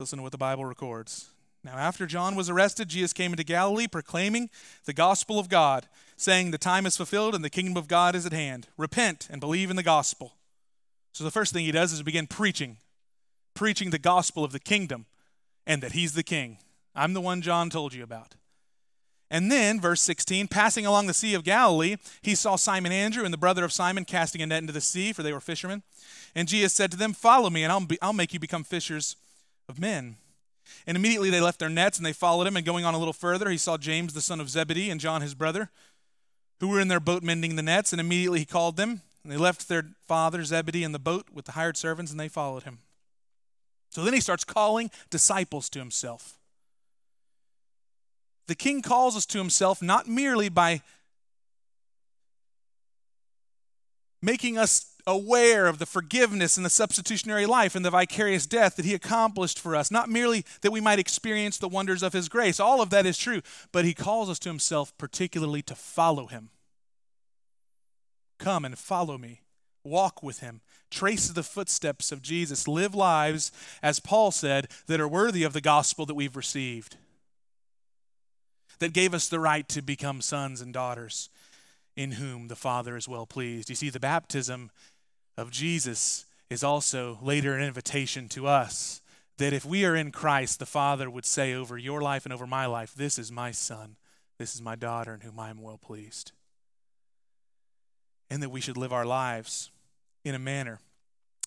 Listen 0.00 0.18
to 0.18 0.22
what 0.22 0.32
the 0.32 0.38
Bible 0.38 0.64
records. 0.64 1.30
Now, 1.66 1.78
after 1.78 2.06
John 2.06 2.36
was 2.36 2.48
arrested, 2.48 2.88
Jesus 2.88 3.12
came 3.12 3.32
into 3.32 3.42
Galilee 3.42 3.88
proclaiming 3.88 4.50
the 4.84 4.92
gospel 4.92 5.40
of 5.40 5.48
God, 5.48 5.88
saying, 6.16 6.52
The 6.52 6.58
time 6.58 6.86
is 6.86 6.96
fulfilled 6.96 7.34
and 7.34 7.44
the 7.44 7.50
kingdom 7.50 7.76
of 7.76 7.88
God 7.88 8.14
is 8.14 8.24
at 8.24 8.32
hand. 8.32 8.68
Repent 8.76 9.26
and 9.32 9.40
believe 9.40 9.68
in 9.68 9.74
the 9.74 9.82
gospel. 9.82 10.34
So, 11.12 11.24
the 11.24 11.32
first 11.32 11.52
thing 11.52 11.64
he 11.64 11.72
does 11.72 11.92
is 11.92 12.04
begin 12.04 12.28
preaching, 12.28 12.76
preaching 13.52 13.90
the 13.90 13.98
gospel 13.98 14.44
of 14.44 14.52
the 14.52 14.60
kingdom 14.60 15.06
and 15.66 15.82
that 15.82 15.90
he's 15.90 16.12
the 16.12 16.22
king. 16.22 16.58
I'm 16.94 17.14
the 17.14 17.20
one 17.20 17.42
John 17.42 17.68
told 17.68 17.94
you 17.94 18.04
about. 18.04 18.36
And 19.28 19.50
then, 19.50 19.80
verse 19.80 20.02
16, 20.02 20.46
passing 20.46 20.86
along 20.86 21.08
the 21.08 21.14
Sea 21.14 21.34
of 21.34 21.42
Galilee, 21.42 21.96
he 22.22 22.36
saw 22.36 22.54
Simon 22.54 22.92
Andrew 22.92 23.24
and 23.24 23.34
the 23.34 23.38
brother 23.38 23.64
of 23.64 23.72
Simon 23.72 24.04
casting 24.04 24.40
a 24.40 24.46
net 24.46 24.62
into 24.62 24.72
the 24.72 24.80
sea, 24.80 25.12
for 25.12 25.24
they 25.24 25.32
were 25.32 25.40
fishermen. 25.40 25.82
And 26.32 26.46
Jesus 26.46 26.74
said 26.74 26.92
to 26.92 26.96
them, 26.96 27.12
Follow 27.12 27.50
me, 27.50 27.64
and 27.64 27.72
I'll, 27.72 27.84
be, 27.84 27.98
I'll 28.00 28.12
make 28.12 28.32
you 28.32 28.38
become 28.38 28.62
fishers 28.62 29.16
of 29.68 29.80
men. 29.80 30.18
And 30.86 30.96
immediately 30.96 31.30
they 31.30 31.40
left 31.40 31.58
their 31.58 31.68
nets 31.68 31.98
and 31.98 32.06
they 32.06 32.12
followed 32.12 32.46
him. 32.46 32.56
And 32.56 32.66
going 32.66 32.84
on 32.84 32.94
a 32.94 32.98
little 32.98 33.12
further, 33.12 33.50
he 33.50 33.58
saw 33.58 33.76
James, 33.76 34.14
the 34.14 34.20
son 34.20 34.40
of 34.40 34.50
Zebedee, 34.50 34.90
and 34.90 35.00
John, 35.00 35.22
his 35.22 35.34
brother, 35.34 35.70
who 36.60 36.68
were 36.68 36.80
in 36.80 36.88
their 36.88 37.00
boat 37.00 37.22
mending 37.22 37.56
the 37.56 37.62
nets. 37.62 37.92
And 37.92 38.00
immediately 38.00 38.40
he 38.40 38.44
called 38.44 38.76
them. 38.76 39.02
And 39.22 39.32
they 39.32 39.36
left 39.36 39.68
their 39.68 39.84
father, 40.06 40.44
Zebedee, 40.44 40.84
in 40.84 40.92
the 40.92 40.98
boat 41.00 41.26
with 41.32 41.46
the 41.46 41.52
hired 41.52 41.76
servants, 41.76 42.12
and 42.12 42.20
they 42.20 42.28
followed 42.28 42.62
him. 42.62 42.78
So 43.90 44.04
then 44.04 44.14
he 44.14 44.20
starts 44.20 44.44
calling 44.44 44.90
disciples 45.10 45.68
to 45.70 45.78
himself. 45.78 46.38
The 48.46 48.54
king 48.54 48.82
calls 48.82 49.16
us 49.16 49.26
to 49.26 49.38
himself 49.38 49.82
not 49.82 50.06
merely 50.06 50.48
by 50.48 50.82
making 54.22 54.58
us 54.58 54.95
aware 55.06 55.66
of 55.66 55.78
the 55.78 55.86
forgiveness 55.86 56.56
and 56.56 56.66
the 56.66 56.70
substitutionary 56.70 57.46
life 57.46 57.74
and 57.74 57.84
the 57.84 57.90
vicarious 57.90 58.46
death 58.46 58.76
that 58.76 58.84
he 58.84 58.94
accomplished 58.94 59.58
for 59.58 59.76
us. 59.76 59.90
Not 59.90 60.08
merely 60.08 60.44
that 60.62 60.72
we 60.72 60.80
might 60.80 60.98
experience 60.98 61.58
the 61.58 61.68
wonders 61.68 62.02
of 62.02 62.12
his 62.12 62.28
grace, 62.28 62.58
all 62.58 62.82
of 62.82 62.90
that 62.90 63.06
is 63.06 63.16
true, 63.16 63.40
but 63.72 63.84
he 63.84 63.94
calls 63.94 64.28
us 64.28 64.38
to 64.40 64.48
himself 64.48 64.96
particularly 64.98 65.62
to 65.62 65.74
follow 65.74 66.26
him. 66.26 66.50
Come 68.38 68.64
and 68.64 68.76
follow 68.76 69.16
me, 69.16 69.42
walk 69.84 70.22
with 70.22 70.40
him, 70.40 70.60
trace 70.90 71.28
the 71.28 71.42
footsteps 71.42 72.10
of 72.10 72.20
Jesus, 72.20 72.68
live 72.68 72.94
lives, 72.94 73.52
as 73.82 74.00
Paul 74.00 74.30
said, 74.30 74.68
that 74.86 75.00
are 75.00 75.08
worthy 75.08 75.42
of 75.42 75.52
the 75.52 75.60
gospel 75.60 76.04
that 76.06 76.14
we've 76.14 76.36
received, 76.36 76.96
that 78.78 78.92
gave 78.92 79.14
us 79.14 79.28
the 79.28 79.40
right 79.40 79.66
to 79.68 79.80
become 79.80 80.20
sons 80.20 80.60
and 80.60 80.74
daughters 80.74 81.30
in 81.96 82.12
whom 82.12 82.48
the 82.48 82.56
Father 82.56 82.96
is 82.96 83.08
well 83.08 83.24
pleased. 83.24 83.70
You 83.70 83.76
see, 83.76 83.88
the 83.88 83.98
baptism 83.98 84.70
of 85.36 85.50
Jesus 85.50 86.24
is 86.48 86.64
also 86.64 87.18
later 87.22 87.54
an 87.54 87.62
invitation 87.62 88.28
to 88.30 88.46
us 88.46 89.00
that 89.38 89.52
if 89.52 89.64
we 89.64 89.84
are 89.84 89.94
in 89.94 90.12
Christ, 90.12 90.58
the 90.58 90.66
Father 90.66 91.10
would 91.10 91.26
say 91.26 91.52
over 91.52 91.76
your 91.76 92.00
life 92.00 92.24
and 92.24 92.32
over 92.32 92.46
my 92.46 92.66
life, 92.66 92.94
This 92.94 93.18
is 93.18 93.30
my 93.30 93.50
son, 93.50 93.96
this 94.38 94.54
is 94.54 94.62
my 94.62 94.76
daughter, 94.76 95.12
in 95.12 95.20
whom 95.20 95.38
I 95.38 95.50
am 95.50 95.60
well 95.60 95.78
pleased. 95.78 96.32
And 98.30 98.42
that 98.42 98.50
we 98.50 98.60
should 98.60 98.76
live 98.76 98.92
our 98.92 99.04
lives 99.04 99.70
in 100.24 100.34
a 100.34 100.38
manner 100.38 100.80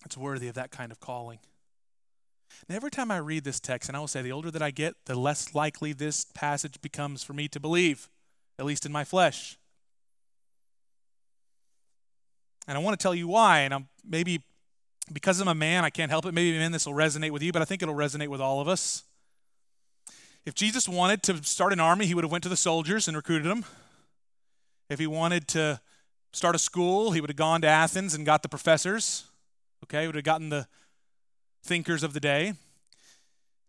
that's 0.03 0.17
worthy 0.17 0.47
of 0.47 0.55
that 0.55 0.71
kind 0.71 0.91
of 0.91 0.99
calling. 0.99 1.39
Now, 2.67 2.75
every 2.75 2.91
time 2.91 3.11
I 3.11 3.17
read 3.17 3.43
this 3.43 3.59
text, 3.59 3.89
and 3.89 3.95
I 3.95 3.99
will 3.99 4.07
say, 4.07 4.21
the 4.21 4.31
older 4.31 4.51
that 4.51 4.61
I 4.61 4.71
get, 4.71 4.95
the 5.05 5.15
less 5.15 5.53
likely 5.53 5.93
this 5.93 6.25
passage 6.33 6.81
becomes 6.81 7.23
for 7.23 7.33
me 7.33 7.47
to 7.49 7.59
believe, 7.59 8.09
at 8.57 8.65
least 8.65 8.85
in 8.85 8.91
my 8.91 9.03
flesh. 9.03 9.57
And 12.69 12.77
I 12.77 12.81
want 12.81 12.97
to 12.97 13.01
tell 13.01 13.15
you 13.15 13.27
why. 13.27 13.61
And 13.61 13.73
I'm 13.73 13.87
maybe 14.07 14.43
because 15.11 15.41
I'm 15.41 15.47
a 15.47 15.55
man, 15.55 15.83
I 15.83 15.89
can't 15.89 16.11
help 16.11 16.27
it. 16.27 16.35
Maybe, 16.35 16.55
man, 16.55 16.71
this 16.71 16.85
will 16.85 16.93
resonate 16.93 17.31
with 17.31 17.41
you, 17.41 17.51
but 17.51 17.63
I 17.63 17.65
think 17.65 17.81
it'll 17.81 17.95
resonate 17.95 18.27
with 18.27 18.39
all 18.39 18.61
of 18.61 18.67
us. 18.67 19.03
If 20.45 20.53
Jesus 20.53 20.87
wanted 20.87 21.23
to 21.23 21.43
start 21.43 21.73
an 21.73 21.79
army, 21.79 22.05
he 22.05 22.13
would 22.13 22.23
have 22.23 22.31
went 22.31 22.43
to 22.43 22.49
the 22.49 22.55
soldiers 22.55 23.07
and 23.07 23.17
recruited 23.17 23.49
them. 23.49 23.65
If 24.87 24.99
he 24.99 25.07
wanted 25.07 25.47
to 25.49 25.81
start 26.31 26.53
a 26.53 26.59
school, 26.59 27.11
he 27.11 27.21
would 27.21 27.31
have 27.31 27.37
gone 27.37 27.61
to 27.61 27.67
Athens 27.67 28.13
and 28.13 28.23
got 28.23 28.43
the 28.43 28.49
professors. 28.49 29.25
Okay, 29.85 30.01
he 30.01 30.07
would 30.07 30.15
have 30.15 30.23
gotten 30.23 30.49
the 30.49 30.67
thinkers 31.63 32.03
of 32.03 32.13
the 32.13 32.19
day. 32.19 32.53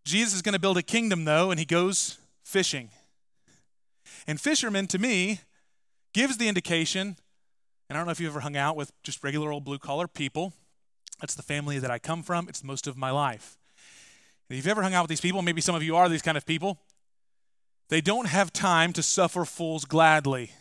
Jesus 0.05 0.35
is 0.35 0.43
going 0.43 0.53
to 0.53 0.61
build 0.61 0.77
a 0.77 0.83
kingdom, 0.83 1.25
though, 1.25 1.51
and 1.51 1.59
he 1.59 1.65
goes 1.65 2.19
fishing. 2.45 2.91
And 4.27 4.39
fishermen, 4.39 4.87
to 4.89 4.99
me, 4.99 5.41
gives 6.13 6.37
the 6.37 6.49
indication 6.49 7.17
and 7.91 7.97
I 7.97 8.01
don't 8.01 8.07
know 8.07 8.13
if 8.13 8.21
you've 8.21 8.31
ever 8.31 8.41
hung 8.41 8.57
out 8.57 8.77
with 8.77 8.93
just 9.03 9.25
regular 9.25 9.51
old 9.51 9.65
blue 9.65 9.79
collar 9.79 10.07
people. 10.07 10.53
That's 11.21 11.35
the 11.35 11.43
family 11.43 11.81
that 11.81 11.91
I 11.91 11.99
come 11.99 12.23
from. 12.23 12.49
It's 12.49 12.63
most 12.63 12.87
of 12.87 12.97
my 12.97 13.11
life. 13.11 13.59
And 14.49 14.57
if 14.57 14.65
you've 14.65 14.71
ever 14.71 14.83
hung 14.83 14.95
out 14.95 15.03
with 15.03 15.09
these 15.09 15.21
people, 15.21 15.43
maybe 15.43 15.61
some 15.61 15.75
of 15.75 15.83
you 15.83 15.97
are 15.97 16.09
these 16.09 16.23
kind 16.23 16.37
of 16.37 16.47
people, 16.47 16.79
they 17.89 18.01
don't 18.01 18.29
have 18.29 18.53
time 18.53 18.93
to 18.93 19.03
suffer 19.03 19.45
fools 19.45 19.85
gladly. 19.85 20.53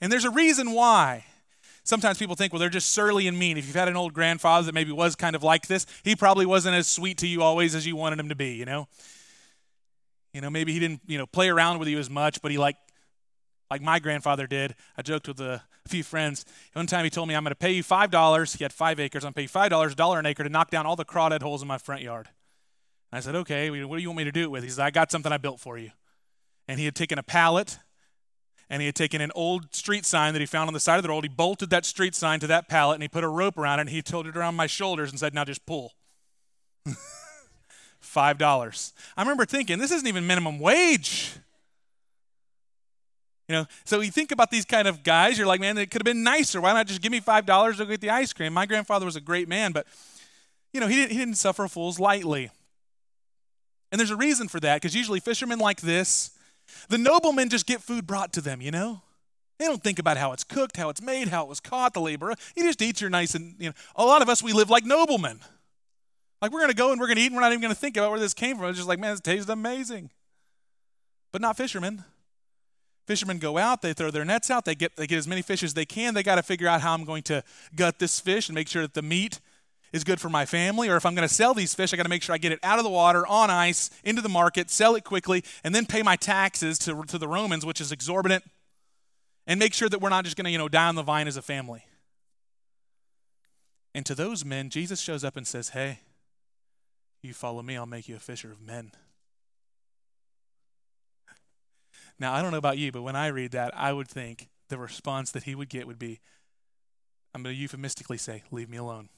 And 0.00 0.12
there's 0.12 0.24
a 0.24 0.30
reason 0.30 0.70
why. 0.70 1.24
Sometimes 1.82 2.18
people 2.18 2.36
think, 2.36 2.52
well, 2.52 2.60
they're 2.60 2.68
just 2.68 2.90
surly 2.90 3.26
and 3.26 3.36
mean. 3.36 3.58
If 3.58 3.66
you've 3.66 3.74
had 3.74 3.88
an 3.88 3.96
old 3.96 4.14
grandfather 4.14 4.66
that 4.66 4.74
maybe 4.74 4.92
was 4.92 5.16
kind 5.16 5.34
of 5.34 5.42
like 5.42 5.66
this, 5.66 5.86
he 6.04 6.14
probably 6.14 6.46
wasn't 6.46 6.76
as 6.76 6.86
sweet 6.86 7.18
to 7.18 7.26
you 7.26 7.42
always 7.42 7.74
as 7.74 7.84
you 7.84 7.96
wanted 7.96 8.20
him 8.20 8.28
to 8.28 8.36
be, 8.36 8.54
you 8.54 8.64
know? 8.64 8.86
You 10.32 10.40
know, 10.40 10.50
maybe 10.50 10.72
he 10.72 10.78
didn't, 10.78 11.00
you 11.08 11.18
know, 11.18 11.26
play 11.26 11.48
around 11.48 11.80
with 11.80 11.88
you 11.88 11.98
as 11.98 12.08
much, 12.08 12.40
but 12.42 12.52
he 12.52 12.58
like 12.58 12.76
like 13.68 13.82
my 13.82 13.98
grandfather 13.98 14.46
did. 14.46 14.76
I 14.96 15.02
joked 15.02 15.26
with 15.26 15.40
a 15.86 15.88
few 15.88 16.02
friends. 16.02 16.44
One 16.74 16.86
time 16.86 17.04
he 17.04 17.10
told 17.10 17.28
me, 17.28 17.34
I'm 17.34 17.44
going 17.44 17.52
to 17.52 17.56
pay 17.56 17.72
you 17.72 17.82
$5. 17.82 18.56
He 18.56 18.64
had 18.64 18.72
five 18.72 19.00
acres. 19.00 19.24
I'm 19.24 19.32
going 19.32 19.46
to 19.46 19.52
pay 19.52 19.64
you 19.64 19.70
$5, 19.70 19.92
a 19.92 19.94
dollar 19.94 20.18
an 20.18 20.26
acre 20.26 20.42
to 20.42 20.50
knock 20.50 20.70
down 20.70 20.84
all 20.84 20.96
the 20.96 21.04
crawdad 21.04 21.42
holes 21.42 21.62
in 21.62 21.68
my 21.68 21.78
front 21.78 22.02
yard. 22.02 22.28
I 23.12 23.20
said, 23.20 23.34
okay, 23.36 23.70
what 23.84 23.96
do 23.96 24.02
you 24.02 24.08
want 24.08 24.18
me 24.18 24.24
to 24.24 24.32
do 24.32 24.42
it 24.42 24.50
with? 24.50 24.64
He 24.64 24.68
said, 24.68 24.84
I 24.84 24.90
got 24.90 25.10
something 25.10 25.32
I 25.32 25.38
built 25.38 25.60
for 25.60 25.78
you. 25.78 25.92
And 26.68 26.78
he 26.78 26.84
had 26.84 26.94
taken 26.94 27.18
a 27.18 27.22
pallet 27.22 27.78
and 28.68 28.82
he 28.82 28.86
had 28.86 28.96
taken 28.96 29.20
an 29.20 29.30
old 29.34 29.74
street 29.74 30.04
sign 30.04 30.32
that 30.32 30.40
he 30.40 30.46
found 30.46 30.66
on 30.66 30.74
the 30.74 30.80
side 30.80 30.96
of 30.96 31.04
the 31.04 31.08
road. 31.08 31.24
He 31.24 31.28
bolted 31.28 31.70
that 31.70 31.86
street 31.86 32.16
sign 32.16 32.40
to 32.40 32.48
that 32.48 32.68
pallet 32.68 32.96
and 32.96 33.02
he 33.02 33.08
put 33.08 33.22
a 33.22 33.28
rope 33.28 33.56
around 33.56 33.78
it 33.78 33.82
and 33.82 33.90
he 33.90 34.02
tied 34.02 34.26
it 34.26 34.36
around 34.36 34.56
my 34.56 34.66
shoulders 34.66 35.10
and 35.10 35.20
said, 35.20 35.34
now 35.34 35.44
just 35.44 35.64
pull. 35.66 35.92
$5. 38.02 38.92
I 39.16 39.22
remember 39.22 39.46
thinking, 39.46 39.78
this 39.78 39.92
isn't 39.92 40.06
even 40.06 40.26
minimum 40.26 40.58
wage. 40.58 41.38
You 43.48 43.54
know, 43.54 43.66
so 43.84 44.00
you 44.00 44.10
think 44.10 44.32
about 44.32 44.50
these 44.50 44.64
kind 44.64 44.88
of 44.88 45.04
guys, 45.04 45.38
you're 45.38 45.46
like, 45.46 45.60
man, 45.60 45.78
it 45.78 45.90
could 45.90 46.00
have 46.00 46.06
been 46.06 46.24
nicer. 46.24 46.60
Why 46.60 46.72
not 46.72 46.88
just 46.88 47.00
give 47.00 47.12
me 47.12 47.20
five 47.20 47.46
dollars 47.46 47.76
to 47.76 47.86
get 47.86 48.00
the 48.00 48.10
ice 48.10 48.32
cream? 48.32 48.52
My 48.52 48.66
grandfather 48.66 49.06
was 49.06 49.14
a 49.14 49.20
great 49.20 49.48
man, 49.48 49.72
but 49.72 49.86
you 50.72 50.80
know, 50.80 50.88
he 50.88 50.96
didn't, 50.96 51.12
he 51.12 51.18
didn't 51.18 51.36
suffer 51.36 51.68
fools 51.68 52.00
lightly. 52.00 52.50
And 53.92 54.00
there's 54.00 54.10
a 54.10 54.16
reason 54.16 54.48
for 54.48 54.58
that, 54.60 54.76
because 54.76 54.96
usually 54.96 55.20
fishermen 55.20 55.60
like 55.60 55.80
this, 55.80 56.30
the 56.88 56.98
noblemen 56.98 57.48
just 57.48 57.66
get 57.66 57.80
food 57.80 58.06
brought 58.06 58.32
to 58.32 58.40
them, 58.40 58.60
you 58.60 58.72
know? 58.72 59.02
They 59.58 59.64
don't 59.64 59.82
think 59.82 59.98
about 59.98 60.16
how 60.16 60.32
it's 60.32 60.44
cooked, 60.44 60.76
how 60.76 60.90
it's 60.90 61.00
made, 61.00 61.28
how 61.28 61.44
it 61.44 61.48
was 61.48 61.60
caught, 61.60 61.94
the 61.94 62.00
labor. 62.00 62.34
You 62.56 62.64
just 62.64 62.82
eat 62.82 63.00
your 63.00 63.10
nice 63.10 63.34
and 63.34 63.54
you 63.58 63.68
know. 63.68 63.74
A 63.94 64.04
lot 64.04 64.20
of 64.22 64.28
us 64.28 64.42
we 64.42 64.52
live 64.52 64.68
like 64.68 64.84
noblemen. 64.84 65.40
Like 66.42 66.52
we're 66.52 66.60
gonna 66.60 66.74
go 66.74 66.92
and 66.92 67.00
we're 67.00 67.08
gonna 67.08 67.20
eat 67.20 67.26
and 67.26 67.36
we're 67.36 67.40
not 67.40 67.52
even 67.52 67.62
gonna 67.62 67.74
think 67.74 67.96
about 67.96 68.10
where 68.10 68.20
this 68.20 68.34
came 68.34 68.58
from. 68.58 68.66
It's 68.66 68.76
just 68.76 68.88
like, 68.88 68.98
man, 68.98 69.14
it 69.14 69.24
tastes 69.24 69.48
amazing. 69.48 70.10
But 71.32 71.40
not 71.40 71.56
fishermen. 71.56 72.04
Fishermen 73.06 73.38
go 73.38 73.56
out, 73.56 73.82
they 73.82 73.92
throw 73.92 74.10
their 74.10 74.24
nets 74.24 74.50
out, 74.50 74.64
they 74.64 74.74
get, 74.74 74.96
they 74.96 75.06
get 75.06 75.18
as 75.18 75.28
many 75.28 75.40
fish 75.40 75.62
as 75.62 75.74
they 75.74 75.84
can. 75.84 76.14
They 76.14 76.24
got 76.24 76.36
to 76.36 76.42
figure 76.42 76.66
out 76.66 76.80
how 76.80 76.92
I'm 76.92 77.04
going 77.04 77.22
to 77.24 77.44
gut 77.74 77.98
this 77.98 78.18
fish 78.18 78.48
and 78.48 78.54
make 78.54 78.68
sure 78.68 78.82
that 78.82 78.94
the 78.94 79.02
meat 79.02 79.40
is 79.92 80.02
good 80.02 80.20
for 80.20 80.28
my 80.28 80.44
family. 80.44 80.88
Or 80.88 80.96
if 80.96 81.06
I'm 81.06 81.14
going 81.14 81.26
to 81.26 81.32
sell 81.32 81.54
these 81.54 81.72
fish, 81.72 81.92
I 81.94 81.96
got 81.96 82.02
to 82.02 82.08
make 82.08 82.22
sure 82.22 82.34
I 82.34 82.38
get 82.38 82.50
it 82.50 82.58
out 82.64 82.78
of 82.78 82.84
the 82.84 82.90
water, 82.90 83.24
on 83.26 83.48
ice, 83.48 83.90
into 84.02 84.22
the 84.22 84.28
market, 84.28 84.70
sell 84.70 84.96
it 84.96 85.04
quickly, 85.04 85.44
and 85.62 85.72
then 85.72 85.86
pay 85.86 86.02
my 86.02 86.16
taxes 86.16 86.78
to, 86.80 87.04
to 87.04 87.16
the 87.16 87.28
Romans, 87.28 87.64
which 87.64 87.80
is 87.80 87.92
exorbitant, 87.92 88.42
and 89.46 89.60
make 89.60 89.72
sure 89.72 89.88
that 89.88 90.00
we're 90.00 90.10
not 90.10 90.24
just 90.24 90.36
going 90.36 90.46
to, 90.46 90.50
you 90.50 90.58
know, 90.58 90.68
die 90.68 90.88
on 90.88 90.96
the 90.96 91.02
vine 91.02 91.28
as 91.28 91.36
a 91.36 91.42
family. 91.42 91.84
And 93.94 94.04
to 94.04 94.16
those 94.16 94.44
men, 94.44 94.68
Jesus 94.68 95.00
shows 95.00 95.22
up 95.22 95.36
and 95.36 95.46
says, 95.46 95.70
Hey, 95.70 96.00
you 97.22 97.32
follow 97.32 97.62
me, 97.62 97.76
I'll 97.76 97.86
make 97.86 98.08
you 98.08 98.16
a 98.16 98.20
fisher 98.20 98.50
of 98.50 98.60
men. 98.60 98.90
Now, 102.18 102.32
I 102.32 102.42
don't 102.42 102.50
know 102.50 102.58
about 102.58 102.78
you, 102.78 102.92
but 102.92 103.02
when 103.02 103.16
I 103.16 103.26
read 103.28 103.52
that, 103.52 103.76
I 103.76 103.92
would 103.92 104.08
think 104.08 104.48
the 104.68 104.78
response 104.78 105.30
that 105.32 105.44
he 105.44 105.54
would 105.54 105.68
get 105.68 105.86
would 105.86 105.98
be 105.98 106.20
I'm 107.34 107.42
going 107.42 107.54
to 107.54 107.60
euphemistically 107.60 108.16
say, 108.16 108.44
Leave 108.50 108.70
me 108.70 108.78
alone. 108.78 109.10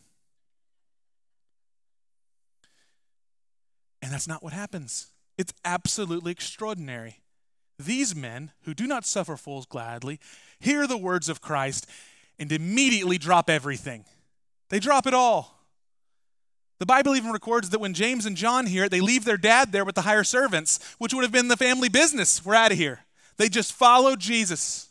And 4.02 4.12
that's 4.12 4.26
not 4.26 4.42
what 4.42 4.52
happens. 4.52 5.12
It's 5.36 5.52
absolutely 5.64 6.32
extraordinary. 6.32 7.20
These 7.78 8.16
men, 8.16 8.50
who 8.62 8.74
do 8.74 8.88
not 8.88 9.04
suffer 9.04 9.36
fools 9.36 9.66
gladly, 9.66 10.18
hear 10.58 10.88
the 10.88 10.98
words 10.98 11.28
of 11.28 11.40
Christ 11.40 11.86
and 12.40 12.50
immediately 12.50 13.18
drop 13.18 13.48
everything. 13.48 14.04
They 14.68 14.80
drop 14.80 15.06
it 15.06 15.14
all. 15.14 15.57
The 16.78 16.86
Bible 16.86 17.16
even 17.16 17.32
records 17.32 17.70
that 17.70 17.80
when 17.80 17.92
James 17.92 18.24
and 18.24 18.36
John 18.36 18.66
hear 18.66 18.84
it, 18.84 18.90
they 18.90 19.00
leave 19.00 19.24
their 19.24 19.36
dad 19.36 19.72
there 19.72 19.84
with 19.84 19.96
the 19.96 20.02
higher 20.02 20.24
servants, 20.24 20.78
which 20.98 21.12
would 21.12 21.24
have 21.24 21.32
been 21.32 21.48
the 21.48 21.56
family 21.56 21.88
business. 21.88 22.44
We're 22.44 22.54
out 22.54 22.72
of 22.72 22.78
here. 22.78 23.00
They 23.36 23.48
just 23.48 23.72
follow 23.72 24.14
Jesus. 24.14 24.88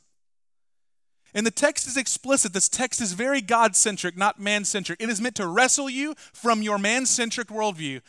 And 1.34 1.46
the 1.46 1.52
text 1.52 1.88
is 1.88 1.98
explicit. 1.98 2.52
This 2.52 2.68
text 2.68 3.00
is 3.00 3.14
very 3.14 3.42
God 3.42 3.76
centric, 3.76 4.18
not 4.18 4.40
man 4.40 4.66
centric. 4.66 5.02
It 5.02 5.10
is 5.10 5.22
meant 5.22 5.36
to 5.36 5.48
wrestle 5.48 5.90
you 5.90 6.16
from 6.34 6.62
your 6.62 6.78
man 6.78 7.06
centric 7.06 7.50
worldview 7.50 8.02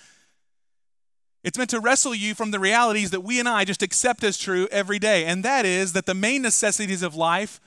It's 1.45 1.59
meant 1.59 1.71
to 1.71 1.81
wrestle 1.81 2.15
you 2.15 2.35
from 2.35 2.51
the 2.51 2.59
realities 2.59 3.11
that 3.11 3.21
we 3.21 3.39
and 3.39 3.49
I 3.49 3.65
just 3.65 3.83
accept 3.83 4.25
as 4.25 4.39
true 4.39 4.67
every 4.71 4.99
day. 4.99 5.25
And 5.25 5.45
that 5.45 5.65
is 5.65 5.93
that 5.93 6.07
the 6.07 6.15
main 6.15 6.43
necessities 6.43 7.03
of 7.03 7.15
life 7.15 7.61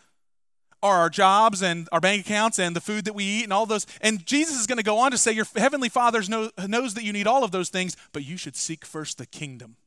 are 0.83 0.97
our 0.97 1.09
jobs 1.09 1.61
and 1.61 1.87
our 1.91 1.99
bank 1.99 2.25
accounts 2.25 2.59
and 2.59 2.75
the 2.75 2.81
food 2.81 3.05
that 3.05 3.13
we 3.13 3.23
eat 3.23 3.43
and 3.43 3.53
all 3.53 3.65
those. 3.65 3.85
And 4.01 4.25
Jesus 4.25 4.59
is 4.59 4.67
going 4.67 4.77
to 4.77 4.83
go 4.83 4.97
on 4.97 5.11
to 5.11 5.17
say, 5.17 5.31
Your 5.31 5.45
heavenly 5.55 5.89
Father 5.89 6.21
know, 6.27 6.49
knows 6.67 6.93
that 6.95 7.03
you 7.03 7.13
need 7.13 7.27
all 7.27 7.43
of 7.43 7.51
those 7.51 7.69
things, 7.69 7.95
but 8.11 8.25
you 8.25 8.37
should 8.37 8.55
seek 8.55 8.85
first 8.85 9.17
the 9.17 9.25
kingdom. 9.25 9.77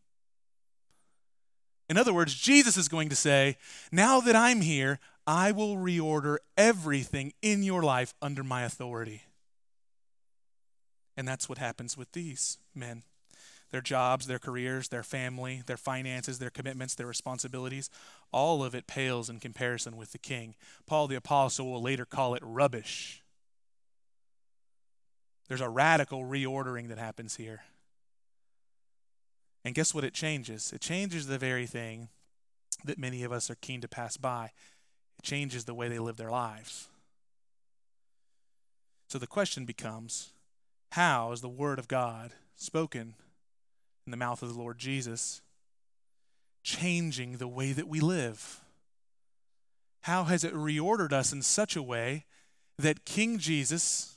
In 1.89 1.97
other 1.97 2.15
words, 2.15 2.35
Jesus 2.35 2.77
is 2.77 2.89
going 2.89 3.09
to 3.09 3.17
say, 3.17 3.57
Now 3.93 4.21
that 4.21 4.37
I'm 4.37 4.61
here, 4.61 5.01
I 5.27 5.53
will 5.53 5.77
reorder 5.77 6.37
everything 6.57 7.33
in 7.43 7.63
your 7.63 7.83
life 7.83 8.15
under 8.21 8.45
my 8.45 8.63
authority. 8.63 9.23
And 11.17 11.27
that's 11.27 11.49
what 11.49 11.59
happens 11.59 11.97
with 11.97 12.13
these 12.13 12.59
men 12.75 13.05
their 13.75 13.81
jobs, 13.81 14.29
their 14.29 14.39
careers, 14.39 14.87
their 14.87 15.03
family, 15.03 15.65
their 15.67 15.77
finances, 15.77 16.39
their 16.39 16.49
commitments, 16.49 16.95
their 16.95 17.09
responsibilities. 17.09 17.91
All 18.31 18.63
of 18.63 18.73
it 18.73 18.87
pales 18.87 19.29
in 19.29 19.41
comparison 19.41 19.97
with 19.97 20.13
the 20.13 20.19
king. 20.19 20.55
Paul 20.87 21.09
the 21.09 21.17
Apostle 21.17 21.73
will 21.73 21.83
later 21.83 22.05
call 22.05 22.35
it 22.35 22.43
rubbish. 22.45 23.25
There's 25.49 25.61
a 25.61 25.69
radical 25.69 26.23
reordering 26.23 26.87
that 26.87 26.99
happens 26.99 27.35
here. 27.35 27.63
And 29.65 29.75
guess 29.75 29.93
what 29.93 30.05
it 30.05 30.15
changes? 30.15 30.73
It 30.73 30.81
changes 30.81 31.27
the 31.27 31.37
very 31.37 31.67
thing 31.67 32.11
that 32.85 32.97
many 32.97 33.25
of 33.25 33.33
us 33.33 33.51
are 33.51 33.57
keen 33.57 33.81
to 33.81 33.89
pass 33.89 34.17
by. 34.17 34.53
It 35.19 35.25
changes 35.25 35.65
the 35.65 35.75
way 35.75 35.89
they 35.89 35.99
live 35.99 36.17
their 36.17 36.31
lives. 36.31 36.87
So 39.09 39.19
the 39.19 39.27
question 39.27 39.65
becomes 39.65 40.31
how 40.93 41.33
is 41.33 41.41
the 41.41 41.49
Word 41.49 41.81
of 41.81 41.89
God 41.89 42.35
spoken 42.55 43.15
in 44.07 44.11
the 44.11 44.17
mouth 44.17 44.43
of 44.43 44.53
the 44.53 44.59
Lord 44.59 44.79
Jesus 44.79 45.43
changing 46.63 47.37
the 47.37 47.49
way 47.49 47.73
that 47.73 47.89
we 47.89 48.01
live? 48.01 48.61
How 50.03 50.25
has 50.25 50.45
it 50.45 50.55
reordered 50.55 51.13
us 51.13 51.33
in 51.33 51.43
such 51.43 51.77
a 51.77 51.83
way 51.83 52.25
that 52.79 53.05
King 53.05 53.39
Jesus, 53.39 54.17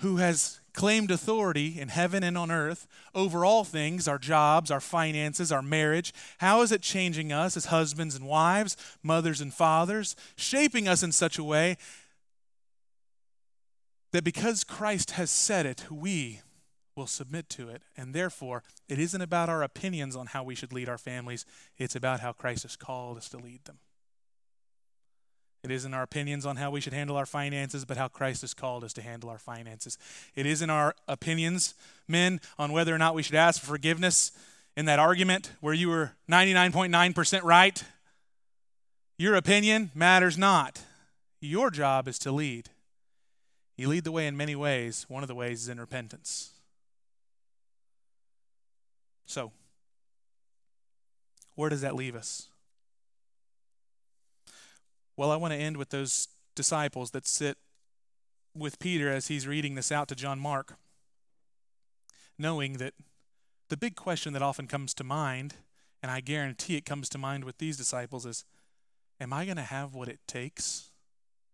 who 0.00 0.16
has 0.16 0.60
claimed 0.74 1.10
authority 1.10 1.80
in 1.80 1.88
heaven 1.88 2.22
and 2.22 2.36
on 2.36 2.50
earth 2.50 2.86
over 3.14 3.44
all 3.44 3.64
things 3.64 4.08
our 4.08 4.18
jobs, 4.18 4.70
our 4.70 4.80
finances, 4.80 5.52
our 5.52 5.62
marriage. 5.62 6.12
How 6.38 6.62
is 6.62 6.72
it 6.72 6.82
changing 6.82 7.32
us 7.32 7.56
as 7.56 7.66
husbands 7.66 8.16
and 8.16 8.26
wives, 8.26 8.76
mothers 9.02 9.40
and 9.40 9.54
fathers, 9.54 10.16
shaping 10.36 10.88
us 10.88 11.02
in 11.02 11.12
such 11.12 11.38
a 11.38 11.44
way 11.44 11.76
that 14.12 14.24
because 14.24 14.64
Christ 14.64 15.12
has 15.12 15.30
said 15.30 15.64
it, 15.66 15.90
we 15.90 16.40
will 16.96 17.06
submit 17.06 17.48
to 17.50 17.68
it. 17.68 17.82
And 17.96 18.14
therefore, 18.14 18.62
it 18.88 18.98
isn't 18.98 19.20
about 19.20 19.48
our 19.48 19.62
opinions 19.62 20.14
on 20.16 20.26
how 20.26 20.44
we 20.44 20.54
should 20.54 20.72
lead 20.72 20.88
our 20.88 20.98
families, 20.98 21.44
it's 21.76 21.96
about 21.96 22.20
how 22.20 22.32
Christ 22.32 22.62
has 22.62 22.76
called 22.76 23.16
us 23.16 23.28
to 23.30 23.38
lead 23.38 23.64
them. 23.64 23.78
It 25.64 25.70
isn't 25.70 25.94
our 25.94 26.02
opinions 26.02 26.44
on 26.44 26.56
how 26.56 26.70
we 26.70 26.82
should 26.82 26.92
handle 26.92 27.16
our 27.16 27.24
finances, 27.24 27.86
but 27.86 27.96
how 27.96 28.08
Christ 28.08 28.42
has 28.42 28.52
called 28.52 28.84
us 28.84 28.92
to 28.92 29.02
handle 29.02 29.30
our 29.30 29.38
finances. 29.38 29.96
It 30.34 30.44
isn't 30.44 30.68
our 30.68 30.94
opinions, 31.08 31.74
men, 32.06 32.42
on 32.58 32.72
whether 32.72 32.94
or 32.94 32.98
not 32.98 33.14
we 33.14 33.22
should 33.22 33.34
ask 33.34 33.60
for 33.60 33.68
forgiveness 33.68 34.32
in 34.76 34.84
that 34.84 34.98
argument 34.98 35.52
where 35.60 35.72
you 35.72 35.88
were 35.88 36.12
99.9% 36.30 37.42
right. 37.44 37.82
Your 39.16 39.36
opinion 39.36 39.90
matters 39.94 40.36
not. 40.36 40.82
Your 41.40 41.70
job 41.70 42.08
is 42.08 42.18
to 42.20 42.32
lead. 42.32 42.68
You 43.76 43.88
lead 43.88 44.04
the 44.04 44.12
way 44.12 44.26
in 44.26 44.36
many 44.36 44.54
ways. 44.54 45.06
One 45.08 45.22
of 45.22 45.28
the 45.28 45.34
ways 45.34 45.62
is 45.62 45.68
in 45.68 45.80
repentance. 45.80 46.53
So, 49.26 49.52
where 51.54 51.70
does 51.70 51.80
that 51.80 51.94
leave 51.94 52.14
us? 52.14 52.48
Well, 55.16 55.30
I 55.30 55.36
want 55.36 55.52
to 55.52 55.58
end 55.58 55.76
with 55.76 55.90
those 55.90 56.28
disciples 56.54 57.12
that 57.12 57.26
sit 57.26 57.56
with 58.54 58.78
Peter 58.78 59.10
as 59.10 59.28
he's 59.28 59.46
reading 59.46 59.74
this 59.74 59.92
out 59.92 60.08
to 60.08 60.14
John 60.14 60.38
Mark, 60.38 60.76
knowing 62.38 62.74
that 62.74 62.94
the 63.68 63.76
big 63.76 63.96
question 63.96 64.32
that 64.32 64.42
often 64.42 64.66
comes 64.66 64.94
to 64.94 65.04
mind, 65.04 65.54
and 66.02 66.10
I 66.10 66.20
guarantee 66.20 66.76
it 66.76 66.84
comes 66.84 67.08
to 67.10 67.18
mind 67.18 67.44
with 67.44 67.58
these 67.58 67.76
disciples, 67.76 68.26
is 68.26 68.44
Am 69.20 69.32
I 69.32 69.44
going 69.44 69.56
to 69.56 69.62
have 69.62 69.94
what 69.94 70.08
it 70.08 70.18
takes 70.26 70.90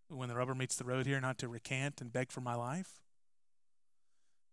when 0.08 0.28
the 0.28 0.34
rubber 0.34 0.54
meets 0.54 0.76
the 0.76 0.84
road 0.84 1.06
here 1.06 1.20
not 1.20 1.38
to 1.38 1.48
recant 1.48 2.00
and 2.00 2.12
beg 2.12 2.32
for 2.32 2.40
my 2.40 2.54
life? 2.54 3.00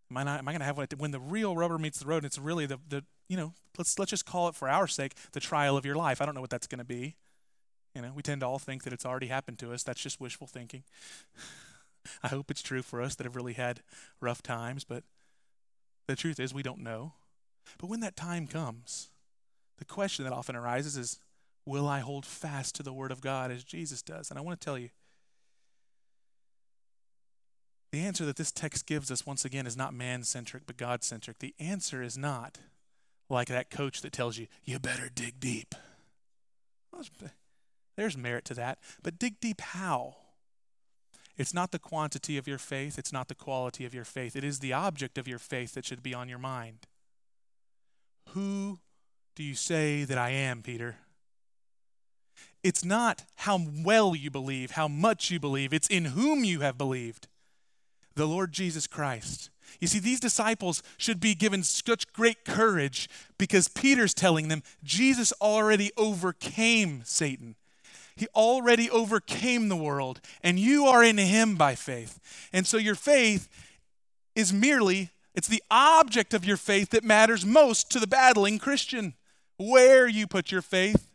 Am 0.09 0.17
I, 0.17 0.23
not, 0.23 0.39
am 0.39 0.47
I 0.47 0.51
going 0.51 0.59
to 0.59 0.65
have 0.65 0.77
what 0.77 0.93
when 0.97 1.11
the 1.11 1.19
real 1.19 1.55
rubber 1.55 1.77
meets 1.77 1.99
the 1.99 2.05
road? 2.05 2.17
and 2.17 2.25
It's 2.25 2.39
really 2.39 2.65
the, 2.65 2.79
the 2.87 3.03
you 3.27 3.35
know 3.35 3.53
let's 3.77 3.99
let's 3.99 4.09
just 4.09 4.25
call 4.25 4.47
it 4.47 4.55
for 4.55 4.69
our 4.69 4.87
sake 4.87 5.13
the 5.33 5.39
trial 5.39 5.75
of 5.75 5.85
your 5.85 5.95
life. 5.95 6.21
I 6.21 6.25
don't 6.25 6.35
know 6.35 6.41
what 6.41 6.49
that's 6.49 6.67
going 6.67 6.79
to 6.79 6.85
be. 6.85 7.15
You 7.93 8.01
know, 8.01 8.11
we 8.15 8.21
tend 8.21 8.41
to 8.41 8.47
all 8.47 8.59
think 8.59 8.83
that 8.83 8.93
it's 8.93 9.05
already 9.05 9.27
happened 9.27 9.59
to 9.59 9.73
us. 9.73 9.83
That's 9.83 10.01
just 10.01 10.21
wishful 10.21 10.47
thinking. 10.47 10.83
I 12.23 12.29
hope 12.29 12.49
it's 12.51 12.61
true 12.61 12.81
for 12.81 13.01
us 13.01 13.15
that 13.15 13.25
have 13.25 13.35
really 13.35 13.53
had 13.53 13.81
rough 14.21 14.41
times, 14.41 14.83
but 14.83 15.03
the 16.07 16.15
truth 16.15 16.39
is 16.39 16.53
we 16.53 16.63
don't 16.63 16.83
know. 16.83 17.13
But 17.77 17.89
when 17.89 17.99
that 17.99 18.15
time 18.15 18.47
comes, 18.47 19.09
the 19.77 19.85
question 19.85 20.23
that 20.23 20.33
often 20.33 20.55
arises 20.55 20.95
is 20.95 21.19
will 21.65 21.87
I 21.87 21.99
hold 21.99 22.25
fast 22.25 22.75
to 22.75 22.83
the 22.83 22.93
word 22.93 23.11
of 23.11 23.19
God 23.19 23.51
as 23.51 23.63
Jesus 23.63 24.01
does? 24.01 24.29
And 24.29 24.39
I 24.39 24.41
want 24.41 24.59
to 24.59 24.63
tell 24.63 24.77
you 24.77 24.89
the 27.91 28.01
answer 28.01 28.25
that 28.25 28.35
this 28.35 28.51
text 28.51 28.85
gives 28.85 29.11
us 29.11 29.25
once 29.25 29.45
again 29.45 29.65
is 29.65 29.77
not 29.77 29.93
man 29.93 30.23
centric 30.23 30.63
but 30.65 30.77
God 30.77 31.03
centric. 31.03 31.39
The 31.39 31.55
answer 31.59 32.01
is 32.01 32.17
not 32.17 32.59
like 33.29 33.47
that 33.47 33.69
coach 33.69 34.01
that 34.01 34.13
tells 34.13 34.37
you 34.37 34.47
you 34.63 34.79
better 34.79 35.09
dig 35.13 35.39
deep. 35.39 35.75
There's 37.95 38.17
merit 38.17 38.45
to 38.45 38.53
that. 38.55 38.79
But 39.03 39.19
dig 39.19 39.39
deep 39.39 39.61
how? 39.61 40.15
It's 41.37 41.53
not 41.53 41.71
the 41.71 41.79
quantity 41.79 42.37
of 42.37 42.47
your 42.47 42.57
faith, 42.57 42.97
it's 42.97 43.13
not 43.13 43.27
the 43.27 43.35
quality 43.35 43.85
of 43.85 43.93
your 43.93 44.03
faith. 44.03 44.35
It 44.35 44.43
is 44.43 44.59
the 44.59 44.73
object 44.73 45.17
of 45.17 45.27
your 45.27 45.39
faith 45.39 45.73
that 45.73 45.85
should 45.85 46.01
be 46.01 46.13
on 46.13 46.29
your 46.29 46.39
mind. 46.39 46.87
Who 48.29 48.79
do 49.35 49.43
you 49.43 49.53
say 49.53 50.03
that 50.03 50.17
I 50.17 50.31
am, 50.31 50.63
Peter? 50.63 50.97
It's 52.63 52.83
not 52.83 53.23
how 53.35 53.59
well 53.83 54.15
you 54.15 54.31
believe, 54.31 54.71
how 54.71 54.87
much 54.87 55.29
you 55.29 55.39
believe, 55.39 55.73
it's 55.73 55.87
in 55.87 56.05
whom 56.05 56.43
you 56.43 56.61
have 56.61 56.77
believed 56.77 57.27
the 58.17 58.27
Lord 58.27 58.51
Jesus 58.51 58.87
Christ. 58.87 59.49
You 59.79 59.87
see, 59.87 59.99
these 59.99 60.19
disciples 60.19 60.81
should 60.97 61.19
be 61.19 61.35
given 61.35 61.63
such 61.63 62.11
great 62.13 62.45
courage 62.45 63.09
because 63.37 63.67
Peter's 63.67 64.13
telling 64.13 64.47
them 64.47 64.63
Jesus 64.83 65.31
already 65.33 65.91
overcame 65.97 67.03
Satan. 67.05 67.55
He 68.15 68.27
already 68.35 68.89
overcame 68.89 69.69
the 69.69 69.75
world, 69.75 70.19
and 70.41 70.57
you 70.57 70.87
are 70.87 71.03
in 71.03 71.19
him 71.19 71.55
by 71.55 71.75
faith. 71.75 72.19
And 72.51 72.65
so 72.65 72.77
your 72.77 72.95
faith 72.95 73.47
is 74.35 74.51
merely, 74.51 75.11
it's 75.35 75.47
the 75.47 75.63
object 75.69 76.33
of 76.33 76.43
your 76.43 76.57
faith 76.57 76.89
that 76.89 77.03
matters 77.03 77.45
most 77.45 77.91
to 77.91 77.99
the 77.99 78.07
battling 78.07 78.57
Christian. 78.57 79.13
Where 79.57 80.07
you 80.07 80.27
put 80.27 80.51
your 80.51 80.61
faith. 80.61 81.07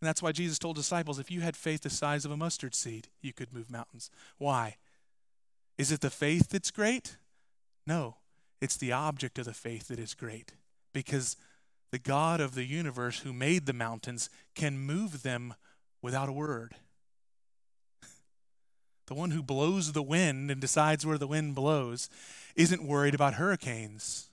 And 0.00 0.08
that's 0.08 0.22
why 0.22 0.32
Jesus 0.32 0.58
told 0.58 0.76
disciples 0.76 1.18
if 1.18 1.30
you 1.30 1.40
had 1.42 1.56
faith 1.56 1.82
the 1.82 1.90
size 1.90 2.24
of 2.24 2.30
a 2.30 2.36
mustard 2.36 2.74
seed, 2.74 3.08
you 3.20 3.34
could 3.34 3.52
move 3.52 3.70
mountains. 3.70 4.10
Why? 4.38 4.76
Is 5.80 5.90
it 5.90 6.02
the 6.02 6.10
faith 6.10 6.50
that's 6.50 6.70
great? 6.70 7.16
No, 7.86 8.16
it's 8.60 8.76
the 8.76 8.92
object 8.92 9.38
of 9.38 9.46
the 9.46 9.54
faith 9.54 9.88
that 9.88 9.98
is 9.98 10.12
great. 10.12 10.52
Because 10.92 11.38
the 11.90 11.98
God 11.98 12.38
of 12.38 12.54
the 12.54 12.66
universe 12.66 13.20
who 13.20 13.32
made 13.32 13.64
the 13.64 13.72
mountains 13.72 14.28
can 14.54 14.78
move 14.78 15.22
them 15.22 15.54
without 16.02 16.28
a 16.28 16.32
word. 16.32 16.74
The 19.06 19.14
one 19.14 19.30
who 19.30 19.42
blows 19.42 19.90
the 19.90 20.04
wind 20.04 20.52
and 20.52 20.60
decides 20.60 21.04
where 21.04 21.18
the 21.18 21.26
wind 21.26 21.56
blows 21.56 22.08
isn't 22.54 22.86
worried 22.86 23.14
about 23.14 23.34
hurricanes. 23.34 24.28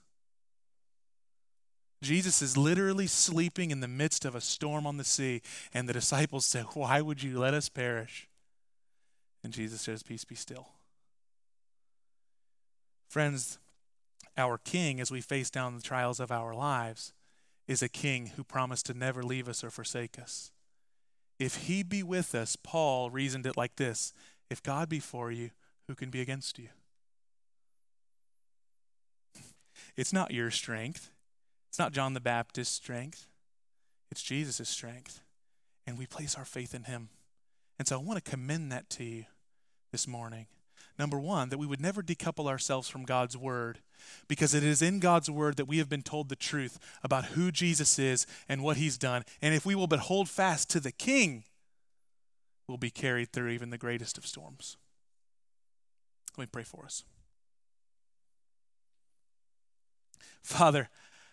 Jesus 2.04 2.43
is 2.43 2.58
literally 2.58 3.08
sleeping 3.08 3.72
in 3.72 3.80
the 3.80 3.88
midst 3.88 4.24
of 4.24 4.36
a 4.36 4.41
storm 4.41 4.86
on 4.86 4.98
the 4.98 5.04
sea, 5.04 5.41
and 5.74 5.89
the 5.89 5.93
disciples 5.93 6.45
say, 6.45 6.62
Why 6.62 7.02
would 7.02 7.24
you 7.24 7.39
let 7.39 7.56
us 7.56 7.70
perish? 7.70 8.28
And 9.43 9.52
Jesus 9.52 9.82
says, 9.82 10.04
Peace 10.04 10.26
be 10.26 10.36
still. 10.36 10.68
Friends, 13.08 13.58
our 14.38 14.58
King, 14.58 14.99
as 14.99 15.12
we 15.12 15.22
face 15.22 15.49
down 15.49 15.76
the 15.76 15.82
trials 15.82 16.20
of 16.20 16.32
our 16.32 16.53
lives, 16.53 17.14
is 17.68 17.82
a 17.82 17.89
King 17.89 18.32
who 18.36 18.43
promised 18.43 18.86
to 18.88 18.93
never 18.93 19.24
leave 19.24 19.49
us 19.49 19.64
or 19.64 19.70
forsake 19.70 20.20
us. 20.20 20.51
If 21.39 21.68
he 21.68 21.84
be 21.84 22.03
with 22.03 22.34
us, 22.34 22.55
Paul 22.55 23.10
reasoned 23.10 23.45
it 23.45 23.58
like 23.58 23.76
this 23.76 24.14
If 24.49 24.64
God 24.64 24.89
be 24.89 24.99
for 24.99 25.32
you, 25.32 25.51
who 25.88 25.95
can 25.95 26.10
be 26.10 26.22
against 26.22 26.60
you? 26.60 26.70
It's 29.95 30.14
not 30.14 30.32
your 30.32 30.51
strength. 30.51 31.12
It's 31.70 31.80
not 31.80 31.91
John 31.91 32.14
the 32.14 32.20
Baptist's 32.20 32.76
strength. 32.76 33.28
It's 34.12 34.24
Jesus' 34.24 34.70
strength. 34.70 35.22
And 35.86 35.97
we 35.97 36.05
place 36.05 36.36
our 36.36 36.45
faith 36.45 36.74
in 36.74 36.84
him. 36.84 37.10
And 37.80 37.88
so 37.88 37.99
I 37.99 38.03
want 38.03 38.24
to 38.24 38.30
commend 38.30 38.72
that 38.72 38.89
to 38.91 39.03
you 39.03 39.26
this 39.91 40.08
morning. 40.08 40.47
Number 41.00 41.20
one, 41.20 41.50
that 41.50 41.58
we 41.58 41.68
would 41.68 41.82
never 41.82 42.02
decouple 42.02 42.48
ourselves 42.48 42.89
from 42.89 43.06
God's 43.06 43.38
word 43.38 43.80
because 44.28 44.54
it 44.54 44.64
is 44.64 44.82
in 44.82 45.00
God's 45.00 45.30
word 45.30 45.58
that 45.58 45.68
we 45.68 45.78
have 45.78 45.89
been 45.89 46.02
told 46.02 46.30
the 46.30 46.36
truth 46.36 46.80
about 47.04 47.26
who 47.26 47.52
Jesus 47.52 48.00
is 48.00 48.26
and 48.50 48.64
what 48.64 48.78
he's 48.78 48.98
done. 48.98 49.24
And 49.41 49.54
if 49.54 49.66
we 49.66 49.76
will 49.76 49.88
but 49.88 50.00
hold 50.00 50.28
fast 50.30 50.70
to 50.72 50.80
the 50.80 50.91
King, 50.91 51.43
we'll 52.68 52.78
be 52.78 52.89
carried 52.89 53.32
through 53.32 53.50
even 53.50 53.70
the 53.70 53.78
greatest 53.78 54.18
of 54.18 54.26
storms. 54.26 54.78
Let 56.38 56.43
me 56.43 56.50
pray 56.52 56.64
for 56.64 56.86
us. 56.86 57.04
Father, 60.41 60.89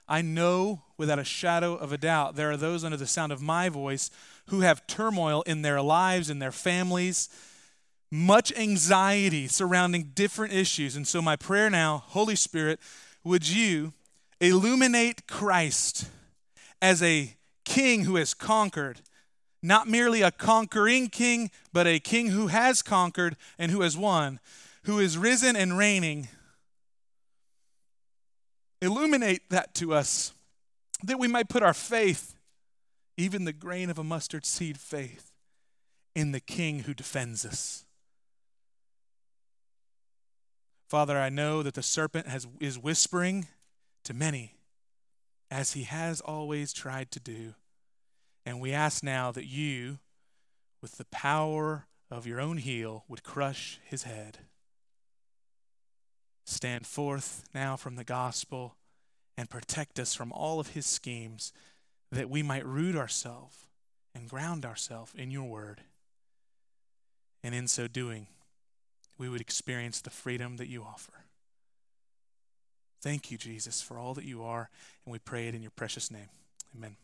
I 0.07 0.21
know 0.23 0.83
without 0.99 1.19
a 1.19 1.25
shadow 1.25 1.75
of 1.75 1.93
a 1.93 1.99
doubt 1.99 2.37
there 2.37 2.51
are 2.51 2.57
those 2.57 2.85
under 2.85 2.97
the 2.97 3.07
sound 3.07 3.33
of 3.33 3.41
my 3.41 3.69
voice 3.69 4.11
who 4.49 4.61
have 4.61 4.87
turmoil 4.87 5.43
in 5.43 5.63
their 5.63 5.81
lives, 5.81 6.29
in 6.29 6.39
their 6.39 6.53
families, 6.53 7.29
much 8.15 8.53
anxiety 8.57 9.49
surrounding 9.49 10.13
different 10.15 10.55
issues. 10.55 10.95
And 10.95 11.05
so, 11.05 11.21
my 11.21 11.35
prayer 11.35 11.69
now, 11.69 12.05
Holy 12.07 12.37
Spirit, 12.37 12.79
would 13.25 13.49
you 13.49 13.93
illuminate 14.41 15.27
Christ 15.27 16.09
as 16.81 17.03
a 17.03 17.35
king 17.65 18.05
who 18.05 18.15
has 18.15 18.33
conquered, 18.33 19.01
not 19.63 19.89
merely 19.89 20.23
a 20.23 20.31
conquering 20.31 21.09
king, 21.09 21.51
but 21.73 21.89
a 21.89 21.99
king 21.99 22.29
who 22.29 22.47
has 22.47 22.83
conquered 22.83 23.37
and 23.59 23.73
who 23.73 23.81
has 23.81 23.97
won, 23.97 24.39
who 24.85 25.01
is 25.01 25.19
risen 25.19 25.57
and 25.57 25.77
reigning. 25.77 26.29
Illuminate 28.81 29.51
that 29.51 29.75
to 29.75 29.93
us 29.93 30.33
that 31.03 31.19
we 31.19 31.27
might 31.27 31.49
put 31.49 31.65
our 31.65 31.75
faith, 31.75 32.37
even 33.17 33.45
the 33.45 33.53
grain 33.53 33.91
of 33.91 33.99
a 33.99 34.05
mustard 34.05 34.47
seed 34.47 34.79
faith, 34.79 35.33
in 36.15 36.31
the 36.31 36.41
king 36.41 36.81
who 36.81 36.95
defends 36.95 37.45
us. 37.45 37.84
Father, 40.95 41.19
I 41.19 41.29
know 41.29 41.65
that 41.65 41.75
the 41.75 41.83
serpent 41.83 42.29
has, 42.29 42.47
is 42.61 42.79
whispering 42.79 43.49
to 44.05 44.15
many, 44.15 44.55
as 45.51 45.73
he 45.73 45.83
has 45.83 46.21
always 46.21 46.73
tried 46.73 47.11
to 47.11 47.19
do. 47.19 47.55
And 48.47 48.61
we 48.61 48.73
ask 48.73 49.03
now 49.03 49.33
that 49.33 49.45
you, 49.45 49.99
with 50.81 50.97
the 50.97 51.05
power 51.07 51.89
of 52.13 52.29
your 52.29 52.41
own 52.41 52.59
heel, 52.59 53.03
would 53.09 53.25
crush 53.25 53.81
his 53.85 54.05
head. 54.05 54.39
Stand 56.47 56.87
forth 56.87 57.43
now 57.53 57.75
from 57.75 57.97
the 57.97 58.05
gospel 58.05 58.77
and 59.37 59.51
protect 59.51 59.99
us 59.99 60.15
from 60.15 60.31
all 60.31 60.61
of 60.61 60.75
his 60.75 60.87
schemes, 60.87 61.53
that 62.13 62.31
we 62.31 62.41
might 62.41 62.65
root 62.65 62.95
ourselves 62.95 63.67
and 64.15 64.31
ground 64.31 64.65
ourselves 64.65 65.13
in 65.17 65.33
your 65.33 65.49
word. 65.49 65.81
And 67.43 67.53
in 67.53 67.67
so 67.67 67.89
doing, 67.89 68.29
we 69.19 69.29
would 69.29 69.41
experience 69.41 70.01
the 70.01 70.11
freedom 70.11 70.57
that 70.57 70.69
you 70.69 70.83
offer. 70.83 71.13
Thank 73.01 73.31
you, 73.31 73.39
Jesus, 73.39 73.83
for 73.83 73.99
all 73.99 74.15
that 74.15 74.25
you 74.25 74.43
are, 74.43 74.71
and 75.05 75.13
we 75.13 75.19
pray 75.19 75.47
it 75.47 75.55
in 75.55 75.63
your 75.63 75.73
precious 75.73 76.11
name. 76.11 76.31
Amen. 76.75 76.97